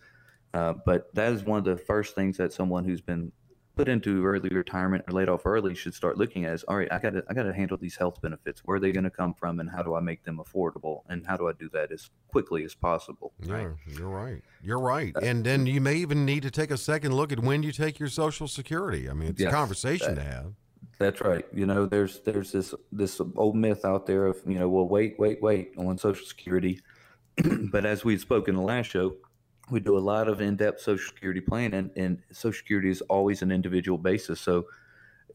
Uh, 0.55 0.73
but 0.87 1.13
that 1.13 1.31
is 1.33 1.43
one 1.43 1.59
of 1.59 1.65
the 1.65 1.77
first 1.77 2.15
things 2.15 2.35
that 2.37 2.51
someone 2.51 2.83
who's 2.83 2.99
been 2.99 3.31
put 3.75 3.87
into 3.87 4.25
early 4.25 4.49
retirement 4.49 5.03
or 5.07 5.13
laid 5.13 5.29
off 5.29 5.45
early 5.45 5.73
should 5.73 5.93
start 5.93 6.17
looking 6.17 6.45
at 6.45 6.53
is 6.53 6.63
all 6.65 6.77
right 6.77 6.91
i 6.91 6.99
got 6.99 7.11
to 7.11 7.23
i 7.29 7.33
got 7.33 7.43
to 7.43 7.53
handle 7.53 7.77
these 7.77 7.95
health 7.95 8.21
benefits. 8.21 8.61
Where 8.65 8.77
are 8.77 8.79
they 8.79 8.91
going 8.91 9.03
to 9.05 9.09
come 9.09 9.33
from 9.33 9.59
and 9.59 9.69
how 9.69 9.81
do 9.81 9.95
i 9.95 9.99
make 9.99 10.23
them 10.23 10.37
affordable? 10.43 11.01
And 11.09 11.25
how 11.25 11.37
do 11.37 11.47
i 11.47 11.53
do 11.53 11.69
that 11.73 11.91
as 11.91 12.09
quickly 12.27 12.63
as 12.63 12.75
possible? 12.75 13.33
Yeah 13.41 13.69
you're 13.87 14.09
right. 14.09 14.41
You're 14.63 14.79
right. 14.79 15.15
Uh, 15.15 15.21
and 15.21 15.43
then 15.43 15.65
you 15.65 15.81
may 15.81 15.95
even 15.95 16.25
need 16.25 16.43
to 16.43 16.51
take 16.51 16.71
a 16.71 16.77
second 16.77 17.13
look 17.13 17.31
at 17.31 17.39
when 17.39 17.63
you 17.63 17.71
take 17.71 17.99
your 17.99 18.09
social 18.09 18.47
security. 18.47 19.09
I 19.09 19.13
mean 19.13 19.29
it's 19.29 19.39
yes, 19.39 19.49
a 19.51 19.55
conversation 19.55 20.15
that, 20.15 20.21
to 20.21 20.27
have. 20.27 20.53
that's 20.99 21.21
right. 21.21 21.45
You 21.53 21.65
know 21.65 21.85
there's 21.85 22.19
there's 22.21 22.51
this 22.51 22.73
this 22.91 23.21
old 23.35 23.55
myth 23.55 23.85
out 23.85 24.05
there 24.05 24.27
of 24.27 24.37
you 24.45 24.59
know 24.59 24.69
well 24.69 24.87
wait 24.87 25.17
wait 25.17 25.41
wait 25.41 25.73
on 25.77 25.97
social 25.97 26.25
security. 26.25 26.81
But 27.71 27.85
as 27.85 28.03
we 28.03 28.17
spoke 28.17 28.49
in 28.49 28.55
the 28.55 28.61
last 28.61 28.87
show 28.87 29.15
we 29.71 29.79
do 29.79 29.97
a 29.97 29.99
lot 29.99 30.27
of 30.27 30.41
in-depth 30.41 30.81
social 30.81 31.07
security 31.07 31.41
planning 31.41 31.89
and 31.95 32.21
social 32.31 32.57
security 32.57 32.89
is 32.89 33.01
always 33.01 33.41
an 33.41 33.51
individual 33.51 33.97
basis. 33.97 34.39
So 34.39 34.65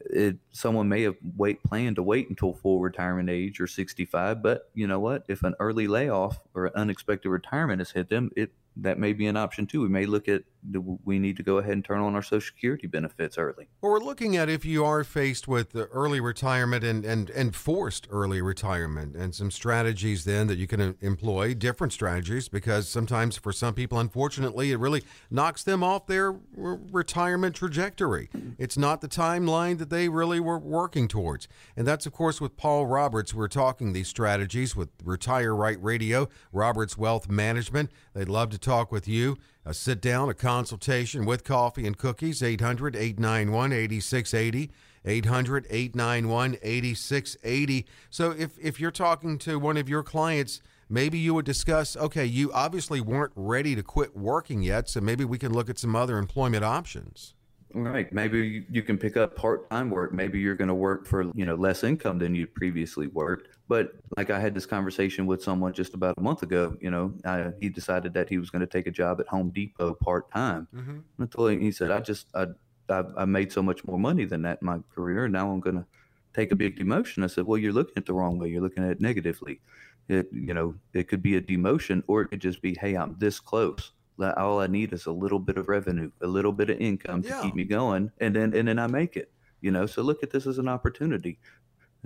it, 0.00 0.36
someone 0.52 0.88
may 0.88 1.02
have 1.02 1.16
wait 1.36 1.62
planned 1.64 1.96
to 1.96 2.02
wait 2.02 2.28
until 2.28 2.52
full 2.52 2.80
retirement 2.80 3.30
age 3.30 3.60
or 3.60 3.66
65 3.66 4.42
but 4.42 4.70
you 4.74 4.86
know 4.86 5.00
what? 5.00 5.24
If 5.26 5.42
an 5.42 5.54
early 5.58 5.88
layoff 5.88 6.38
or 6.54 6.66
an 6.66 6.72
unexpected 6.76 7.30
retirement 7.30 7.80
has 7.80 7.90
hit 7.90 8.10
them 8.10 8.30
it 8.36 8.52
that 8.76 8.98
may 8.98 9.12
be 9.12 9.26
an 9.26 9.36
option 9.36 9.66
too 9.66 9.80
we 9.80 9.88
may 9.88 10.06
look 10.06 10.28
at 10.28 10.42
do 10.70 10.98
we 11.04 11.18
need 11.18 11.36
to 11.36 11.42
go 11.42 11.58
ahead 11.58 11.72
and 11.72 11.84
turn 11.84 12.00
on 12.00 12.14
our 12.14 12.22
Social 12.22 12.40
Security 12.40 12.86
benefits 12.86 13.38
early? 13.38 13.68
Well, 13.80 13.92
we're 13.92 14.00
looking 14.00 14.36
at 14.36 14.48
if 14.48 14.64
you 14.64 14.84
are 14.84 15.04
faced 15.04 15.46
with 15.46 15.74
early 15.74 16.20
retirement 16.20 16.84
and, 16.84 17.04
and, 17.04 17.30
and 17.30 17.54
forced 17.54 18.06
early 18.10 18.40
retirement 18.40 19.16
and 19.16 19.34
some 19.34 19.50
strategies 19.50 20.24
then 20.24 20.46
that 20.48 20.58
you 20.58 20.66
can 20.66 20.80
uh, 20.80 20.92
employ, 21.00 21.54
different 21.54 21.92
strategies, 21.92 22.48
because 22.48 22.88
sometimes 22.88 23.36
for 23.36 23.52
some 23.52 23.74
people, 23.74 23.98
unfortunately, 23.98 24.72
it 24.72 24.78
really 24.78 25.02
knocks 25.30 25.62
them 25.62 25.82
off 25.82 26.06
their 26.06 26.34
retirement 26.54 27.54
trajectory. 27.54 28.28
It's 28.58 28.76
not 28.76 29.00
the 29.00 29.08
timeline 29.08 29.78
that 29.78 29.90
they 29.90 30.08
really 30.08 30.40
were 30.40 30.58
working 30.58 31.08
towards. 31.08 31.48
And 31.76 31.86
that's, 31.86 32.06
of 32.06 32.12
course, 32.12 32.40
with 32.40 32.56
Paul 32.56 32.86
Roberts. 32.86 33.34
We're 33.34 33.48
talking 33.48 33.92
these 33.92 34.08
strategies 34.08 34.74
with 34.74 34.88
Retire 35.04 35.54
Right 35.54 35.82
Radio, 35.82 36.28
Roberts 36.52 36.98
Wealth 36.98 37.28
Management. 37.28 37.90
They'd 38.14 38.28
love 38.28 38.50
to 38.50 38.58
talk 38.66 38.92
with 38.92 39.06
you. 39.06 39.38
A 39.64 39.72
sit 39.72 40.00
down, 40.00 40.28
a 40.28 40.34
consultation 40.34 41.24
with 41.24 41.44
coffee 41.44 41.86
and 41.86 41.96
cookies, 41.96 42.42
800 42.42 42.94
891 42.96 43.72
8680. 43.72 44.70
800 45.06 45.66
891 45.70 46.58
8680. 46.62 47.86
So 48.10 48.32
if, 48.32 48.58
if 48.60 48.80
you're 48.80 48.90
talking 48.90 49.38
to 49.38 49.58
one 49.58 49.76
of 49.76 49.88
your 49.88 50.02
clients, 50.02 50.60
maybe 50.88 51.16
you 51.16 51.32
would 51.34 51.44
discuss 51.44 51.96
okay, 51.96 52.24
you 52.24 52.52
obviously 52.52 53.00
weren't 53.00 53.32
ready 53.36 53.76
to 53.76 53.84
quit 53.84 54.16
working 54.16 54.62
yet, 54.62 54.88
so 54.88 55.00
maybe 55.00 55.24
we 55.24 55.38
can 55.38 55.52
look 55.52 55.70
at 55.70 55.78
some 55.78 55.94
other 55.94 56.18
employment 56.18 56.64
options. 56.64 57.35
Right. 57.78 58.10
Maybe 58.10 58.64
you 58.70 58.82
can 58.82 58.96
pick 58.96 59.18
up 59.18 59.36
part-time 59.36 59.90
work. 59.90 60.14
Maybe 60.14 60.40
you're 60.40 60.54
going 60.54 60.68
to 60.68 60.74
work 60.74 61.06
for, 61.06 61.24
you 61.34 61.44
know, 61.44 61.56
less 61.56 61.84
income 61.84 62.18
than 62.18 62.34
you 62.34 62.46
previously 62.46 63.06
worked. 63.08 63.48
But 63.68 63.92
like 64.16 64.30
I 64.30 64.40
had 64.40 64.54
this 64.54 64.64
conversation 64.64 65.26
with 65.26 65.42
someone 65.42 65.74
just 65.74 65.92
about 65.92 66.14
a 66.16 66.22
month 66.22 66.42
ago, 66.42 66.74
you 66.80 66.90
know, 66.90 67.12
I, 67.26 67.52
he 67.60 67.68
decided 67.68 68.14
that 68.14 68.30
he 68.30 68.38
was 68.38 68.48
going 68.48 68.60
to 68.60 68.66
take 68.66 68.86
a 68.86 68.90
job 68.90 69.20
at 69.20 69.28
Home 69.28 69.50
Depot 69.50 69.92
part-time. 69.92 70.66
Mm-hmm. 70.74 71.22
I 71.22 71.26
told 71.26 71.50
him, 71.50 71.60
he 71.60 71.70
said, 71.70 71.90
I 71.90 72.00
just, 72.00 72.28
I, 72.34 72.46
I, 72.88 73.02
I 73.18 73.24
made 73.26 73.52
so 73.52 73.62
much 73.62 73.84
more 73.84 73.98
money 73.98 74.24
than 74.24 74.40
that 74.42 74.60
in 74.62 74.66
my 74.66 74.78
career. 74.94 75.24
And 75.24 75.34
now 75.34 75.50
I'm 75.50 75.60
going 75.60 75.76
to 75.76 75.84
take 76.32 76.52
a 76.52 76.56
big 76.56 76.78
demotion. 76.78 77.24
I 77.24 77.26
said, 77.26 77.44
well, 77.44 77.58
you're 77.58 77.74
looking 77.74 77.98
at 77.98 78.06
the 78.06 78.14
wrong 78.14 78.38
way. 78.38 78.48
You're 78.48 78.62
looking 78.62 78.84
at 78.84 78.90
it 78.92 79.00
negatively. 79.02 79.60
It, 80.08 80.28
you 80.32 80.54
know, 80.54 80.76
it 80.94 81.08
could 81.08 81.20
be 81.20 81.36
a 81.36 81.42
demotion 81.42 82.04
or 82.06 82.22
it 82.22 82.28
could 82.28 82.40
just 82.40 82.62
be, 82.62 82.74
hey, 82.80 82.94
I'm 82.94 83.16
this 83.18 83.38
close 83.38 83.92
all 84.36 84.60
I 84.60 84.66
need 84.66 84.92
is 84.92 85.06
a 85.06 85.12
little 85.12 85.38
bit 85.38 85.56
of 85.58 85.68
revenue, 85.68 86.10
a 86.22 86.26
little 86.26 86.52
bit 86.52 86.70
of 86.70 86.80
income 86.80 87.22
to 87.22 87.28
yeah. 87.28 87.42
keep 87.42 87.54
me 87.54 87.64
going, 87.64 88.10
and 88.18 88.34
then 88.34 88.54
and 88.54 88.68
then 88.68 88.78
I 88.78 88.86
make 88.86 89.16
it. 89.16 89.30
You 89.60 89.70
know, 89.70 89.86
so 89.86 90.02
look 90.02 90.22
at 90.22 90.30
this 90.30 90.46
as 90.46 90.58
an 90.58 90.68
opportunity. 90.68 91.38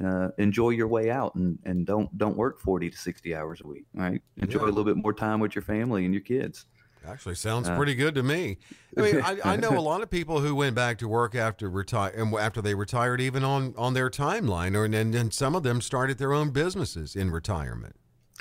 Uh, 0.03 0.29
enjoy 0.39 0.71
your 0.71 0.89
way 0.89 1.11
out 1.11 1.35
and, 1.35 1.59
and 1.65 1.85
don't 1.85 2.17
don't 2.17 2.35
work 2.35 2.59
40 2.59 2.89
to 2.89 2.97
60 2.97 3.35
hours 3.35 3.61
a 3.63 3.67
week 3.67 3.85
right 3.93 4.23
enjoy 4.39 4.61
yeah. 4.61 4.65
a 4.65 4.69
little 4.69 4.85
bit 4.85 4.97
more 4.97 5.13
time 5.13 5.41
with 5.41 5.55
your 5.55 5.61
family 5.61 6.07
and 6.07 6.15
your 6.15 6.23
kids 6.23 6.65
Actually, 7.07 7.35
sounds 7.35 7.69
uh, 7.69 7.77
pretty 7.77 7.95
good 7.95 8.15
to 8.15 8.23
me. 8.23 8.59
I 8.97 9.01
mean, 9.01 9.21
I, 9.23 9.39
I, 9.45 9.57
know 9.57 9.71
a 9.71 9.81
lot 9.81 10.03
of 10.03 10.11
people 10.11 10.41
who 10.41 10.55
went 10.55 10.75
back 10.75 10.99
to 10.99 11.09
work 11.09 11.35
after 11.35 11.71
retire 11.71 12.13
after 12.39 12.61
they 12.61 12.75
retired, 12.75 13.21
even 13.21 13.43
on 13.43 13.75
on 13.77 13.95
their 13.95 14.11
timeline, 14.11 14.77
or 14.77 14.85
and, 14.85 14.95
and 14.95 15.33
some 15.33 15.55
of 15.55 15.63
them 15.63 15.81
started 15.81 16.19
their 16.19 16.35
own 16.35 16.51
businesses 16.51 17.17
in 17.17 17.31
retirement. 17.31 17.97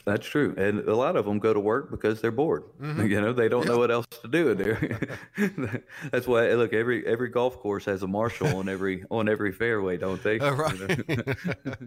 That's 0.06 0.26
true, 0.26 0.54
and 0.58 0.80
a 0.88 0.96
lot 0.96 1.16
of 1.16 1.26
them 1.26 1.40
go 1.40 1.54
to 1.54 1.60
work 1.60 1.92
because 1.92 2.22
they're 2.22 2.32
bored. 2.32 2.64
Mm-hmm. 2.82 3.00
You 3.10 3.20
know, 3.22 3.34
they 3.34 3.50
don't 3.50 3.64
yeah. 3.64 3.72
know 3.72 3.78
what 3.80 3.90
else 3.90 4.06
to 4.22 4.28
do 4.28 4.54
there. 4.54 5.10
That's 6.12 6.28
why 6.28 6.52
look 6.54 6.74
every 6.74 7.06
every 7.08 7.30
golf 7.30 7.58
course 7.58 7.86
has 7.86 8.04
a 8.04 8.08
marshal 8.08 8.56
on 8.56 8.70
every 8.70 9.04
on 9.10 9.28
every 9.28 9.52
fairway, 9.52 9.98
don't 9.98 10.22
they? 10.22 10.40
Uh, 10.40 10.52
right. 10.52 10.80
You 11.08 11.16
know? 11.16 11.78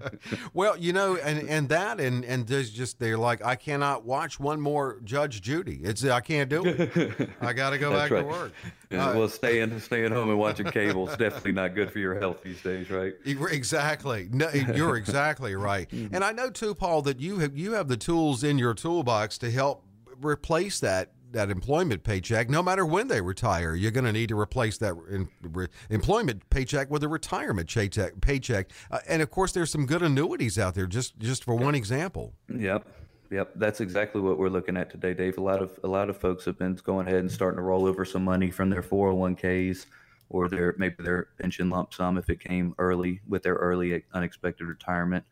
well, 0.52 0.76
you 0.76 0.92
know, 0.92 1.16
and 1.16 1.48
and 1.48 1.68
that 1.68 2.00
and 2.00 2.24
and 2.24 2.46
there's 2.48 2.70
just 2.70 2.98
they're 2.98 3.18
like, 3.18 3.44
I 3.44 3.54
cannot 3.54 4.04
watch 4.04 4.40
one 4.40 4.60
more 4.60 4.98
Judge 5.04 5.42
Judy. 5.42 5.80
It's 5.84 6.04
I 6.04 6.20
can't 6.20 6.50
do 6.50 6.64
it. 6.66 7.30
I 7.40 7.52
got 7.52 7.70
to 7.70 7.78
go 7.78 7.92
back 7.92 8.10
right. 8.10 8.22
to 8.22 8.26
work. 8.26 8.52
Yeah, 8.92 9.10
uh, 9.10 9.14
well, 9.18 9.28
staying 9.28 9.78
staying 9.80 10.12
home 10.12 10.28
and 10.30 10.38
watching 10.38 10.66
cable 10.66 11.08
is 11.08 11.16
definitely 11.16 11.52
not 11.52 11.74
good 11.74 11.90
for 11.90 11.98
your 11.98 12.18
health 12.18 12.42
these 12.42 12.60
days, 12.62 12.90
right? 12.90 13.14
Exactly. 13.24 14.28
No, 14.30 14.50
you're 14.50 14.96
exactly 14.96 15.54
right. 15.56 15.88
Mm-hmm. 15.90 16.14
And 16.14 16.24
I 16.24 16.32
know 16.32 16.50
too, 16.50 16.74
Paul, 16.74 17.02
that 17.02 17.20
you 17.20 17.38
have 17.38 17.56
you 17.56 17.72
have 17.72 17.88
the 17.88 17.96
tools 17.96 18.44
in 18.44 18.58
your 18.58 18.74
toolbox 18.74 19.38
to 19.38 19.50
help 19.50 19.84
replace 20.20 20.80
that 20.80 21.12
that 21.32 21.50
employment 21.50 22.04
paycheck 22.04 22.50
no 22.50 22.62
matter 22.62 22.84
when 22.84 23.08
they 23.08 23.20
retire 23.20 23.74
you're 23.74 23.90
going 23.90 24.04
to 24.04 24.12
need 24.12 24.28
to 24.28 24.38
replace 24.38 24.76
that 24.78 24.94
in, 25.10 25.26
re, 25.40 25.66
employment 25.88 26.48
paycheck 26.50 26.90
with 26.90 27.02
a 27.02 27.08
retirement 27.08 27.72
paycheck 27.72 28.20
paycheck 28.20 28.70
uh, 28.90 28.98
and 29.08 29.22
of 29.22 29.30
course 29.30 29.52
there's 29.52 29.70
some 29.70 29.86
good 29.86 30.02
annuities 30.02 30.58
out 30.58 30.74
there 30.74 30.86
just 30.86 31.18
just 31.18 31.42
for 31.42 31.54
one 31.54 31.74
example 31.74 32.34
yep 32.54 32.86
yep 33.32 33.50
that's 33.56 33.80
exactly 33.80 34.20
what 34.20 34.38
we're 34.38 34.48
looking 34.48 34.76
at 34.76 34.90
today 34.90 35.14
dave 35.14 35.38
a 35.38 35.40
lot 35.40 35.60
of 35.60 35.78
a 35.82 35.88
lot 35.88 36.08
of 36.08 36.16
folks 36.16 36.44
have 36.44 36.58
been 36.58 36.74
going 36.84 37.06
ahead 37.08 37.20
and 37.20 37.32
starting 37.32 37.56
to 37.56 37.62
roll 37.62 37.86
over 37.86 38.04
some 38.04 38.22
money 38.22 38.50
from 38.50 38.70
their 38.70 38.82
401ks 38.82 39.86
or 40.28 40.48
their 40.48 40.74
maybe 40.78 40.96
their 41.00 41.28
pension 41.40 41.68
lump 41.68 41.92
sum 41.92 42.16
if 42.18 42.30
it 42.30 42.38
came 42.38 42.74
early 42.78 43.20
with 43.28 43.42
their 43.42 43.54
early 43.54 44.04
unexpected 44.14 44.66
retirement 44.66 45.24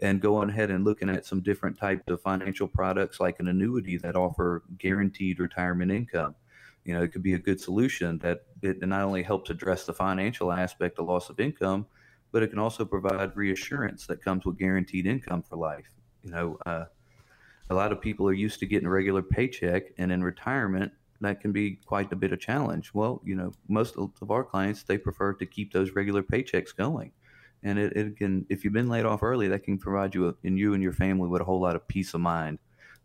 and 0.00 0.20
going 0.20 0.50
ahead 0.50 0.70
and 0.70 0.84
looking 0.84 1.08
at 1.08 1.24
some 1.24 1.40
different 1.40 1.78
types 1.78 2.02
of 2.08 2.20
financial 2.20 2.66
products 2.66 3.20
like 3.20 3.40
an 3.40 3.48
annuity 3.48 3.96
that 3.96 4.16
offer 4.16 4.62
guaranteed 4.78 5.38
retirement 5.38 5.90
income. 5.90 6.34
You 6.84 6.94
know, 6.94 7.02
it 7.02 7.12
could 7.12 7.22
be 7.22 7.34
a 7.34 7.38
good 7.38 7.60
solution 7.60 8.18
that 8.18 8.42
it 8.62 8.86
not 8.86 9.02
only 9.02 9.22
helps 9.22 9.50
address 9.50 9.86
the 9.86 9.94
financial 9.94 10.52
aspect 10.52 10.98
of 10.98 11.06
loss 11.06 11.30
of 11.30 11.40
income, 11.40 11.86
but 12.32 12.42
it 12.42 12.48
can 12.48 12.58
also 12.58 12.84
provide 12.84 13.36
reassurance 13.36 14.06
that 14.06 14.22
comes 14.22 14.44
with 14.44 14.58
guaranteed 14.58 15.06
income 15.06 15.42
for 15.42 15.56
life. 15.56 15.88
You 16.22 16.30
know, 16.32 16.58
uh, 16.66 16.84
a 17.70 17.74
lot 17.74 17.92
of 17.92 18.00
people 18.00 18.28
are 18.28 18.34
used 18.34 18.60
to 18.60 18.66
getting 18.66 18.86
a 18.86 18.90
regular 18.90 19.22
paycheck, 19.22 19.84
and 19.98 20.12
in 20.12 20.22
retirement, 20.22 20.92
that 21.20 21.40
can 21.40 21.52
be 21.52 21.78
quite 21.86 22.12
a 22.12 22.16
bit 22.16 22.32
of 22.32 22.40
challenge. 22.40 22.92
Well, 22.92 23.22
you 23.24 23.34
know, 23.34 23.52
most 23.68 23.96
of 23.96 24.30
our 24.30 24.44
clients 24.44 24.82
they 24.82 24.98
prefer 24.98 25.32
to 25.34 25.46
keep 25.46 25.72
those 25.72 25.92
regular 25.92 26.22
paychecks 26.22 26.74
going 26.76 27.12
and 27.64 27.78
it, 27.78 27.96
it 27.96 28.16
can 28.16 28.46
if 28.48 28.62
you've 28.62 28.72
been 28.72 28.88
laid 28.88 29.06
off 29.06 29.22
early 29.22 29.48
that 29.48 29.64
can 29.64 29.78
provide 29.78 30.14
you 30.14 30.28
a, 30.28 30.34
and 30.44 30.58
you 30.58 30.74
and 30.74 30.82
your 30.82 30.92
family 30.92 31.26
with 31.26 31.40
a 31.40 31.44
whole 31.44 31.60
lot 31.60 31.74
of 31.74 31.88
peace 31.88 32.14
of 32.14 32.20
mind 32.20 32.58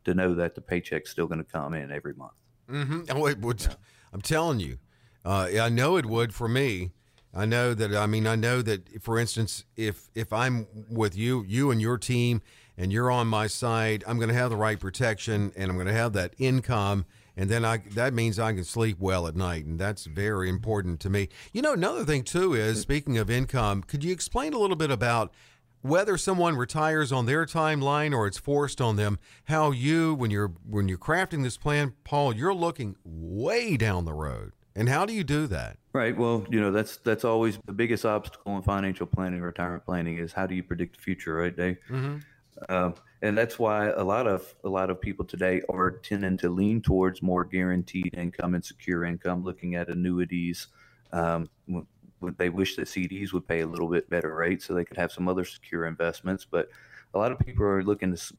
to 0.04 0.14
know 0.14 0.36
that 0.36 0.54
the 0.54 0.62
paycheck's 0.62 1.10
still 1.10 1.26
going 1.26 1.44
to 1.44 1.50
come 1.50 1.74
in 1.74 1.92
every 1.92 2.14
month 2.14 2.34
mm-hmm. 2.70 3.02
oh, 3.10 3.26
it 3.26 3.40
would, 3.40 3.62
yeah. 3.62 3.74
i'm 4.14 4.22
telling 4.22 4.60
you 4.60 4.78
uh, 5.26 5.48
i 5.60 5.70
know 5.70 5.96
it 5.96 6.06
would 6.06 6.34
for 6.34 6.48
me 6.48 6.92
i 7.34 7.46
know 7.46 7.74
that 7.74 7.96
i 7.96 8.06
mean 8.06 8.28
i 8.28 8.36
know 8.36 8.62
that 8.62 9.02
for 9.02 9.18
instance 9.18 9.64
if 9.76 10.10
if 10.14 10.32
i'm 10.34 10.68
with 10.90 11.16
you 11.18 11.44
you 11.48 11.72
and 11.72 11.82
your 11.82 11.98
team 11.98 12.42
and 12.80 12.92
you're 12.92 13.12
on 13.12 13.28
my 13.28 13.46
side 13.46 14.04
i'm 14.08 14.18
going 14.18 14.30
to 14.30 14.36
have 14.36 14.50
the 14.50 14.58
right 14.58 14.80
protection 14.80 15.52
and 15.56 15.70
i'm 15.70 15.78
going 15.78 15.86
to 15.86 15.94
have 15.94 16.14
that 16.14 16.34
income 16.40 17.06
and 17.40 17.50
then 17.50 17.64
I 17.64 17.78
that 17.92 18.14
means 18.14 18.38
I 18.38 18.52
can 18.52 18.66
sleep 18.66 18.98
well 19.00 19.26
at 19.26 19.34
night, 19.34 19.64
and 19.64 19.80
that's 19.80 20.06
very 20.06 20.50
important 20.50 21.00
to 21.00 21.10
me. 21.10 21.30
You 21.54 21.62
know, 21.62 21.72
another 21.72 22.04
thing 22.04 22.24
too 22.24 22.54
is 22.54 22.82
speaking 22.82 23.18
of 23.18 23.30
income, 23.30 23.82
could 23.82 24.04
you 24.04 24.12
explain 24.12 24.52
a 24.52 24.58
little 24.58 24.76
bit 24.76 24.92
about 24.92 25.34
whether 25.82 26.18
someone 26.18 26.58
retires 26.58 27.14
on 27.14 27.28
their 27.28 27.46
timeline 27.46 28.14
or 28.14 28.28
it's 28.28 28.38
forced 28.38 28.82
on 28.82 28.98
them? 28.98 29.20
How 29.46 29.72
you, 29.72 30.14
when 30.16 30.32
you're 30.32 30.52
when 30.68 30.90
you're 30.90 30.98
crafting 30.98 31.44
this 31.44 31.56
plan, 31.56 31.94
Paul, 32.04 32.36
you're 32.36 32.54
looking 32.54 32.98
way 33.06 33.78
down 33.78 34.04
the 34.04 34.14
road, 34.14 34.52
and 34.76 34.90
how 34.90 35.06
do 35.06 35.14
you 35.14 35.24
do 35.24 35.48
that? 35.48 35.78
Right. 35.94 36.18
Well, 36.18 36.46
you 36.50 36.60
know 36.60 36.74
that's 36.74 36.98
that's 36.98 37.24
always 37.24 37.58
the 37.66 37.72
biggest 37.72 38.04
obstacle 38.04 38.58
in 38.58 38.64
financial 38.64 39.08
planning, 39.08 39.40
retirement 39.40 39.86
planning 39.86 40.18
is 40.18 40.34
how 40.34 40.46
do 40.46 40.56
you 40.56 40.64
predict 40.64 40.98
the 40.98 41.02
future, 41.02 41.36
right, 41.36 41.56
Dave? 41.56 41.78
Mm-hmm. 41.90 42.18
Um, 42.68 42.96
and 43.22 43.38
that's 43.38 43.60
why 43.60 43.90
a 43.90 44.04
lot 44.04 44.28
of 44.28 44.54
a 44.64 44.70
lot 44.70 44.90
of 44.90 45.00
people 45.02 45.26
today 45.26 45.62
are 45.70 45.92
tending 45.92 46.38
to 46.38 46.50
lean 46.50 46.82
towards 46.82 47.22
more 47.22 47.44
guaranteed 47.44 48.14
income 48.16 48.56
and 48.56 48.64
secure 48.64 49.06
income, 49.06 49.44
looking 49.44 49.76
at 49.76 49.90
annuities. 49.90 50.68
Um, 51.12 51.50
they 52.38 52.50
wish 52.50 52.76
that 52.76 52.88
CDs 52.88 53.32
would 53.34 53.48
pay 53.48 53.62
a 53.62 53.68
little 53.68 53.88
bit 53.88 54.10
better 54.10 54.36
rate, 54.36 54.62
so 54.62 54.74
they 54.74 54.86
could 54.86 54.98
have 54.98 55.12
some 55.12 55.28
other 55.28 55.46
secure 55.46 55.86
investments. 55.86 56.46
But 56.50 56.70
a 57.14 57.18
lot 57.18 57.32
of 57.32 57.40
people 57.40 57.66
are 57.66 57.84
looking 57.84 58.16
to 58.16 58.34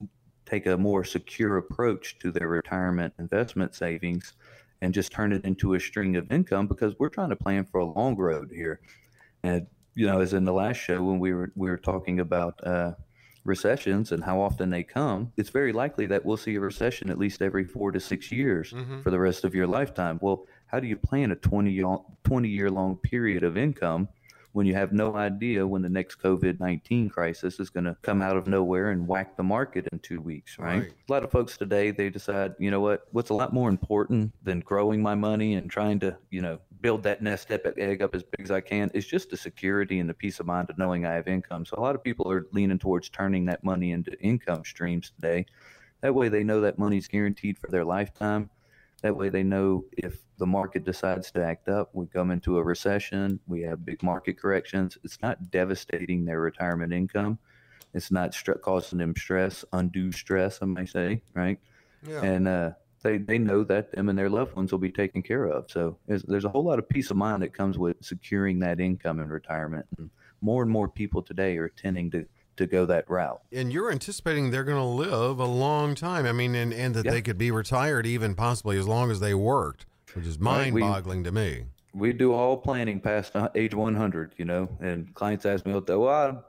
take 0.46 0.66
a 0.66 0.76
more 0.76 1.04
secure 1.04 1.56
approach 1.59 2.18
to 2.18 2.33
their 2.33 2.48
retirement 2.48 3.14
investment 3.18 3.74
savings 3.74 4.35
and 4.83 4.94
just 4.94 5.12
turn 5.12 5.33
it 5.33 5.44
into 5.44 5.74
a 5.74 5.80
string 5.80 6.16
of 6.16 6.30
income 6.33 6.66
because 6.66 6.94
we're 6.98 7.09
trying 7.09 7.30
to 7.30 7.37
plan 7.37 7.64
for 7.64 7.80
a 7.80 7.85
long 7.85 8.16
road 8.16 8.50
here. 8.52 8.80
And 9.42 9.66
you 9.94 10.06
know, 10.06 10.20
as 10.20 10.33
in 10.33 10.44
the 10.44 10.52
last 10.52 10.76
show 10.76 11.02
when 11.02 11.18
we 11.18 11.33
were 11.33 11.52
we 11.54 11.68
were 11.68 11.76
talking 11.76 12.20
about 12.20 12.54
uh, 12.66 12.92
recessions 13.44 14.12
and 14.12 14.25
how 14.25 14.40
often 14.40 14.71
they 14.71 14.83
come, 14.83 15.33
it's 15.37 15.50
very 15.50 15.73
likely 15.73 16.06
that 16.06 16.25
we'll 16.25 16.37
see 16.37 16.54
a 16.56 16.60
recession 16.60 17.10
at 17.10 17.19
least 17.19 17.42
every 17.42 17.64
four 17.64 17.92
to 17.92 18.00
six 18.00 18.31
years 18.31 18.73
mm-hmm. 18.73 19.00
for 19.00 19.10
the 19.10 19.19
rest 19.19 19.44
of 19.44 19.54
your 19.54 19.67
lifetime. 19.67 20.19
Well, 20.23 20.46
how 20.67 20.81
do 20.81 20.87
you 20.87 20.96
plan 20.96 21.33
a 21.33 21.37
20 21.37 21.71
year, 21.71 21.96
20 22.25 22.48
year 22.48 22.71
long 22.71 22.96
period 22.96 23.42
of 23.42 23.56
income 23.56 24.08
when 24.52 24.67
you 24.67 24.75
have 24.75 24.92
no 24.92 25.14
idea 25.14 25.67
when 25.67 25.83
the 25.83 25.88
next 25.88 26.17
COVID 26.17 26.58
19 26.58 27.08
crisis 27.08 27.60
is 27.60 27.71
going 27.71 27.85
to 27.85 27.96
come 28.02 28.21
out 28.21 28.37
of 28.37 28.46
nowhere 28.46 28.90
and 28.90 29.06
whack 29.06 29.37
the 29.37 29.42
market 29.42 29.87
in 29.92 29.98
two 30.00 30.21
weeks, 30.21 30.58
right? 30.58 30.83
right? 30.83 30.92
A 31.08 31.12
lot 31.12 31.25
of 31.25 31.31
folks 31.31 31.56
today, 31.56 31.90
they 31.90 32.10
decide, 32.10 32.54
you 32.58 32.71
know 32.71 32.81
what, 32.81 33.06
what's 33.12 33.31
a 33.31 33.35
lot 33.35 33.52
more 33.52 33.69
important 33.69 34.33
than 34.42 34.60
growing 34.60 35.02
my 35.02 35.14
money 35.14 35.54
and 35.54 35.71
trying 35.71 36.00
to, 36.00 36.17
you 36.31 36.42
know, 36.42 36.58
build 36.81 37.02
that 37.02 37.22
nest 37.22 37.50
egg 37.50 38.02
up 38.02 38.14
as 38.14 38.22
big 38.22 38.44
as 38.44 38.50
I 38.50 38.60
can 38.60 38.90
is 38.94 39.06
just 39.06 39.31
the 39.31 39.37
security 39.37 39.98
and 40.00 40.08
the 40.08 40.14
peace 40.14 40.40
of 40.40 40.46
mind 40.46 40.70
of 40.70 40.78
knowing 40.78 41.04
I 41.06 41.14
have 41.14 41.28
income. 41.28 41.64
So 41.64 41.76
a 41.78 41.81
lot 41.81 41.94
of 41.94 42.02
people 42.02 42.31
are 42.31 42.46
leaning 42.52 42.78
towards 42.78 43.08
turning 43.08 43.44
that 43.46 43.64
money 43.64 43.92
into 43.92 44.18
income 44.20 44.64
streams 44.64 45.10
today. 45.10 45.46
That 46.00 46.14
way 46.14 46.28
they 46.28 46.44
know 46.44 46.60
that 46.62 46.78
money's 46.78 47.08
guaranteed 47.08 47.58
for 47.58 47.68
their 47.70 47.85
lifetime 47.85 48.50
That 49.02 49.16
way 49.16 49.28
they 49.31 49.42
know 49.42 49.85
if 49.96 50.18
the 50.38 50.46
market 50.46 50.85
decides 50.85 51.31
to 51.33 51.44
act 51.44 51.68
up, 51.68 51.90
we 51.94 52.06
come 52.06 52.31
into 52.31 52.58
a 52.58 52.62
recession, 52.62 53.40
we 53.46 53.62
have 53.62 53.85
big 53.85 54.02
market 54.02 54.38
corrections. 54.38 54.98
It's 55.04 55.20
not 55.22 55.50
devastating 55.50 56.24
their 56.24 56.40
retirement 56.40 56.92
income. 56.92 57.38
It's 57.94 58.10
not 58.10 58.35
st- 58.35 58.62
causing 58.62 58.98
them 58.98 59.14
stress, 59.16 59.64
undue 59.72 60.12
stress, 60.12 60.58
I 60.62 60.66
may 60.66 60.87
say, 60.87 61.22
right? 61.35 61.58
Yeah. 62.06 62.22
And 62.22 62.48
uh, 62.48 62.70
they, 63.03 63.19
they 63.19 63.38
know 63.38 63.65
that 63.65 63.92
them 63.92 64.09
and 64.09 64.19
their 64.19 64.31
loved 64.31 64.55
ones 64.55 64.73
will 64.73 64.79
be 64.79 64.90
taken 64.90 65.23
care 65.23 65.46
of. 65.46 65.71
So 65.71 65.96
there's, 66.07 66.23
there's 66.23 66.44
a 66.44 66.48
whole 66.48 66.65
lot 66.65 66.79
of 66.79 66.88
peace 66.88 67.11
of 67.11 67.17
mind 67.17 67.42
that 67.42 67.55
comes 67.55 67.79
with 67.79 67.96
securing 68.01 68.59
that 68.61 68.81
income 68.81 69.21
in 69.21 69.29
retirement. 69.29 69.87
And 69.98 70.11
more 70.40 70.63
and 70.63 70.71
more 70.71 70.88
people 70.88 71.23
today 71.23 71.57
are 71.57 71.69
tending 71.69 72.11
to 72.13 72.27
to 72.57 72.67
go 72.67 72.85
that 72.87 73.09
route. 73.09 73.40
And 73.53 73.73
you're 73.73 73.90
anticipating 73.90 74.51
they're 74.51 74.65
going 74.65 74.77
to 74.77 74.85
live 74.85 75.38
a 75.38 75.46
long 75.46 75.94
time. 75.94 76.27
I 76.27 76.33
mean, 76.33 76.55
and, 76.55 76.75
and 76.75 76.94
that 76.94 77.07
yeah. 77.07 77.13
they 77.13 77.23
could 77.23 77.38
be 77.38 77.51
retired 77.51 78.07
even 78.07 78.35
possibly 78.35 78.77
as 78.77 78.87
long 78.87 79.11
as 79.11 79.19
they 79.21 79.35
worked, 79.35 79.87
which 80.15 80.27
is 80.27 80.38
mind 80.38 80.79
boggling 80.79 81.25
to 81.25 81.33
me. 81.33 81.65
We 81.94 82.13
do 82.13 82.33
all 82.33 82.57
planning 82.57 83.01
past 83.01 83.35
uh, 83.35 83.48
age 83.55 83.75
100, 83.75 84.35
you 84.37 84.44
know, 84.44 84.69
and 84.81 85.13
clients 85.15 85.46
ask 85.46 85.65
me, 85.65 85.73
well, 85.73 86.09
I'm 86.09 86.40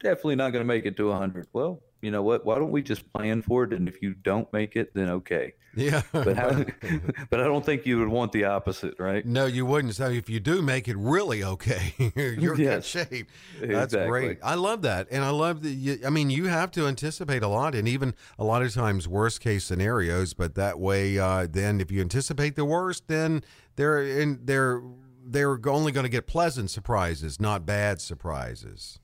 definitely 0.00 0.36
not 0.36 0.50
going 0.50 0.62
to 0.62 0.66
make 0.66 0.86
it 0.86 0.96
to 0.96 1.08
100. 1.08 1.46
Well, 1.52 1.82
you 2.00 2.10
know 2.10 2.22
what? 2.22 2.44
Why 2.44 2.56
don't 2.56 2.70
we 2.70 2.82
just 2.82 3.12
plan 3.12 3.42
for 3.42 3.64
it? 3.64 3.72
And 3.72 3.88
if 3.88 4.02
you 4.02 4.14
don't 4.14 4.50
make 4.52 4.76
it, 4.76 4.94
then 4.94 5.08
okay. 5.10 5.54
Yeah. 5.74 6.02
But 6.12 6.36
how, 6.36 6.64
but 7.30 7.40
I 7.40 7.44
don't 7.44 7.64
think 7.64 7.86
you 7.86 7.98
would 7.98 8.08
want 8.08 8.32
the 8.32 8.44
opposite, 8.44 8.94
right? 8.98 9.24
No, 9.24 9.46
you 9.46 9.64
wouldn't. 9.64 9.94
So 9.94 10.08
if 10.08 10.28
you 10.28 10.40
do 10.40 10.62
make 10.62 10.88
it 10.88 10.96
really 10.96 11.44
okay, 11.44 11.94
you're 12.16 12.54
in 12.54 12.60
yes. 12.60 12.92
good 12.92 13.08
shape. 13.08 13.30
That's 13.60 13.94
exactly. 13.94 14.08
great. 14.08 14.38
I 14.42 14.54
love 14.54 14.82
that. 14.82 15.08
And 15.10 15.24
I 15.24 15.30
love 15.30 15.62
that 15.62 15.70
you, 15.70 15.98
I 16.04 16.10
mean, 16.10 16.30
you 16.30 16.46
have 16.46 16.70
to 16.72 16.86
anticipate 16.86 17.42
a 17.42 17.48
lot 17.48 17.74
and 17.74 17.86
even 17.88 18.14
a 18.38 18.44
lot 18.44 18.62
of 18.62 18.72
times 18.72 19.06
worst 19.06 19.40
case 19.40 19.64
scenarios, 19.64 20.34
but 20.34 20.54
that 20.54 20.78
way 20.78 21.18
uh, 21.18 21.46
then 21.50 21.80
if 21.80 21.90
you 21.90 22.00
anticipate 22.00 22.56
the 22.56 22.64
worst, 22.64 23.08
then 23.08 23.42
they're 23.76 24.02
in 24.02 24.40
they're 24.44 24.82
they're 25.24 25.58
only 25.66 25.92
going 25.92 26.04
to 26.04 26.10
get 26.10 26.26
pleasant 26.26 26.70
surprises, 26.70 27.40
not 27.40 27.66
bad 27.66 28.00
surprises. 28.00 28.98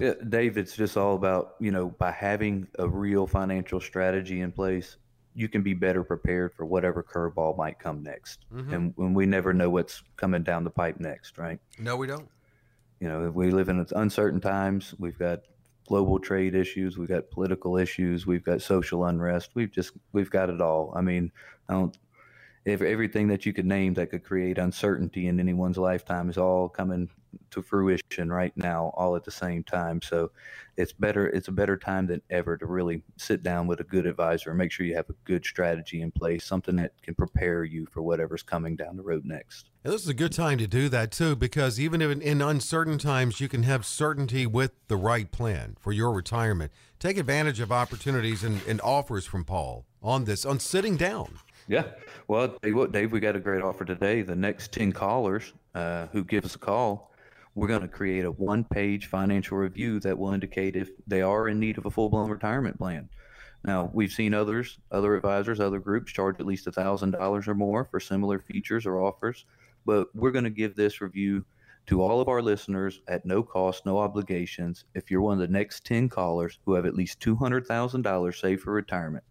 Yeah, 0.00 0.14
Dave, 0.28 0.58
it's 0.58 0.76
just 0.76 0.96
all 0.96 1.14
about, 1.14 1.54
you 1.60 1.70
know, 1.70 1.90
by 1.90 2.10
having 2.10 2.68
a 2.78 2.88
real 2.88 3.26
financial 3.26 3.80
strategy 3.80 4.40
in 4.40 4.52
place, 4.52 4.96
you 5.34 5.48
can 5.48 5.62
be 5.62 5.74
better 5.74 6.04
prepared 6.04 6.54
for 6.54 6.64
whatever 6.64 7.02
curveball 7.02 7.56
might 7.56 7.78
come 7.78 8.02
next. 8.02 8.44
Mm-hmm. 8.52 8.74
And 8.74 8.92
when 8.96 9.14
we 9.14 9.26
never 9.26 9.52
know 9.52 9.70
what's 9.70 10.02
coming 10.16 10.42
down 10.42 10.64
the 10.64 10.70
pipe 10.70 11.00
next, 11.00 11.38
right? 11.38 11.58
No, 11.78 11.96
we 11.96 12.06
don't. 12.06 12.28
You 13.00 13.08
know, 13.08 13.30
we 13.30 13.50
live 13.50 13.68
in 13.68 13.86
uncertain 13.96 14.40
times. 14.40 14.94
We've 14.98 15.18
got 15.18 15.40
global 15.86 16.18
trade 16.18 16.54
issues, 16.54 16.96
we've 16.96 17.08
got 17.08 17.30
political 17.30 17.76
issues, 17.76 18.26
we've 18.26 18.44
got 18.44 18.62
social 18.62 19.04
unrest. 19.04 19.50
We've 19.54 19.70
just 19.70 19.92
we've 20.12 20.30
got 20.30 20.48
it 20.48 20.60
all. 20.60 20.92
I 20.94 21.00
mean, 21.00 21.32
I 21.68 21.74
don't 21.74 21.96
if 22.64 22.80
everything 22.80 23.28
that 23.28 23.44
you 23.44 23.52
could 23.52 23.66
name 23.66 23.94
that 23.94 24.10
could 24.10 24.24
create 24.24 24.58
uncertainty 24.58 25.26
in 25.26 25.40
anyone's 25.40 25.78
lifetime 25.78 26.30
is 26.30 26.38
all 26.38 26.68
coming 26.68 27.10
to 27.50 27.62
fruition 27.62 28.30
right 28.30 28.56
now 28.56 28.92
all 28.96 29.16
at 29.16 29.24
the 29.24 29.30
same 29.30 29.62
time 29.62 30.00
so 30.02 30.30
it's 30.76 30.92
better 30.92 31.26
it's 31.28 31.48
a 31.48 31.52
better 31.52 31.76
time 31.76 32.06
than 32.06 32.20
ever 32.30 32.56
to 32.56 32.66
really 32.66 33.02
sit 33.16 33.42
down 33.42 33.66
with 33.66 33.80
a 33.80 33.84
good 33.84 34.06
advisor 34.06 34.50
and 34.50 34.58
make 34.58 34.72
sure 34.72 34.86
you 34.86 34.94
have 34.94 35.08
a 35.10 35.14
good 35.24 35.44
strategy 35.44 36.00
in 36.00 36.10
place 36.10 36.44
something 36.44 36.76
that 36.76 36.92
can 37.02 37.14
prepare 37.14 37.64
you 37.64 37.86
for 37.90 38.02
whatever's 38.02 38.42
coming 38.42 38.76
down 38.76 38.96
the 38.96 39.02
road 39.02 39.24
next 39.24 39.70
and 39.84 39.92
this 39.92 40.02
is 40.02 40.08
a 40.08 40.14
good 40.14 40.32
time 40.32 40.58
to 40.58 40.66
do 40.66 40.88
that 40.88 41.10
too 41.10 41.36
because 41.36 41.78
even 41.78 42.00
in, 42.00 42.22
in 42.22 42.40
uncertain 42.40 42.98
times 42.98 43.40
you 43.40 43.48
can 43.48 43.62
have 43.62 43.84
certainty 43.84 44.46
with 44.46 44.72
the 44.88 44.96
right 44.96 45.30
plan 45.30 45.76
for 45.80 45.92
your 45.92 46.12
retirement 46.12 46.72
take 46.98 47.16
advantage 47.16 47.60
of 47.60 47.70
opportunities 47.70 48.42
and, 48.42 48.60
and 48.66 48.80
offers 48.80 49.26
from 49.26 49.44
paul 49.44 49.84
on 50.02 50.24
this 50.24 50.44
on 50.44 50.58
sitting 50.58 50.96
down 50.96 51.38
yeah. 51.68 51.84
Well, 52.28 52.56
what, 52.62 52.92
Dave, 52.92 53.12
we 53.12 53.20
got 53.20 53.36
a 53.36 53.40
great 53.40 53.62
offer 53.62 53.84
today. 53.84 54.22
The 54.22 54.36
next 54.36 54.72
10 54.72 54.92
callers 54.92 55.52
uh, 55.74 56.06
who 56.12 56.24
give 56.24 56.44
us 56.44 56.54
a 56.54 56.58
call, 56.58 57.11
we're 57.54 57.68
going 57.68 57.82
to 57.82 57.88
create 57.88 58.24
a 58.24 58.30
one 58.30 58.64
page 58.64 59.06
financial 59.06 59.58
review 59.58 60.00
that 60.00 60.18
will 60.18 60.32
indicate 60.32 60.76
if 60.76 60.90
they 61.06 61.22
are 61.22 61.48
in 61.48 61.60
need 61.60 61.78
of 61.78 61.86
a 61.86 61.90
full 61.90 62.08
blown 62.08 62.30
retirement 62.30 62.78
plan. 62.78 63.08
Now, 63.64 63.90
we've 63.92 64.12
seen 64.12 64.34
others, 64.34 64.78
other 64.90 65.14
advisors, 65.14 65.60
other 65.60 65.78
groups 65.78 66.12
charge 66.12 66.40
at 66.40 66.46
least 66.46 66.66
$1,000 66.66 67.48
or 67.48 67.54
more 67.54 67.84
for 67.84 68.00
similar 68.00 68.40
features 68.40 68.86
or 68.86 69.02
offers, 69.02 69.44
but 69.86 70.08
we're 70.14 70.32
going 70.32 70.44
to 70.44 70.50
give 70.50 70.74
this 70.74 71.00
review 71.00 71.44
to 71.86 72.02
all 72.02 72.20
of 72.20 72.28
our 72.28 72.42
listeners 72.42 73.00
at 73.08 73.26
no 73.26 73.42
cost, 73.42 73.86
no 73.86 73.98
obligations 73.98 74.84
if 74.94 75.10
you're 75.10 75.20
one 75.20 75.34
of 75.34 75.40
the 75.40 75.52
next 75.52 75.84
10 75.84 76.08
callers 76.08 76.58
who 76.64 76.74
have 76.74 76.86
at 76.86 76.94
least 76.94 77.20
$200,000 77.20 78.40
saved 78.40 78.62
for 78.62 78.72
retirement. 78.72 79.24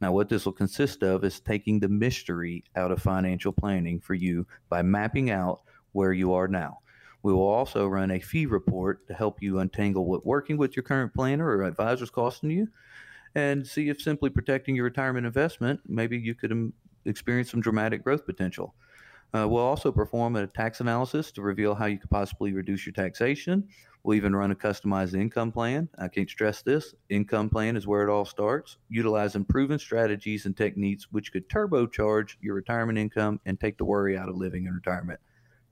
Now, 0.00 0.12
what 0.12 0.28
this 0.28 0.44
will 0.44 0.52
consist 0.52 1.02
of 1.02 1.24
is 1.24 1.40
taking 1.40 1.80
the 1.80 1.88
mystery 1.88 2.64
out 2.76 2.92
of 2.92 3.02
financial 3.02 3.52
planning 3.52 3.98
for 4.00 4.14
you 4.14 4.46
by 4.68 4.82
mapping 4.82 5.30
out 5.30 5.62
where 5.92 6.12
you 6.12 6.34
are 6.34 6.48
now. 6.48 6.78
We 7.26 7.32
will 7.32 7.48
also 7.48 7.88
run 7.88 8.12
a 8.12 8.20
fee 8.20 8.46
report 8.46 9.08
to 9.08 9.12
help 9.12 9.42
you 9.42 9.58
untangle 9.58 10.06
what 10.06 10.24
working 10.24 10.56
with 10.56 10.76
your 10.76 10.84
current 10.84 11.12
planner 11.12 11.44
or 11.44 11.64
advisor 11.64 12.04
is 12.04 12.10
costing 12.10 12.52
you 12.52 12.68
and 13.34 13.66
see 13.66 13.88
if 13.88 14.00
simply 14.00 14.30
protecting 14.30 14.76
your 14.76 14.84
retirement 14.84 15.26
investment, 15.26 15.80
maybe 15.88 16.16
you 16.16 16.36
could 16.36 16.52
um, 16.52 16.72
experience 17.04 17.50
some 17.50 17.60
dramatic 17.60 18.04
growth 18.04 18.24
potential. 18.26 18.76
Uh, 19.34 19.44
we'll 19.48 19.64
also 19.64 19.90
perform 19.90 20.36
a 20.36 20.46
tax 20.46 20.80
analysis 20.80 21.32
to 21.32 21.42
reveal 21.42 21.74
how 21.74 21.86
you 21.86 21.98
could 21.98 22.10
possibly 22.10 22.52
reduce 22.52 22.86
your 22.86 22.92
taxation. 22.92 23.66
We'll 24.04 24.16
even 24.16 24.36
run 24.36 24.52
a 24.52 24.54
customized 24.54 25.18
income 25.20 25.50
plan. 25.50 25.88
I 25.98 26.06
can't 26.06 26.30
stress 26.30 26.62
this 26.62 26.94
income 27.08 27.50
plan 27.50 27.76
is 27.76 27.88
where 27.88 28.06
it 28.06 28.08
all 28.08 28.24
starts. 28.24 28.76
Utilizing 28.88 29.44
proven 29.44 29.80
strategies 29.80 30.46
and 30.46 30.56
techniques 30.56 31.08
which 31.10 31.32
could 31.32 31.48
turbocharge 31.48 32.36
your 32.40 32.54
retirement 32.54 32.98
income 32.98 33.40
and 33.46 33.58
take 33.58 33.78
the 33.78 33.84
worry 33.84 34.16
out 34.16 34.28
of 34.28 34.36
living 34.36 34.66
in 34.66 34.74
retirement. 34.74 35.18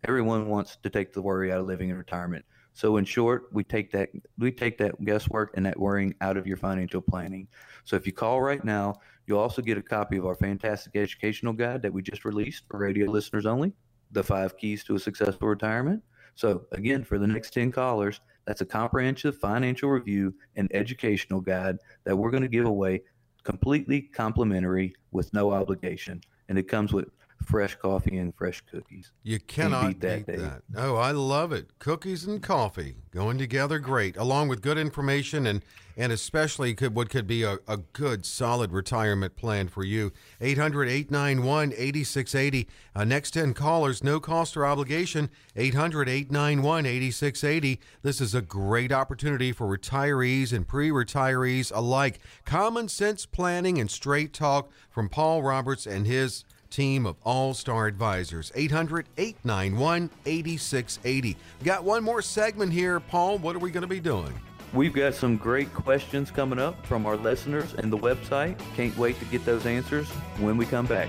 Everyone 0.07 0.49
wants 0.49 0.77
to 0.83 0.91
take 0.91 1.13
the 1.13 1.23
worry 1.23 1.51
out 1.51 1.61
of 1.61 1.67
living 1.67 1.89
in 1.89 1.97
retirement. 1.97 2.45
So 2.75 2.97
in 2.97 3.05
short, 3.05 3.45
we 3.53 3.65
take 3.65 3.91
that 3.93 4.11
we 4.37 4.51
take 4.51 4.77
that 4.79 5.03
guesswork 5.05 5.53
and 5.57 5.65
that 5.65 5.79
worrying 5.79 6.15
out 6.21 6.37
of 6.37 6.47
your 6.47 6.57
financial 6.57 7.01
planning. 7.01 7.49
So 7.85 7.97
if 7.97 8.07
you 8.07 8.13
call 8.13 8.43
right 8.43 8.63
now, 8.65 8.97
you'll 9.27 9.39
also 9.39 9.63
get 9.63 9.79
a 9.79 9.83
copy 9.83 10.17
of 10.17 10.27
our 10.27 10.35
fantastic 10.35 10.95
educational 10.97 11.53
guide 11.53 11.83
that 11.83 11.93
we 11.93 12.03
just 12.03 12.25
released 12.25 12.65
for 12.69 12.79
radio 12.79 13.11
listeners 13.11 13.47
only, 13.47 13.73
The 14.13 14.23
Five 14.23 14.59
Keys 14.59 14.85
to 14.85 14.97
a 14.97 14.99
Successful 14.99 15.49
Retirement. 15.49 16.03
So 16.35 16.67
again, 16.73 17.05
for 17.05 17.19
the 17.19 17.29
next 17.29 17.55
10 17.55 17.71
callers, 17.73 18.21
that's 18.45 18.61
a 18.61 18.67
comprehensive 18.67 19.39
financial 19.39 19.89
review 19.89 20.35
and 20.57 20.69
educational 20.75 21.41
guide 21.41 21.79
that 22.05 22.17
we're 22.17 22.31
going 22.31 22.43
to 22.43 22.49
give 22.49 22.67
away 22.67 23.03
completely 23.45 24.03
complimentary 24.03 24.95
with 25.13 25.33
no 25.33 25.53
obligation. 25.53 26.21
And 26.49 26.59
it 26.59 26.65
comes 26.65 26.93
with 26.93 27.09
fresh 27.45 27.77
coffee 27.77 28.17
and 28.17 28.35
fresh 28.35 28.63
cookies. 28.71 29.13
You 29.23 29.39
cannot 29.39 29.89
beat 29.89 30.01
that. 30.01 30.27
Beat 30.27 30.39
that. 30.39 30.63
Oh, 30.77 30.97
I 30.97 31.13
love 31.13 31.53
it. 31.53 31.79
Cookies 31.79 32.25
and 32.25 32.43
coffee 32.43 32.97
going 33.11 33.39
together 33.39 33.79
great, 33.79 34.17
along 34.17 34.49
with 34.49 34.63
good 34.63 34.79
information 34.79 35.47
and 35.47 35.63
and 35.97 36.11
especially 36.13 36.75
could 36.75 36.95
what 36.95 37.09
could 37.09 37.27
be 37.27 37.43
a, 37.43 37.57
a 37.69 37.77
good 37.77 38.27
solid 38.27 38.73
retirement 38.73 39.37
plan 39.37 39.69
for 39.69 39.85
you. 39.85 40.13
800-891-8680. 40.41 42.67
Uh, 42.97 43.05
next 43.05 43.31
10 43.33 43.53
callers, 43.55 44.03
no 44.03 44.19
cost 44.21 44.57
or 44.57 44.67
obligation. 44.67 45.31
800-891-8680. 45.57 47.79
This 48.03 48.21
is 48.21 48.35
a 48.35 48.43
great 48.43 48.91
opportunity 48.91 49.53
for 49.53 49.67
retirees 49.67 50.53
and 50.53 50.67
pre-retirees 50.67 51.71
alike. 51.75 52.19
Common 52.45 52.89
sense 52.89 53.25
planning 53.27 53.79
and 53.79 53.89
straight 53.91 54.33
talk 54.33 54.73
from 54.91 55.09
Paul 55.09 55.45
Roberts 55.45 55.87
and 55.87 56.07
his 56.07 56.45
team 56.75 57.07
of 57.07 57.17
all 57.25 57.55
star 57.55 57.87
advisors. 57.87 58.51
800 58.55 59.07
891 59.17 60.11
8680. 60.27 61.37
Got 61.63 61.85
one 61.85 62.03
more 62.03 62.21
segment 62.21 62.73
here, 62.73 63.01
Paul. 63.01 63.39
What 63.39 63.55
are 63.57 63.61
we 63.61 63.71
going 63.71 63.83
to 63.83 63.89
be 63.89 64.01
doing? 64.01 64.35
We've 64.73 64.93
got 64.93 65.15
some 65.15 65.37
great 65.37 65.73
questions 65.73 66.33
coming 66.33 66.59
up 66.59 66.85
from 66.85 67.07
our 67.07 67.17
listeners 67.17 67.75
and 67.75 67.93
the 67.93 67.99
website. 67.99 68.59
Can't 68.75 68.97
wait 68.99 69.19
to 69.21 69.25
get 69.27 69.45
those 69.45 69.67
answers 69.67 70.09
when 70.39 70.57
we 70.57 70.67
come 70.67 70.87
back. 70.87 71.09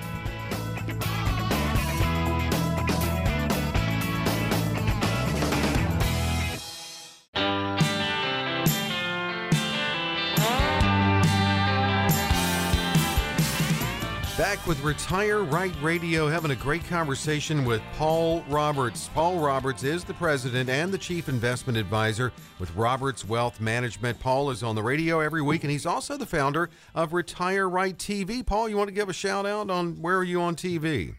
With 14.68 14.82
Retire 14.82 15.44
Right 15.44 15.76
Radio, 15.80 16.28
having 16.28 16.50
a 16.50 16.56
great 16.56 16.84
conversation 16.86 17.66
with 17.66 17.84
Paul 18.00 18.44
Roberts. 18.50 19.12
Paul 19.14 19.38
Roberts 19.38 19.84
is 19.84 20.04
the 20.04 20.16
president 20.16 20.72
and 20.72 20.92
the 20.92 20.98
chief 20.98 21.30
investment 21.30 21.78
advisor 21.78 22.32
with 22.58 22.76
Roberts 22.76 23.24
Wealth 23.24 23.62
Management. 23.62 24.20
Paul 24.20 24.50
is 24.50 24.64
on 24.64 24.74
the 24.74 24.82
radio 24.82 25.20
every 25.20 25.44
week, 25.44 25.64
and 25.64 25.70
he's 25.70 25.86
also 25.86 26.18
the 26.18 26.26
founder 26.26 26.72
of 26.96 27.14
Retire 27.14 27.70
Right 27.70 27.96
TV. 27.96 28.44
Paul, 28.44 28.68
you 28.68 28.76
want 28.76 28.88
to 28.88 28.94
give 28.94 29.08
a 29.08 29.14
shout 29.14 29.46
out 29.46 29.70
on 29.70 30.02
where 30.02 30.18
are 30.18 30.24
you 30.24 30.42
on 30.42 30.56
TV? 30.56 31.14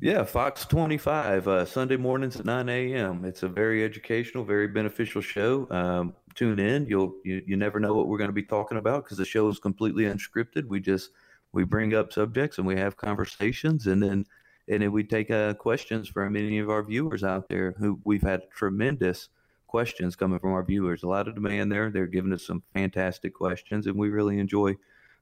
Yeah, 0.00 0.22
Fox 0.22 0.64
25, 0.64 1.48
uh, 1.48 1.64
Sunday 1.64 1.96
mornings 1.96 2.38
at 2.38 2.46
9 2.46 2.68
a.m. 2.68 3.24
It's 3.24 3.42
a 3.42 3.48
very 3.48 3.82
educational, 3.82 4.44
very 4.44 4.68
beneficial 4.68 5.22
show. 5.22 5.66
Um, 5.72 6.14
tune 6.36 6.60
in. 6.60 6.86
You'll 6.86 7.16
you, 7.24 7.42
you 7.46 7.56
never 7.56 7.80
know 7.80 7.94
what 7.94 8.06
we're 8.06 8.18
going 8.18 8.28
to 8.28 8.34
be 8.34 8.44
talking 8.44 8.78
about 8.78 9.02
because 9.02 9.18
the 9.18 9.24
show 9.24 9.48
is 9.48 9.58
completely 9.58 10.04
unscripted. 10.04 10.68
We 10.68 10.78
just 10.78 11.10
we 11.56 11.64
bring 11.64 11.94
up 11.94 12.12
subjects 12.12 12.58
and 12.58 12.66
we 12.66 12.76
have 12.76 12.98
conversations, 12.98 13.86
and 13.86 14.02
then 14.02 14.26
and 14.68 14.82
then 14.82 14.92
we 14.92 15.02
take 15.02 15.30
uh, 15.30 15.54
questions 15.54 16.06
from 16.06 16.36
any 16.36 16.58
of 16.58 16.68
our 16.68 16.82
viewers 16.82 17.24
out 17.24 17.48
there 17.48 17.74
who 17.78 17.98
we've 18.04 18.22
had 18.22 18.42
tremendous 18.50 19.30
questions 19.66 20.16
coming 20.16 20.38
from 20.38 20.52
our 20.52 20.62
viewers. 20.62 21.02
A 21.02 21.08
lot 21.08 21.28
of 21.28 21.34
demand 21.34 21.72
there. 21.72 21.90
They're 21.90 22.06
giving 22.06 22.32
us 22.32 22.46
some 22.46 22.62
fantastic 22.74 23.32
questions, 23.32 23.86
and 23.86 23.96
we 23.96 24.10
really 24.10 24.38
enjoy 24.38 24.76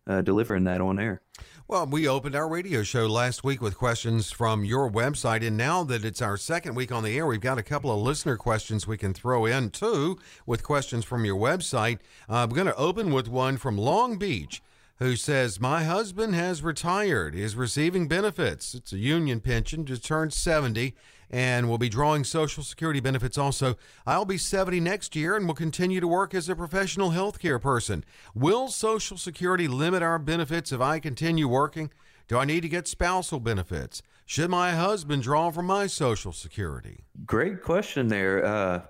uh, 0.09 0.23
delivering 0.23 0.65
that 0.65 0.81
on 0.81 0.99
air. 0.99 1.23
Well, 1.69 1.87
we 1.87 2.09
opened 2.09 2.35
our 2.35 2.49
radio 2.49 2.83
show 2.83 3.07
last 3.07 3.45
week 3.45 3.63
with 3.63 3.79
questions 3.79 4.33
from 4.33 4.65
your 4.65 4.91
website, 4.91 5.47
and 5.47 5.57
now 5.57 5.85
that 5.85 6.05
it's 6.05 6.21
our 6.21 6.37
second 6.37 6.75
week 6.75 6.91
on 6.91 7.05
the 7.05 7.17
air, 7.17 7.27
we've 7.27 7.41
got 7.41 7.59
a 7.59 7.63
couple 7.63 7.93
of 7.93 8.01
listener 8.01 8.37
questions 8.37 8.89
we 8.89 8.99
can 8.99 9.15
throw 9.15 9.47
in 9.47 9.71
too 9.71 10.19
with 10.47 10.65
questions 10.65 11.05
from 11.05 11.25
your 11.25 11.37
website. 11.37 12.01
Uh, 12.29 12.43
I'm 12.43 12.51
going 12.51 12.67
to 12.67 12.77
open 12.77 13.13
with 13.13 13.29
one 13.29 13.57
from 13.57 13.79
Long 13.79 14.19
Beach 14.19 14.63
who 14.99 15.17
says, 15.17 15.61
My 15.61 15.85
husband 15.85 16.35
has 16.35 16.63
retired, 16.63 17.35
is 17.35 17.57
receiving 17.57 18.09
benefits. 18.09 18.75
It's 18.75 18.93
a 18.93 18.99
union 18.99 19.41
pension, 19.41 19.85
just 19.85 20.05
turned 20.05 20.33
70, 20.33 20.95
and 21.31 21.69
will 21.69 21.79
be 21.79 21.89
drawing 21.89 22.23
Social 22.25 22.63
Security 22.63 23.01
benefits 23.01 23.37
also. 23.37 23.77
I'll 24.07 24.25
be 24.25 24.39
70 24.39 24.81
next 24.81 25.17
year 25.17 25.37
and 25.37 25.47
will 25.47 25.55
continue 25.55 26.01
to 26.01 26.09
work 26.09 26.35
as 26.35 26.49
a 26.49 26.57
professional 26.57 27.11
healthcare 27.11 27.61
person. 27.61 28.05
Will 28.35 28.69
Social 28.69 29.17
Security 29.17 29.67
limit 29.67 30.03
our 30.03 30.19
benefits 30.19 30.71
if 30.71 30.81
I 30.81 31.01
continue 31.01 31.49
working? 31.49 31.91
Do 32.29 32.39
I 32.39 32.45
need 32.45 32.63
to 32.63 32.69
get 32.69 32.89
spousal 32.89 33.41
benefits? 33.41 34.01
Should 34.27 34.49
my 34.49 34.73
husband 34.73 35.23
draw 35.23 35.51
from 35.51 35.67
my 35.67 35.87
Social 35.87 36.33
Security? 36.33 37.05
Great 37.27 37.63
question 37.63 38.09
there. 38.09 38.45
Uh, 38.45 38.83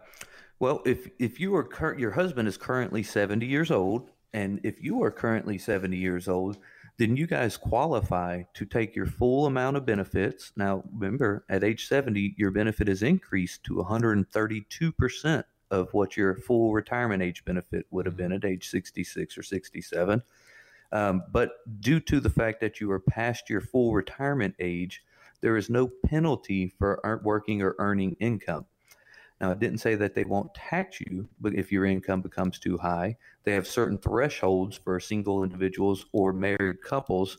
well, 0.61 0.83
if 0.87 1.09
if 1.19 1.41
you 1.41 1.57
are 1.57 1.65
cur- 1.65 1.99
your 1.99 2.13
husband 2.13 2.47
is 2.47 2.57
currently 2.57 3.03
70 3.03 3.45
years 3.45 3.73
old 3.73 4.11
and 4.35 4.61
if 4.65 4.83
you 4.83 5.03
are 5.05 5.13
currently 5.13 5.57
70 5.57 5.97
years 5.97 6.29
old, 6.29 6.59
then 6.99 7.17
you 7.17 7.27
guys 7.27 7.57
qualify 7.57 8.43
to 8.55 8.67
take 8.67 8.95
your 8.95 9.07
full 9.07 9.47
amount 9.47 9.77
of 9.77 9.87
benefits. 9.87 10.53
Now, 10.57 10.83
remember, 10.93 11.45
at 11.49 11.63
age 11.63 11.87
70, 11.87 12.35
your 12.37 12.51
benefit 12.51 12.89
is 12.89 13.03
increased 13.03 13.63
to 13.65 13.75
132% 13.75 15.45
of 15.71 15.95
what 15.95 16.17
your 16.17 16.35
full 16.37 16.73
retirement 16.73 17.23
age 17.23 17.45
benefit 17.45 17.87
would 17.91 18.07
have 18.07 18.17
been 18.17 18.33
at 18.33 18.45
age 18.45 18.69
66 18.69 19.39
or 19.39 19.43
67. 19.43 20.23
Um, 20.91 21.23
but 21.33 21.53
due 21.81 22.01
to 22.01 22.19
the 22.21 22.31
fact 22.31 22.61
that 22.61 22.81
you 22.81 22.91
are 22.91 23.01
past 23.01 23.49
your 23.49 23.61
full 23.61 23.95
retirement 23.95 24.57
age, 24.59 25.03
there 25.43 25.57
is 25.57 25.71
no 25.71 25.91
penalty 26.07 26.75
for 26.79 27.21
working 27.23 27.63
or 27.63 27.77
earning 27.79 28.17
income. 28.19 28.67
Now, 29.41 29.51
it 29.51 29.59
didn't 29.59 29.79
say 29.79 29.95
that 29.97 30.15
they 30.15 30.25
won't 30.25 30.55
tax 30.55 31.01
you, 31.01 31.29
but 31.41 31.55
if 31.55 31.73
your 31.73 31.85
income 31.85 32.23
becomes 32.23 32.59
too 32.59 32.79
high, 32.79 33.17
they 33.43 33.53
have 33.53 33.67
certain 33.67 33.99
thresholds 33.99 34.77
for 34.77 34.99
single 35.01 35.43
individuals 35.43 36.07
or 36.13 36.33
married 36.33 36.83
couples. 36.83 37.39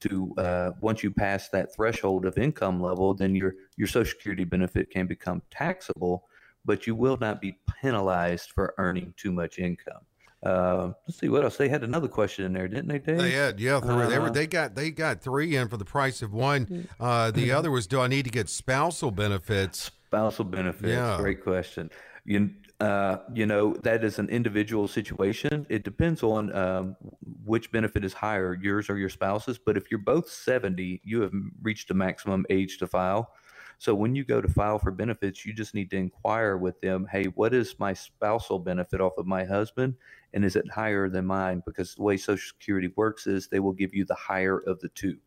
To 0.00 0.34
uh, 0.36 0.72
once 0.82 1.02
you 1.02 1.10
pass 1.10 1.48
that 1.48 1.74
threshold 1.74 2.26
of 2.26 2.36
income 2.36 2.82
level, 2.82 3.14
then 3.14 3.34
your 3.34 3.54
your 3.78 3.88
Social 3.88 4.10
Security 4.10 4.44
benefit 4.44 4.90
can 4.90 5.06
become 5.06 5.40
taxable, 5.50 6.24
but 6.66 6.86
you 6.86 6.94
will 6.94 7.16
not 7.18 7.40
be 7.40 7.58
penalized 7.80 8.50
for 8.50 8.74
earning 8.76 9.14
too 9.16 9.32
much 9.32 9.58
income. 9.58 10.02
Uh, 10.42 10.92
let's 11.08 11.18
see 11.18 11.30
what 11.30 11.44
else. 11.44 11.56
They 11.56 11.70
had 11.70 11.82
another 11.82 12.08
question 12.08 12.44
in 12.44 12.52
there, 12.52 12.68
didn't 12.68 12.88
they, 12.88 12.98
Dave? 12.98 13.18
They 13.18 13.30
had, 13.30 13.58
yeah. 13.58 13.80
Three, 13.80 13.94
uh, 13.94 14.08
they 14.08 14.18
were. 14.18 14.24
Uh-huh. 14.26 14.32
They 14.32 14.46
got. 14.46 14.74
They 14.74 14.90
got 14.90 15.22
three 15.22 15.56
in 15.56 15.68
for 15.68 15.78
the 15.78 15.84
price 15.86 16.20
of 16.20 16.32
one. 16.32 16.66
Mm. 16.66 16.86
Uh, 17.00 17.30
the 17.30 17.50
other 17.52 17.70
was, 17.70 17.86
do 17.86 17.98
I 17.98 18.06
need 18.06 18.26
to 18.26 18.30
get 18.30 18.50
spousal 18.50 19.10
benefits? 19.10 19.90
Spousal 20.16 20.44
benefits. 20.46 20.88
Yeah. 20.88 21.18
Great 21.18 21.42
question. 21.42 21.90
You, 22.24 22.50
uh, 22.80 23.18
you 23.34 23.44
know, 23.44 23.74
that 23.82 24.02
is 24.02 24.18
an 24.18 24.30
individual 24.30 24.88
situation. 24.88 25.66
It 25.68 25.84
depends 25.84 26.22
on 26.22 26.54
um, 26.56 26.96
which 27.44 27.70
benefit 27.70 28.02
is 28.02 28.14
higher, 28.14 28.54
yours 28.54 28.88
or 28.88 28.96
your 28.96 29.10
spouse's. 29.10 29.58
But 29.58 29.76
if 29.76 29.90
you're 29.90 30.00
both 30.00 30.30
70, 30.30 31.02
you 31.04 31.20
have 31.20 31.32
reached 31.60 31.90
a 31.90 31.94
maximum 31.94 32.46
age 32.48 32.78
to 32.78 32.86
file. 32.86 33.32
So 33.78 33.94
when 33.94 34.14
you 34.14 34.24
go 34.24 34.40
to 34.40 34.48
file 34.48 34.78
for 34.78 34.90
benefits, 34.90 35.44
you 35.44 35.52
just 35.52 35.74
need 35.74 35.90
to 35.90 35.96
inquire 35.96 36.56
with 36.56 36.80
them, 36.80 37.06
hey, 37.12 37.24
what 37.24 37.52
is 37.52 37.78
my 37.78 37.92
spousal 37.92 38.58
benefit 38.58 39.02
off 39.02 39.18
of 39.18 39.26
my 39.26 39.44
husband? 39.44 39.96
And 40.32 40.46
is 40.46 40.56
it 40.56 40.70
higher 40.70 41.10
than 41.10 41.26
mine? 41.26 41.62
Because 41.66 41.94
the 41.94 42.02
way 42.02 42.16
Social 42.16 42.48
Security 42.48 42.90
works 42.96 43.26
is 43.26 43.48
they 43.48 43.60
will 43.60 43.72
give 43.72 43.94
you 43.94 44.06
the 44.06 44.14
higher 44.14 44.58
of 44.60 44.80
the 44.80 44.88
two. 44.88 45.18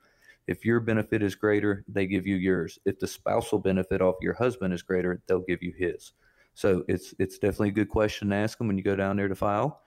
If 0.47 0.65
your 0.65 0.79
benefit 0.79 1.21
is 1.21 1.35
greater, 1.35 1.83
they 1.87 2.07
give 2.07 2.25
you 2.25 2.35
yours. 2.35 2.79
If 2.85 2.99
the 2.99 3.07
spousal 3.07 3.59
benefit 3.59 4.01
off 4.01 4.15
your 4.21 4.33
husband 4.33 4.73
is 4.73 4.81
greater, 4.81 5.21
they'll 5.27 5.39
give 5.41 5.61
you 5.61 5.73
his. 5.77 6.13
So 6.53 6.83
it's 6.87 7.13
it's 7.19 7.37
definitely 7.37 7.69
a 7.69 7.73
good 7.73 7.89
question 7.89 8.29
to 8.29 8.35
ask 8.35 8.57
them 8.57 8.67
when 8.67 8.77
you 8.77 8.83
go 8.83 8.95
down 8.95 9.17
there 9.17 9.27
to 9.27 9.35
file. 9.35 9.81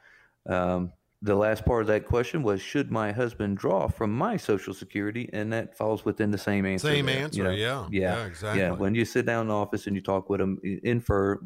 Um, 0.48 0.92
the 1.22 1.36
last 1.36 1.64
part 1.64 1.82
of 1.82 1.86
that 1.86 2.04
question 2.04 2.42
was 2.42 2.60
should 2.60 2.90
my 2.90 3.12
husband 3.12 3.56
draw 3.56 3.86
from 3.86 4.12
my 4.12 4.36
social 4.36 4.74
security 4.74 5.30
and 5.32 5.52
that 5.52 5.76
falls 5.76 6.04
within 6.04 6.32
the 6.32 6.38
same 6.38 6.66
answer 6.66 6.88
same 6.88 7.06
there, 7.06 7.24
answer 7.24 7.38
you 7.38 7.44
know? 7.44 7.50
yeah, 7.50 7.86
yeah 7.90 8.16
yeah 8.16 8.26
exactly 8.26 8.60
yeah 8.60 8.70
when 8.72 8.94
you 8.94 9.04
sit 9.04 9.24
down 9.24 9.42
in 9.42 9.48
the 9.48 9.54
office 9.54 9.86
and 9.86 9.94
you 9.94 10.02
talk 10.02 10.28
with 10.28 10.40
them 10.40 10.58
infer 10.82 11.38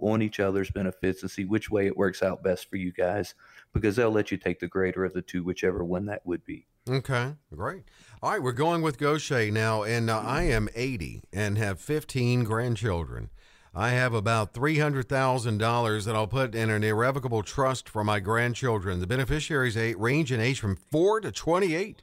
on 0.00 0.20
each 0.20 0.38
other's 0.38 0.70
benefits 0.70 1.22
and 1.22 1.30
see 1.30 1.46
which 1.46 1.70
way 1.70 1.86
it 1.86 1.96
works 1.96 2.22
out 2.22 2.42
best 2.42 2.68
for 2.68 2.76
you 2.76 2.92
guys 2.92 3.34
because 3.72 3.96
they'll 3.96 4.10
let 4.10 4.30
you 4.30 4.36
take 4.36 4.60
the 4.60 4.68
greater 4.68 5.04
of 5.04 5.12
the 5.12 5.22
two 5.22 5.42
whichever 5.42 5.84
one 5.84 6.06
that 6.06 6.24
would 6.26 6.44
be 6.44 6.66
okay 6.88 7.34
great 7.54 7.84
all 8.22 8.30
right 8.30 8.42
we're 8.42 8.52
going 8.52 8.82
with 8.82 8.98
Gautier 8.98 9.50
now 9.50 9.82
and 9.82 10.10
uh, 10.10 10.18
i 10.20 10.42
am 10.42 10.68
80 10.74 11.22
and 11.32 11.58
have 11.58 11.80
15 11.80 12.44
grandchildren 12.44 13.30
I 13.74 13.90
have 13.90 14.12
about 14.12 14.52
$300,000 14.52 16.04
that 16.04 16.14
I'll 16.14 16.26
put 16.26 16.54
in 16.54 16.68
an 16.68 16.84
irrevocable 16.84 17.42
trust 17.42 17.88
for 17.88 18.04
my 18.04 18.20
grandchildren. 18.20 19.00
The 19.00 19.06
beneficiaries 19.06 19.78
range 19.96 20.30
in 20.30 20.40
age 20.40 20.60
from 20.60 20.76
4 20.76 21.22
to 21.22 21.32
28. 21.32 22.02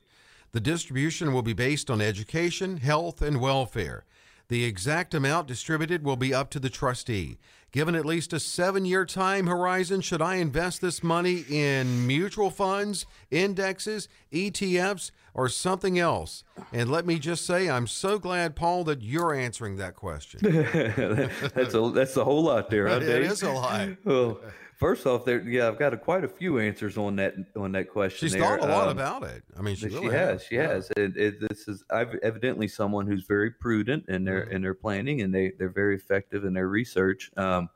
The 0.52 0.60
distribution 0.60 1.32
will 1.32 1.44
be 1.44 1.54
based 1.54 1.92
on 1.92 2.02
education, 2.02 2.78
health, 2.78 3.22
and 3.22 3.40
welfare. 3.40 4.06
The 4.50 4.66
exact 4.66 5.14
amount 5.14 5.47
distributed 5.47 6.04
will 6.04 6.16
be 6.16 6.34
up 6.34 6.50
to 6.52 6.60
the 6.60 6.72
trustee. 6.72 7.38
Given 7.72 7.93
at 7.93 8.04
least 8.04 8.34
a 8.34 8.39
seven 8.39 8.84
year 8.84 9.06
time 9.06 9.45
horizon, 9.45 10.02
should 10.02 10.24
I 10.24 10.36
invest 10.36 10.82
this 10.82 11.04
money 11.04 11.45
in 11.47 12.08
mutual 12.08 12.50
funds, 12.50 13.06
indexes, 13.30 14.08
ETFs, 14.34 15.12
or 15.36 15.50
something 15.50 16.00
else? 16.00 16.43
And 16.74 16.89
let 16.89 17.06
me 17.06 17.20
just 17.20 17.45
say, 17.45 17.70
I'm 17.70 17.86
so 17.86 18.18
glad, 18.18 18.56
Paul, 18.56 18.84
that 18.86 19.04
you're 19.04 19.36
answering 19.36 19.78
that 19.78 19.95
question. 19.95 20.39
that's 21.54 21.76
a 21.76 21.91
that's 21.93 22.18
a 22.18 22.24
whole 22.24 22.41
lot 22.41 22.72
there, 22.72 22.88
huh, 22.88 23.00
Dave? 23.00 23.10
It 23.26 23.32
is 23.32 23.43
a 23.43 23.52
lot. 23.52 23.89
well, 24.04 24.39
First 24.80 25.06
off, 25.06 25.26
there, 25.26 25.42
yeah, 25.42 25.68
I've 25.68 25.78
got 25.78 25.94
a, 25.94 25.98
quite 25.98 26.24
a 26.24 26.28
few 26.30 26.58
answers 26.58 26.98
on 26.98 27.18
that 27.18 27.36
on 27.58 27.74
that 27.74 27.90
question. 27.90 28.30
She's 28.30 28.32
there. 28.32 28.42
thought 28.42 28.62
a 28.62 28.72
lot 28.72 28.88
um, 28.88 28.98
about 28.98 29.24
it. 29.24 29.44
I 29.58 29.62
mean, 29.62 29.76
she, 29.76 29.90
she 29.90 29.96
really 29.96 30.16
has, 30.16 30.46
She 30.46 30.56
yeah. 30.56 30.70
has. 30.70 30.90
It, 30.96 31.18
it, 31.18 31.50
this 31.50 31.68
is 31.68 31.84
I've 31.92 32.16
evidently 32.24 32.70
someone 32.70 33.06
who's 33.06 33.26
very 33.26 33.52
prudent 33.52 34.06
in 34.08 34.24
their 34.24 34.46
mm-hmm. 34.46 34.56
in 34.56 34.62
their 34.62 34.74
planning, 34.74 35.20
and 35.20 35.36
they 35.36 35.52
they're 35.60 35.68
very 35.68 35.96
effective 35.96 36.46
in 36.46 36.54
their 36.54 36.70
research. 36.70 37.30
Um, 37.36 37.70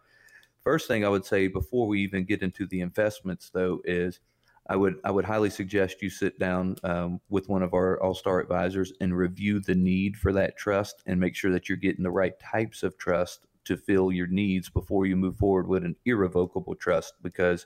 first 0.61 0.87
thing 0.87 1.03
I 1.03 1.09
would 1.09 1.25
say 1.25 1.47
before 1.47 1.87
we 1.87 1.99
even 2.03 2.23
get 2.23 2.41
into 2.41 2.65
the 2.67 2.79
investments, 2.79 3.51
though, 3.53 3.81
is 3.83 4.21
I 4.67 4.77
would 4.77 4.95
I 5.03 5.11
would 5.11 5.25
highly 5.25 5.49
suggest 5.49 6.01
you 6.01 6.09
sit 6.09 6.39
down 6.39 6.77
um, 6.85 7.19
with 7.29 7.49
one 7.49 7.63
of 7.63 7.73
our 7.73 8.01
All 8.01 8.15
Star 8.15 8.39
advisors 8.39 8.93
and 9.01 9.13
review 9.13 9.59
the 9.59 9.75
need 9.75 10.15
for 10.15 10.31
that 10.31 10.55
trust 10.55 11.03
and 11.05 11.19
make 11.19 11.35
sure 11.35 11.51
that 11.51 11.67
you're 11.67 11.77
getting 11.77 12.03
the 12.03 12.11
right 12.11 12.39
types 12.39 12.81
of 12.81 12.97
trust 12.97 13.45
to 13.65 13.77
fill 13.77 14.11
your 14.11 14.27
needs 14.27 14.69
before 14.69 15.05
you 15.05 15.15
move 15.15 15.37
forward 15.37 15.67
with 15.67 15.83
an 15.83 15.95
irrevocable 16.05 16.75
trust 16.75 17.13
because 17.21 17.65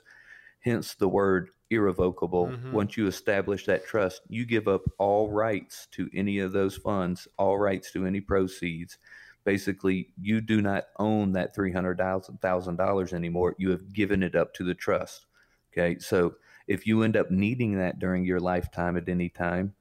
hence 0.60 0.94
the 0.94 1.08
word 1.08 1.50
irrevocable 1.70 2.46
mm-hmm. 2.48 2.72
once 2.72 2.96
you 2.96 3.06
establish 3.06 3.66
that 3.66 3.86
trust 3.86 4.22
you 4.28 4.46
give 4.46 4.66
up 4.66 4.82
all 4.98 5.30
rights 5.30 5.86
to 5.90 6.08
any 6.14 6.38
of 6.38 6.52
those 6.52 6.76
funds 6.76 7.28
all 7.38 7.58
rights 7.58 7.92
to 7.92 8.06
any 8.06 8.20
proceeds. 8.20 8.98
Basically 9.44 10.08
you 10.20 10.40
do 10.40 10.60
not 10.62 10.84
own 10.98 11.32
that 11.32 11.54
$300000 11.56 13.12
anymore. 13.12 13.54
You 13.58 13.70
have 13.70 13.92
given 13.92 14.22
it 14.22 14.34
up 14.34 14.54
to 14.54 14.64
the 14.64 14.74
trust 14.74 15.26
okay? 15.72 15.98
So 15.98 16.36
if 16.66 16.86
you 16.86 17.02
end 17.02 17.16
up 17.16 17.30
needing 17.30 17.78
that 17.78 17.98
during 17.98 18.24
your 18.24 18.40
lifetime 18.40 18.96
at 18.96 19.08
any 19.08 19.28
time 19.28 19.74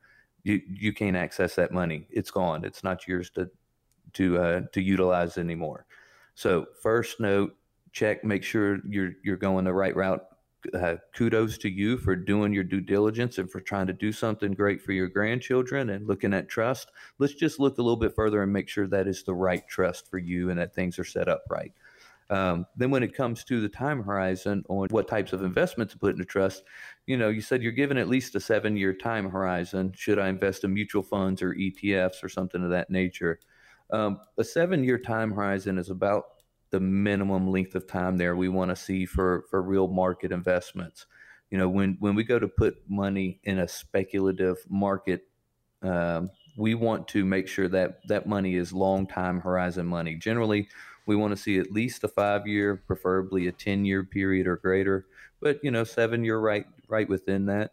you 0.43 0.61
you 0.67 0.93
can't 0.93 1.17
access 1.17 1.55
that 1.55 1.71
money. 1.71 2.07
It's 2.09 2.31
gone. 2.31 2.63
It's 2.63 2.83
not 2.83 3.07
yours 3.07 3.29
to 3.31 3.49
to 4.13 4.37
uh, 4.37 4.61
to 4.73 4.81
utilize 4.81 5.37
anymore 5.37 5.85
so 6.37 6.67
first 6.83 7.19
note, 7.19 7.55
check, 7.93 8.23
make 8.23 8.43
sure 8.43 8.77
you're 8.87 9.13
you're 9.23 9.37
going 9.37 9.65
the 9.65 9.73
right 9.73 9.95
route. 9.95 10.23
Uh, 10.71 10.97
kudos 11.15 11.57
to 11.57 11.67
you 11.69 11.97
for 11.97 12.15
doing 12.15 12.53
your 12.53 12.63
due 12.63 12.81
diligence 12.81 13.39
and 13.39 13.49
for 13.49 13.59
trying 13.59 13.87
to 13.87 13.93
do 13.93 14.11
something 14.11 14.51
great 14.51 14.79
for 14.79 14.91
your 14.91 15.07
grandchildren 15.07 15.89
and 15.89 16.05
looking 16.05 16.35
at 16.35 16.47
trust. 16.47 16.91
Let's 17.17 17.33
just 17.33 17.59
look 17.59 17.79
a 17.79 17.81
little 17.81 17.97
bit 17.97 18.13
further 18.13 18.43
and 18.43 18.53
make 18.53 18.69
sure 18.69 18.85
that 18.85 19.07
is 19.07 19.23
the 19.23 19.33
right 19.33 19.67
trust 19.67 20.11
for 20.11 20.19
you 20.19 20.51
and 20.51 20.59
that 20.59 20.75
things 20.75 20.99
are 20.99 21.03
set 21.03 21.27
up 21.27 21.41
right. 21.49 21.73
Um, 22.29 22.67
then, 22.75 22.91
when 22.91 23.01
it 23.01 23.15
comes 23.15 23.43
to 23.45 23.59
the 23.59 23.69
time 23.69 24.03
horizon 24.03 24.63
on 24.69 24.89
what 24.91 25.07
types 25.07 25.33
of 25.33 25.41
investments 25.41 25.93
to 25.93 25.99
put 25.99 26.13
into 26.13 26.25
trust, 26.25 26.61
you 27.07 27.17
know, 27.17 27.29
you 27.29 27.41
said 27.41 27.63
you're 27.63 27.71
given 27.71 27.97
at 27.97 28.09
least 28.09 28.35
a 28.35 28.39
seven 28.39 28.77
year 28.77 28.93
time 28.93 29.27
horizon. 29.27 29.91
Should 29.95 30.19
I 30.19 30.27
invest 30.27 30.63
in 30.63 30.71
mutual 30.71 31.01
funds 31.01 31.41
or 31.41 31.55
ETFs 31.55 32.23
or 32.23 32.29
something 32.29 32.63
of 32.63 32.69
that 32.69 32.91
nature? 32.91 33.39
Um, 33.91 34.19
a 34.37 34.43
seven 34.43 34.83
year 34.83 34.97
time 34.97 35.31
horizon 35.31 35.77
is 35.77 35.89
about 35.89 36.25
the 36.71 36.79
minimum 36.79 37.47
length 37.47 37.75
of 37.75 37.87
time 37.87 38.17
there 38.17 38.35
we 38.35 38.49
want 38.49 38.69
to 38.69 38.75
see 38.75 39.05
for, 39.05 39.45
for 39.49 39.61
real 39.61 39.87
market 39.87 40.31
investments. 40.31 41.05
you 41.49 41.57
know, 41.57 41.69
when 41.69 41.97
when 41.99 42.15
we 42.15 42.23
go 42.23 42.39
to 42.39 42.47
put 42.47 42.77
money 42.89 43.39
in 43.43 43.59
a 43.59 43.67
speculative 43.67 44.57
market, 44.69 45.21
um, 45.81 46.29
we 46.57 46.75
want 46.75 47.07
to 47.09 47.23
make 47.23 47.47
sure 47.47 47.69
that 47.69 47.99
that 48.07 48.27
money 48.27 48.55
is 48.55 48.73
long 48.73 49.07
time 49.07 49.39
horizon 49.39 49.85
money. 49.85 50.15
Generally, 50.15 50.67
we 51.05 51.15
want 51.15 51.31
to 51.31 51.41
see 51.41 51.57
at 51.59 51.71
least 51.71 52.03
a 52.03 52.07
five 52.09 52.47
year, 52.47 52.75
preferably 52.87 53.47
a 53.47 53.51
ten 53.51 53.85
year 53.85 54.03
period 54.03 54.47
or 54.47 54.57
greater. 54.57 55.05
But 55.39 55.59
you 55.63 55.71
know, 55.71 55.83
seven 55.83 56.23
year 56.23 56.39
right 56.39 56.65
right 56.89 57.07
within 57.07 57.45
that 57.45 57.71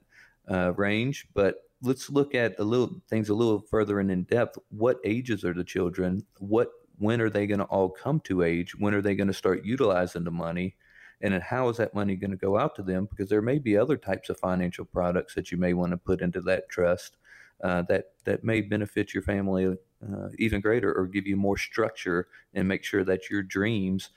uh, 0.49 0.73
range. 0.75 1.27
But 1.35 1.57
let's 1.85 2.11
look 2.11 2.35
at 2.35 2.59
a 2.59 2.65
little 2.65 3.03
things 3.09 3.29
a 3.29 3.35
little 3.35 3.61
further 3.61 4.01
and 4.01 4.11
in 4.11 4.25
depth. 4.25 4.59
What 4.71 4.99
ages 5.05 5.45
are 5.45 5.55
the 5.55 5.65
children? 5.65 6.25
What 6.39 6.71
when 6.99 7.21
are 7.21 7.31
they 7.31 7.47
going 7.47 7.59
to 7.59 7.65
all 7.67 7.91
come 7.91 8.21
to 8.21 8.43
age? 8.43 8.75
When 8.79 8.95
are 8.95 9.03
they 9.03 9.15
going 9.15 9.29
to 9.29 9.35
start 9.35 9.65
utilizing 9.65 10.25
the 10.25 10.31
money? 10.31 10.77
And 11.21 11.35
then 11.35 11.41
how 11.41 11.69
is 11.69 11.77
that 11.79 11.95
money 11.95 12.17
going 12.17 12.31
to 12.31 12.37
go 12.37 12.59
out 12.59 12.75
to 12.77 12.83
them? 12.83 13.07
Because 13.11 13.29
there 13.29 13.43
may 13.43 13.59
be 13.59 13.77
other 13.77 13.97
types 13.97 14.29
of 14.29 14.39
financial 14.39 14.85
products 14.85 15.35
that 15.35 15.51
you 15.51 15.59
may 15.59 15.75
want 15.75 15.93
to 15.93 15.97
put 15.97 16.21
into 16.21 16.41
that 16.43 16.69
trust 16.69 17.17
uh, 17.63 17.83
that 17.83 18.07
that 18.25 18.45
may 18.45 18.61
benefit 18.61 19.15
your 19.15 19.23
family 19.23 19.67
uh, 19.67 20.29
even 20.39 20.61
greater, 20.61 20.93
or 20.93 21.07
give 21.07 21.27
you 21.27 21.37
more 21.37 21.57
structure 21.57 22.29
and 22.53 22.69
make 22.69 22.85
sure 22.85 23.05
that 23.05 23.31
your 23.31 23.43
dreams 23.43 24.11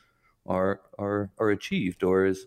are 0.46 0.82
are 0.98 1.32
are 1.38 1.52
achieved. 1.52 2.04
Or 2.04 2.26
as 2.26 2.46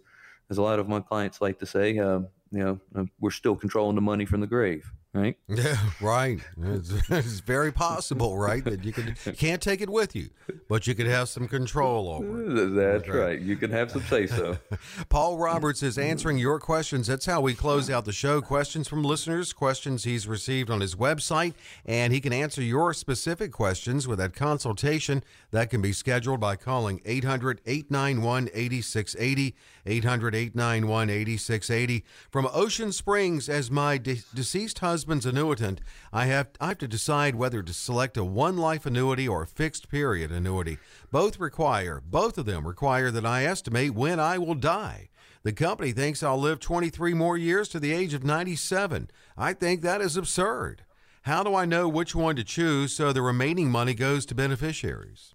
as 0.50 0.58
a 0.58 0.62
lot 0.62 0.78
of 0.78 0.88
my 0.88 1.00
clients 1.00 1.40
like 1.40 1.58
to 1.60 1.66
say, 1.66 1.98
uh, 1.98 2.20
you 2.50 2.64
know, 2.64 2.80
uh, 2.94 3.04
we're 3.20 3.30
still 3.30 3.56
controlling 3.56 3.94
the 3.94 4.02
money 4.02 4.26
from 4.26 4.40
the 4.40 4.46
grave 4.46 4.92
right? 5.12 5.36
Yeah, 5.48 5.76
right. 6.00 6.38
It's, 6.62 6.92
it's, 7.10 7.40
very 7.40 7.72
possible, 7.72 8.38
right, 8.38 8.64
that 8.64 8.84
you 8.84 8.92
can 8.92 9.16
you 9.26 9.32
can't 9.32 9.60
take 9.60 9.80
it 9.80 9.90
with 9.90 10.14
you, 10.14 10.30
but 10.68 10.86
you 10.86 10.94
could 10.94 11.08
have 11.08 11.28
some 11.28 11.48
control 11.48 12.08
over 12.08 12.42
it. 12.42 12.74
That's, 12.74 13.08
right. 13.08 13.18
right. 13.18 13.40
You 13.40 13.56
can 13.56 13.70
have 13.72 13.90
some 13.90 14.02
say 14.02 14.26
so. 14.26 14.58
Paul 15.08 15.38
Roberts 15.38 15.82
is 15.82 15.98
answering 15.98 16.38
your 16.38 16.60
questions. 16.60 17.08
That's 17.08 17.26
how 17.26 17.40
we 17.40 17.54
close 17.54 17.90
out 17.90 18.04
the 18.04 18.12
show. 18.12 18.40
Questions 18.40 18.86
from 18.86 19.02
listeners, 19.02 19.52
questions 19.52 20.04
he's 20.04 20.28
received 20.28 20.70
on 20.70 20.80
his 20.80 20.94
website, 20.94 21.54
and 21.84 22.12
he 22.12 22.20
can 22.20 22.32
answer 22.32 22.62
your 22.62 22.94
specific 22.94 23.52
questions 23.52 24.06
with 24.06 24.18
that 24.18 24.34
consultation 24.34 25.24
that 25.50 25.68
can 25.68 25.82
be 25.82 25.92
scheduled 25.92 26.40
by 26.40 26.56
calling 26.56 27.00
800 27.04 27.60
891 27.66 28.48
8680. 28.54 29.54
800 29.90 30.34
891 30.34 31.10
8680. 31.10 32.04
From 32.30 32.48
Ocean 32.52 32.92
Springs, 32.92 33.48
as 33.48 33.70
my 33.70 33.98
de- 33.98 34.22
deceased 34.32 34.78
husband's 34.78 35.26
annuitant, 35.26 35.80
I 36.12 36.26
have, 36.26 36.50
I 36.60 36.68
have 36.68 36.78
to 36.78 36.88
decide 36.88 37.34
whether 37.34 37.62
to 37.62 37.72
select 37.72 38.16
a 38.16 38.24
one 38.24 38.56
life 38.56 38.86
annuity 38.86 39.26
or 39.26 39.42
a 39.42 39.46
fixed 39.46 39.88
period 39.88 40.30
annuity. 40.30 40.78
Both 41.10 41.40
require, 41.40 42.00
both 42.04 42.38
of 42.38 42.46
them 42.46 42.66
require 42.66 43.10
that 43.10 43.26
I 43.26 43.44
estimate 43.44 43.94
when 43.94 44.20
I 44.20 44.38
will 44.38 44.54
die. 44.54 45.08
The 45.42 45.52
company 45.52 45.92
thinks 45.92 46.22
I'll 46.22 46.38
live 46.38 46.60
23 46.60 47.14
more 47.14 47.36
years 47.36 47.68
to 47.70 47.80
the 47.80 47.92
age 47.92 48.14
of 48.14 48.22
97. 48.22 49.10
I 49.36 49.52
think 49.54 49.82
that 49.82 50.00
is 50.00 50.16
absurd. 50.16 50.84
How 51.22 51.42
do 51.42 51.54
I 51.54 51.64
know 51.64 51.88
which 51.88 52.14
one 52.14 52.36
to 52.36 52.44
choose 52.44 52.92
so 52.92 53.12
the 53.12 53.22
remaining 53.22 53.70
money 53.70 53.94
goes 53.94 54.24
to 54.26 54.34
beneficiaries? 54.34 55.34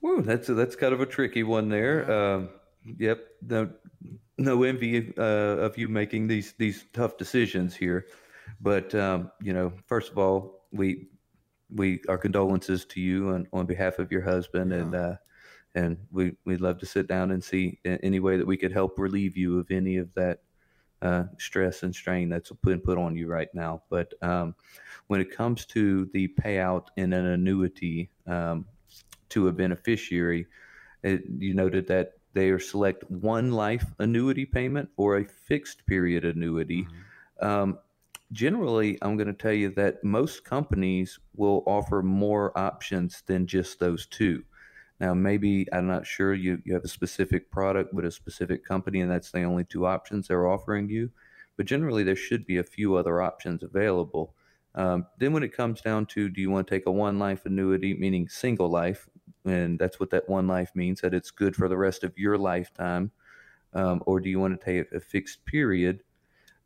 Well, 0.00 0.22
that's 0.22 0.48
a, 0.48 0.54
that's 0.54 0.76
kind 0.76 0.92
of 0.92 1.00
a 1.00 1.06
tricky 1.06 1.42
one 1.42 1.68
there. 1.68 2.10
Um, 2.10 2.48
Yep. 2.84 3.26
No, 3.42 3.70
no 4.38 4.62
envy 4.62 5.12
uh, 5.18 5.22
of 5.22 5.76
you 5.76 5.88
making 5.88 6.26
these 6.26 6.54
these 6.58 6.86
tough 6.92 7.16
decisions 7.16 7.76
here, 7.76 8.06
but 8.60 8.94
um, 8.94 9.30
you 9.42 9.52
know, 9.52 9.72
first 9.86 10.10
of 10.10 10.18
all, 10.18 10.64
we 10.72 11.08
we 11.74 12.00
our 12.08 12.18
condolences 12.18 12.84
to 12.86 13.00
you 13.00 13.30
on, 13.30 13.46
on 13.52 13.66
behalf 13.66 13.98
of 13.98 14.10
your 14.10 14.22
husband, 14.22 14.70
yeah. 14.70 14.78
and 14.78 14.94
uh, 14.94 15.16
and 15.74 15.98
we 16.10 16.32
we'd 16.44 16.60
love 16.60 16.78
to 16.78 16.86
sit 16.86 17.06
down 17.06 17.30
and 17.30 17.44
see 17.44 17.78
any 17.84 18.20
way 18.20 18.36
that 18.36 18.46
we 18.46 18.56
could 18.56 18.72
help 18.72 18.98
relieve 18.98 19.36
you 19.36 19.58
of 19.58 19.70
any 19.70 19.98
of 19.98 20.12
that 20.14 20.40
uh, 21.02 21.24
stress 21.38 21.82
and 21.82 21.94
strain 21.94 22.28
that's 22.28 22.50
been 22.64 22.80
put 22.80 22.98
on 22.98 23.16
you 23.16 23.26
right 23.26 23.48
now. 23.54 23.82
But 23.88 24.12
um, 24.22 24.54
when 25.06 25.20
it 25.20 25.34
comes 25.34 25.66
to 25.66 26.06
the 26.12 26.28
payout 26.28 26.86
in 26.96 27.12
an 27.12 27.26
annuity 27.26 28.10
um, 28.26 28.66
to 29.30 29.48
a 29.48 29.52
beneficiary, 29.52 30.46
it, 31.02 31.22
you 31.38 31.54
noted 31.54 31.86
that 31.88 32.14
they 32.32 32.50
are 32.50 32.58
select 32.58 33.10
one 33.10 33.52
life 33.52 33.84
annuity 33.98 34.46
payment 34.46 34.88
or 34.96 35.18
a 35.18 35.24
fixed 35.24 35.86
period 35.86 36.24
annuity. 36.24 36.84
Mm-hmm. 36.84 37.46
Um, 37.46 37.78
generally, 38.32 38.98
I'm 39.02 39.16
going 39.16 39.26
to 39.26 39.32
tell 39.32 39.52
you 39.52 39.70
that 39.70 40.04
most 40.04 40.44
companies 40.44 41.18
will 41.34 41.62
offer 41.66 42.02
more 42.02 42.56
options 42.56 43.22
than 43.26 43.46
just 43.46 43.80
those 43.80 44.06
two. 44.06 44.44
Now, 45.00 45.14
maybe 45.14 45.66
I'm 45.72 45.86
not 45.86 46.06
sure 46.06 46.34
you, 46.34 46.60
you 46.64 46.74
have 46.74 46.84
a 46.84 46.88
specific 46.88 47.50
product 47.50 47.94
with 47.94 48.04
a 48.04 48.10
specific 48.10 48.64
company, 48.64 49.00
and 49.00 49.10
that's 49.10 49.30
the 49.30 49.42
only 49.42 49.64
two 49.64 49.86
options 49.86 50.28
they're 50.28 50.46
offering 50.46 50.90
you. 50.90 51.10
But 51.56 51.66
generally, 51.66 52.04
there 52.04 52.16
should 52.16 52.46
be 52.46 52.58
a 52.58 52.64
few 52.64 52.96
other 52.96 53.22
options 53.22 53.62
available. 53.62 54.34
Um, 54.74 55.06
then, 55.18 55.32
when 55.32 55.42
it 55.42 55.56
comes 55.56 55.80
down 55.80 56.06
to 56.06 56.28
do 56.28 56.40
you 56.40 56.50
want 56.50 56.66
to 56.66 56.74
take 56.74 56.86
a 56.86 56.92
one 56.92 57.18
life 57.18 57.46
annuity, 57.46 57.94
meaning 57.94 58.28
single 58.28 58.68
life, 58.68 59.08
and 59.44 59.78
that's 59.78 59.98
what 59.98 60.10
that 60.10 60.28
one 60.28 60.46
life 60.46 60.70
means 60.74 61.00
that 61.00 61.14
it's 61.14 61.30
good 61.30 61.56
for 61.56 61.68
the 61.68 61.76
rest 61.76 62.04
of 62.04 62.18
your 62.18 62.36
lifetime 62.36 63.10
um, 63.72 64.02
or 64.06 64.20
do 64.20 64.28
you 64.28 64.40
want 64.40 64.58
to 64.58 64.64
take 64.64 64.92
a 64.92 65.00
fixed 65.00 65.44
period? 65.44 66.02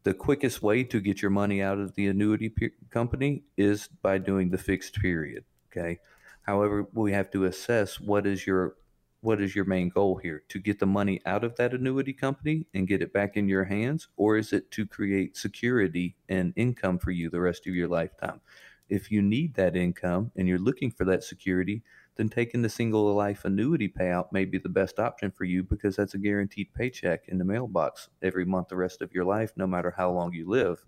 The 0.05 0.15
quickest 0.15 0.63
way 0.63 0.85
to 0.85 1.01
get 1.01 1.23
your 1.23 1.31
money 1.31 1.63
out 1.63 1.79
of 1.79 1.95
the 1.95 2.09
annuity 2.09 2.49
pe- 2.49 2.71
company 2.91 3.45
is 3.57 3.89
by 4.03 4.19
doing 4.19 4.51
the 4.51 4.59
fixed 4.59 4.95
period 4.97 5.45
okay? 5.71 5.99
However 6.43 6.87
we 6.93 7.13
have 7.13 7.31
to 7.33 7.45
assess 7.45 8.01
what 8.01 8.27
is 8.27 8.47
your 8.47 8.77
what 9.21 9.41
is 9.41 9.57
your 9.57 9.65
main 9.65 9.89
goal 9.89 10.17
here 10.17 10.43
to 10.51 10.59
get 10.59 10.79
the 10.79 10.87
money 10.87 11.19
out 11.25 11.45
of 11.45 11.57
that 11.57 11.73
annuity 11.73 12.13
company 12.13 12.67
and 12.75 12.87
get 12.87 13.01
it 13.01 13.13
back 13.13 13.37
in 13.39 13.49
your 13.49 13.65
hands 13.65 14.09
or 14.17 14.37
is 14.37 14.53
it 14.53 14.71
to 14.71 14.87
create 14.87 15.37
security 15.37 16.15
and 16.29 16.53
income 16.57 16.99
for 16.99 17.11
you 17.11 17.31
the 17.31 17.41
rest 17.41 17.67
of 17.67 17.75
your 17.75 17.89
lifetime? 17.89 18.41
If 18.91 19.11
you 19.11 19.23
need 19.23 19.55
that 19.55 19.77
income 19.77 20.31
and 20.37 20.47
you're 20.47 20.59
looking 20.59 20.91
for 20.91 21.07
that 21.07 21.25
security 21.25 21.83
then 22.17 22.29
taking 22.29 22.63
the 22.63 22.69
single 22.69 23.13
life 23.15 23.45
annuity 23.45 23.89
payout 23.89 24.31
may 24.33 24.45
be 24.45 24.59
the 24.59 24.69
best 24.69 24.99
option 24.99 25.31
for 25.31 25.45
you 25.45 25.63
because 25.63 25.97
that's 25.97 26.15
a 26.15 26.19
guaranteed 26.19 26.73
paycheck 26.75 27.29
in 27.29 27.39
the 27.39 27.45
mailbox 27.45 28.09
every 28.23 28.45
month 28.45 28.69
the 28.69 28.77
rest 28.77 29.03
of 29.03 29.13
your 29.13 29.25
life, 29.25 29.53
no 29.57 29.67
matter 29.67 29.93
how 29.97 30.11
long 30.11 30.33
you 30.33 30.49
live. 30.49 30.85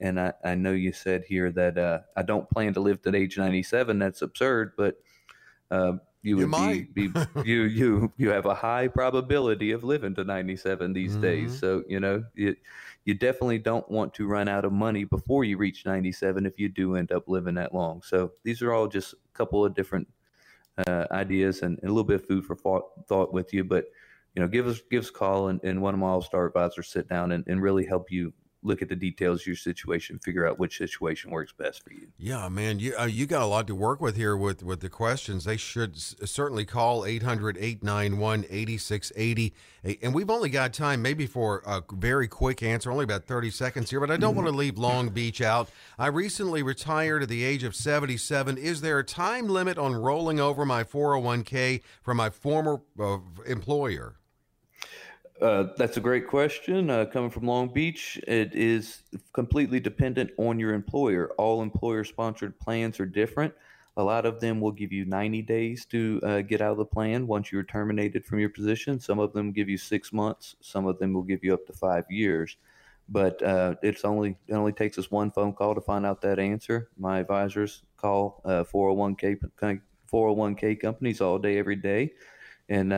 And 0.00 0.18
I, 0.20 0.32
I 0.44 0.54
know 0.54 0.72
you 0.72 0.92
said 0.92 1.24
here 1.24 1.50
that 1.52 1.78
uh, 1.78 2.00
I 2.16 2.22
don't 2.22 2.48
plan 2.48 2.74
to 2.74 2.80
live 2.80 3.02
to 3.02 3.14
age 3.14 3.38
97. 3.38 3.98
That's 3.98 4.22
absurd, 4.22 4.72
but 4.76 4.96
uh, 5.70 5.94
you 6.22 6.36
would 6.36 6.52
you 6.52 6.88
be, 6.92 7.08
be 7.08 7.20
you 7.44 7.62
you 7.62 8.12
you 8.16 8.30
have 8.30 8.44
a 8.44 8.54
high 8.54 8.88
probability 8.88 9.72
of 9.72 9.84
living 9.84 10.14
to 10.16 10.24
97 10.24 10.92
these 10.92 11.12
mm-hmm. 11.12 11.20
days. 11.22 11.58
So 11.58 11.82
you 11.88 12.00
know 12.00 12.24
you 12.34 12.56
you 13.04 13.14
definitely 13.14 13.58
don't 13.58 13.90
want 13.90 14.12
to 14.14 14.26
run 14.26 14.48
out 14.48 14.64
of 14.64 14.72
money 14.72 15.04
before 15.04 15.44
you 15.44 15.56
reach 15.56 15.86
97 15.86 16.44
if 16.44 16.58
you 16.58 16.68
do 16.68 16.96
end 16.96 17.12
up 17.12 17.28
living 17.28 17.54
that 17.54 17.74
long. 17.74 18.02
So 18.02 18.32
these 18.44 18.60
are 18.60 18.72
all 18.72 18.88
just 18.88 19.14
a 19.14 19.16
couple 19.32 19.64
of 19.64 19.74
different 19.74 20.08
uh, 20.86 21.06
ideas 21.10 21.62
and, 21.62 21.78
and, 21.80 21.90
a 21.90 21.92
little 21.92 22.04
bit 22.04 22.16
of 22.16 22.26
food 22.26 22.44
for 22.44 22.54
thought, 22.54 22.84
thought 23.08 23.32
with 23.32 23.52
you. 23.52 23.64
But 23.64 23.86
you 24.34 24.42
know, 24.42 24.48
give 24.48 24.66
us 24.66 24.80
give 24.90 25.02
us 25.02 25.10
a 25.10 25.12
call 25.12 25.48
and, 25.48 25.60
and 25.64 25.82
one 25.82 25.94
of 25.94 26.00
my 26.00 26.06
all 26.08 26.22
star 26.22 26.46
advisors 26.46 26.88
sit 26.88 27.08
down 27.08 27.32
and, 27.32 27.44
and 27.46 27.62
really 27.62 27.84
help 27.84 28.10
you 28.10 28.32
look 28.62 28.82
at 28.82 28.88
the 28.90 28.96
details 28.96 29.40
of 29.40 29.46
your 29.46 29.56
situation, 29.56 30.18
figure 30.18 30.46
out 30.46 30.58
which 30.58 30.76
situation 30.78 31.30
works 31.30 31.52
best 31.52 31.82
for 31.82 31.92
you. 31.92 32.08
Yeah, 32.18 32.48
man, 32.48 32.78
you 32.78 32.94
uh, 32.98 33.04
you 33.06 33.26
got 33.26 33.42
a 33.42 33.46
lot 33.46 33.66
to 33.68 33.74
work 33.74 34.00
with 34.00 34.16
here 34.16 34.36
with 34.36 34.62
with 34.62 34.80
the 34.80 34.90
questions. 34.90 35.44
They 35.44 35.56
should 35.56 35.94
s- 35.96 36.14
certainly 36.24 36.64
call 36.66 37.02
800-891-8680. 37.02 39.52
And 40.02 40.12
we've 40.14 40.28
only 40.30 40.50
got 40.50 40.72
time 40.74 41.00
maybe 41.02 41.26
for 41.26 41.62
a 41.66 41.82
very 41.92 42.28
quick 42.28 42.62
answer, 42.62 42.90
only 42.90 43.04
about 43.04 43.24
30 43.24 43.50
seconds 43.50 43.88
here, 43.90 44.00
but 44.00 44.10
I 44.10 44.16
don't 44.18 44.34
want 44.34 44.46
to 44.48 44.54
leave 44.54 44.76
Long 44.78 45.08
Beach 45.08 45.40
out. 45.40 45.70
I 45.98 46.08
recently 46.08 46.62
retired 46.62 47.22
at 47.22 47.28
the 47.30 47.44
age 47.44 47.64
of 47.64 47.74
77. 47.74 48.58
Is 48.58 48.82
there 48.82 48.98
a 48.98 49.04
time 49.04 49.48
limit 49.48 49.78
on 49.78 49.94
rolling 49.94 50.38
over 50.38 50.66
my 50.66 50.84
401k 50.84 51.80
from 52.02 52.18
my 52.18 52.28
former 52.30 52.82
uh, 52.98 53.18
employer? 53.46 54.16
Uh, 55.40 55.68
that's 55.76 55.96
a 55.96 56.00
great 56.00 56.26
question. 56.26 56.90
Uh, 56.90 57.06
coming 57.06 57.30
from 57.30 57.46
Long 57.46 57.68
Beach, 57.72 58.20
it 58.26 58.54
is 58.54 59.02
completely 59.32 59.80
dependent 59.80 60.30
on 60.36 60.58
your 60.58 60.74
employer. 60.74 61.30
All 61.38 61.62
employer 61.62 62.04
sponsored 62.04 62.58
plans 62.60 63.00
are 63.00 63.06
different. 63.06 63.54
A 63.96 64.02
lot 64.02 64.26
of 64.26 64.40
them 64.40 64.60
will 64.60 64.70
give 64.70 64.92
you 64.92 65.04
90 65.06 65.42
days 65.42 65.86
to 65.86 66.20
uh, 66.22 66.40
get 66.42 66.60
out 66.60 66.72
of 66.72 66.78
the 66.78 66.84
plan 66.84 67.26
once 67.26 67.50
you're 67.50 67.62
terminated 67.62 68.24
from 68.24 68.38
your 68.38 68.50
position. 68.50 69.00
Some 69.00 69.18
of 69.18 69.32
them 69.32 69.50
give 69.52 69.68
you 69.68 69.78
six 69.78 70.12
months. 70.12 70.56
Some 70.60 70.86
of 70.86 70.98
them 70.98 71.14
will 71.14 71.22
give 71.22 71.42
you 71.42 71.54
up 71.54 71.66
to 71.66 71.72
five 71.72 72.04
years. 72.10 72.56
But 73.08 73.42
uh, 73.42 73.74
it's 73.82 74.04
only 74.04 74.36
it 74.46 74.54
only 74.54 74.72
takes 74.72 74.96
us 74.96 75.10
one 75.10 75.32
phone 75.32 75.52
call 75.52 75.74
to 75.74 75.80
find 75.80 76.06
out 76.06 76.20
that 76.20 76.38
answer. 76.38 76.90
My 76.96 77.18
advisors 77.18 77.82
call 77.96 78.40
401k 78.46 79.42
uh, 79.62 79.74
401k 80.12 80.78
companies 80.78 81.20
all 81.20 81.38
day, 81.38 81.58
every 81.58 81.76
day, 81.76 82.12
and 82.68 82.92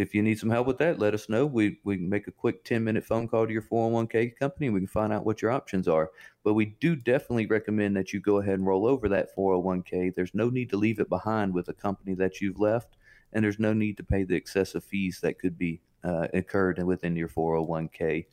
if 0.00 0.14
you 0.14 0.22
need 0.22 0.38
some 0.38 0.48
help 0.48 0.66
with 0.66 0.78
that, 0.78 0.98
let 0.98 1.12
us 1.12 1.28
know. 1.28 1.44
We 1.44 1.78
we 1.84 1.98
can 1.98 2.08
make 2.08 2.26
a 2.26 2.32
quick 2.32 2.64
10 2.64 2.82
minute 2.82 3.04
phone 3.04 3.28
call 3.28 3.46
to 3.46 3.52
your 3.52 3.60
401k 3.60 4.34
company 4.38 4.66
and 4.66 4.74
we 4.74 4.80
can 4.80 4.86
find 4.86 5.12
out 5.12 5.26
what 5.26 5.42
your 5.42 5.50
options 5.50 5.86
are. 5.88 6.10
But 6.42 6.54
we 6.54 6.76
do 6.80 6.96
definitely 6.96 7.44
recommend 7.44 7.94
that 7.96 8.14
you 8.14 8.20
go 8.20 8.38
ahead 8.38 8.58
and 8.58 8.66
roll 8.66 8.86
over 8.86 9.10
that 9.10 9.36
401k. 9.36 10.14
There's 10.14 10.34
no 10.34 10.48
need 10.48 10.70
to 10.70 10.78
leave 10.78 11.00
it 11.00 11.10
behind 11.10 11.52
with 11.52 11.68
a 11.68 11.74
company 11.74 12.14
that 12.14 12.40
you've 12.40 12.58
left, 12.58 12.96
and 13.34 13.44
there's 13.44 13.58
no 13.58 13.74
need 13.74 13.98
to 13.98 14.02
pay 14.02 14.24
the 14.24 14.36
excessive 14.36 14.82
fees 14.82 15.20
that 15.20 15.38
could 15.38 15.58
be 15.58 15.82
uh, 16.02 16.28
incurred 16.32 16.82
within 16.82 17.14
your 17.14 17.28
401k. 17.28 18.24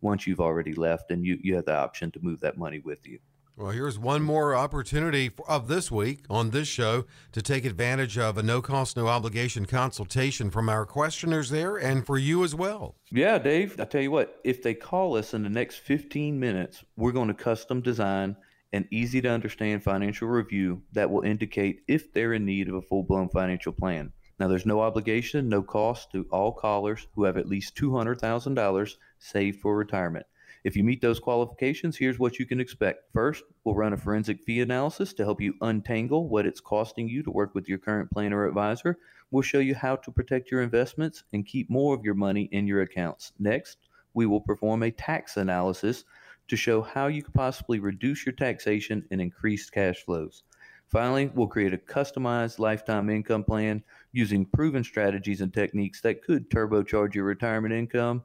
once 0.00 0.26
you've 0.26 0.40
already 0.40 0.74
left 0.74 1.12
and 1.12 1.24
you, 1.24 1.38
you 1.40 1.54
have 1.54 1.66
the 1.66 1.76
option 1.76 2.10
to 2.10 2.20
move 2.20 2.40
that 2.40 2.58
money 2.58 2.80
with 2.80 3.06
you. 3.06 3.20
Well, 3.54 3.70
here's 3.70 3.98
one 3.98 4.22
more 4.22 4.54
opportunity 4.54 5.28
for, 5.28 5.48
of 5.48 5.68
this 5.68 5.90
week 5.90 6.24
on 6.30 6.50
this 6.50 6.68
show 6.68 7.04
to 7.32 7.42
take 7.42 7.66
advantage 7.66 8.16
of 8.16 8.38
a 8.38 8.42
no 8.42 8.62
cost, 8.62 8.96
no 8.96 9.08
obligation 9.08 9.66
consultation 9.66 10.50
from 10.50 10.70
our 10.70 10.86
questioners 10.86 11.50
there 11.50 11.76
and 11.76 12.06
for 12.06 12.16
you 12.16 12.44
as 12.44 12.54
well. 12.54 12.96
Yeah, 13.10 13.38
Dave, 13.38 13.78
I 13.78 13.84
tell 13.84 14.00
you 14.00 14.10
what, 14.10 14.40
if 14.42 14.62
they 14.62 14.72
call 14.72 15.18
us 15.18 15.34
in 15.34 15.42
the 15.42 15.50
next 15.50 15.80
15 15.80 16.40
minutes, 16.40 16.82
we're 16.96 17.12
going 17.12 17.28
to 17.28 17.34
custom 17.34 17.82
design 17.82 18.36
an 18.72 18.88
easy 18.90 19.20
to 19.20 19.28
understand 19.28 19.84
financial 19.84 20.28
review 20.28 20.82
that 20.92 21.10
will 21.10 21.22
indicate 21.22 21.82
if 21.86 22.10
they're 22.10 22.32
in 22.32 22.46
need 22.46 22.70
of 22.70 22.74
a 22.76 22.82
full 22.82 23.02
blown 23.02 23.28
financial 23.28 23.72
plan. 23.74 24.12
Now, 24.40 24.48
there's 24.48 24.64
no 24.64 24.80
obligation, 24.80 25.50
no 25.50 25.62
cost 25.62 26.10
to 26.12 26.26
all 26.32 26.52
callers 26.52 27.06
who 27.14 27.24
have 27.24 27.36
at 27.36 27.46
least 27.46 27.76
$200,000 27.76 28.94
saved 29.18 29.60
for 29.60 29.76
retirement. 29.76 30.24
If 30.64 30.76
you 30.76 30.84
meet 30.84 31.00
those 31.00 31.18
qualifications, 31.18 31.96
here's 31.96 32.20
what 32.20 32.38
you 32.38 32.46
can 32.46 32.60
expect. 32.60 33.12
First, 33.12 33.42
we'll 33.64 33.74
run 33.74 33.92
a 33.92 33.96
forensic 33.96 34.42
fee 34.44 34.60
analysis 34.60 35.12
to 35.14 35.24
help 35.24 35.40
you 35.40 35.54
untangle 35.60 36.28
what 36.28 36.46
it's 36.46 36.60
costing 36.60 37.08
you 37.08 37.22
to 37.24 37.30
work 37.30 37.54
with 37.54 37.68
your 37.68 37.78
current 37.78 38.10
planner 38.12 38.38
or 38.38 38.46
advisor. 38.46 38.98
We'll 39.32 39.42
show 39.42 39.58
you 39.58 39.74
how 39.74 39.96
to 39.96 40.12
protect 40.12 40.52
your 40.52 40.62
investments 40.62 41.24
and 41.32 41.44
keep 41.44 41.68
more 41.68 41.94
of 41.94 42.04
your 42.04 42.14
money 42.14 42.48
in 42.52 42.68
your 42.68 42.82
accounts. 42.82 43.32
Next, 43.40 43.78
we 44.14 44.26
will 44.26 44.40
perform 44.40 44.84
a 44.84 44.92
tax 44.92 45.36
analysis 45.36 46.04
to 46.46 46.56
show 46.56 46.82
how 46.82 47.08
you 47.08 47.22
could 47.22 47.34
possibly 47.34 47.80
reduce 47.80 48.24
your 48.24 48.34
taxation 48.34 49.04
and 49.10 49.20
increase 49.20 49.68
cash 49.68 50.04
flows. 50.04 50.44
Finally, 50.86 51.32
we'll 51.34 51.46
create 51.46 51.72
a 51.72 51.78
customized 51.78 52.58
lifetime 52.58 53.08
income 53.08 53.42
plan 53.42 53.82
using 54.12 54.44
proven 54.44 54.84
strategies 54.84 55.40
and 55.40 55.52
techniques 55.54 56.02
that 56.02 56.22
could 56.22 56.50
turbocharge 56.50 57.14
your 57.14 57.24
retirement 57.24 57.72
income 57.72 58.22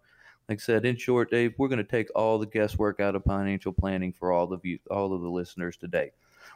like 0.49 0.59
I 0.59 0.61
said, 0.61 0.85
in 0.85 0.95
short, 0.95 1.29
Dave, 1.29 1.53
we're 1.57 1.67
going 1.67 1.77
to 1.77 1.83
take 1.83 2.07
all 2.15 2.39
the 2.39 2.45
guesswork 2.45 2.99
out 2.99 3.15
of 3.15 3.23
financial 3.23 3.73
planning 3.73 4.13
for 4.13 4.31
all 4.31 4.53
of 4.53 4.65
you, 4.65 4.79
all 4.89 5.13
of 5.13 5.21
the 5.21 5.29
listeners 5.29 5.77
today. 5.77 6.11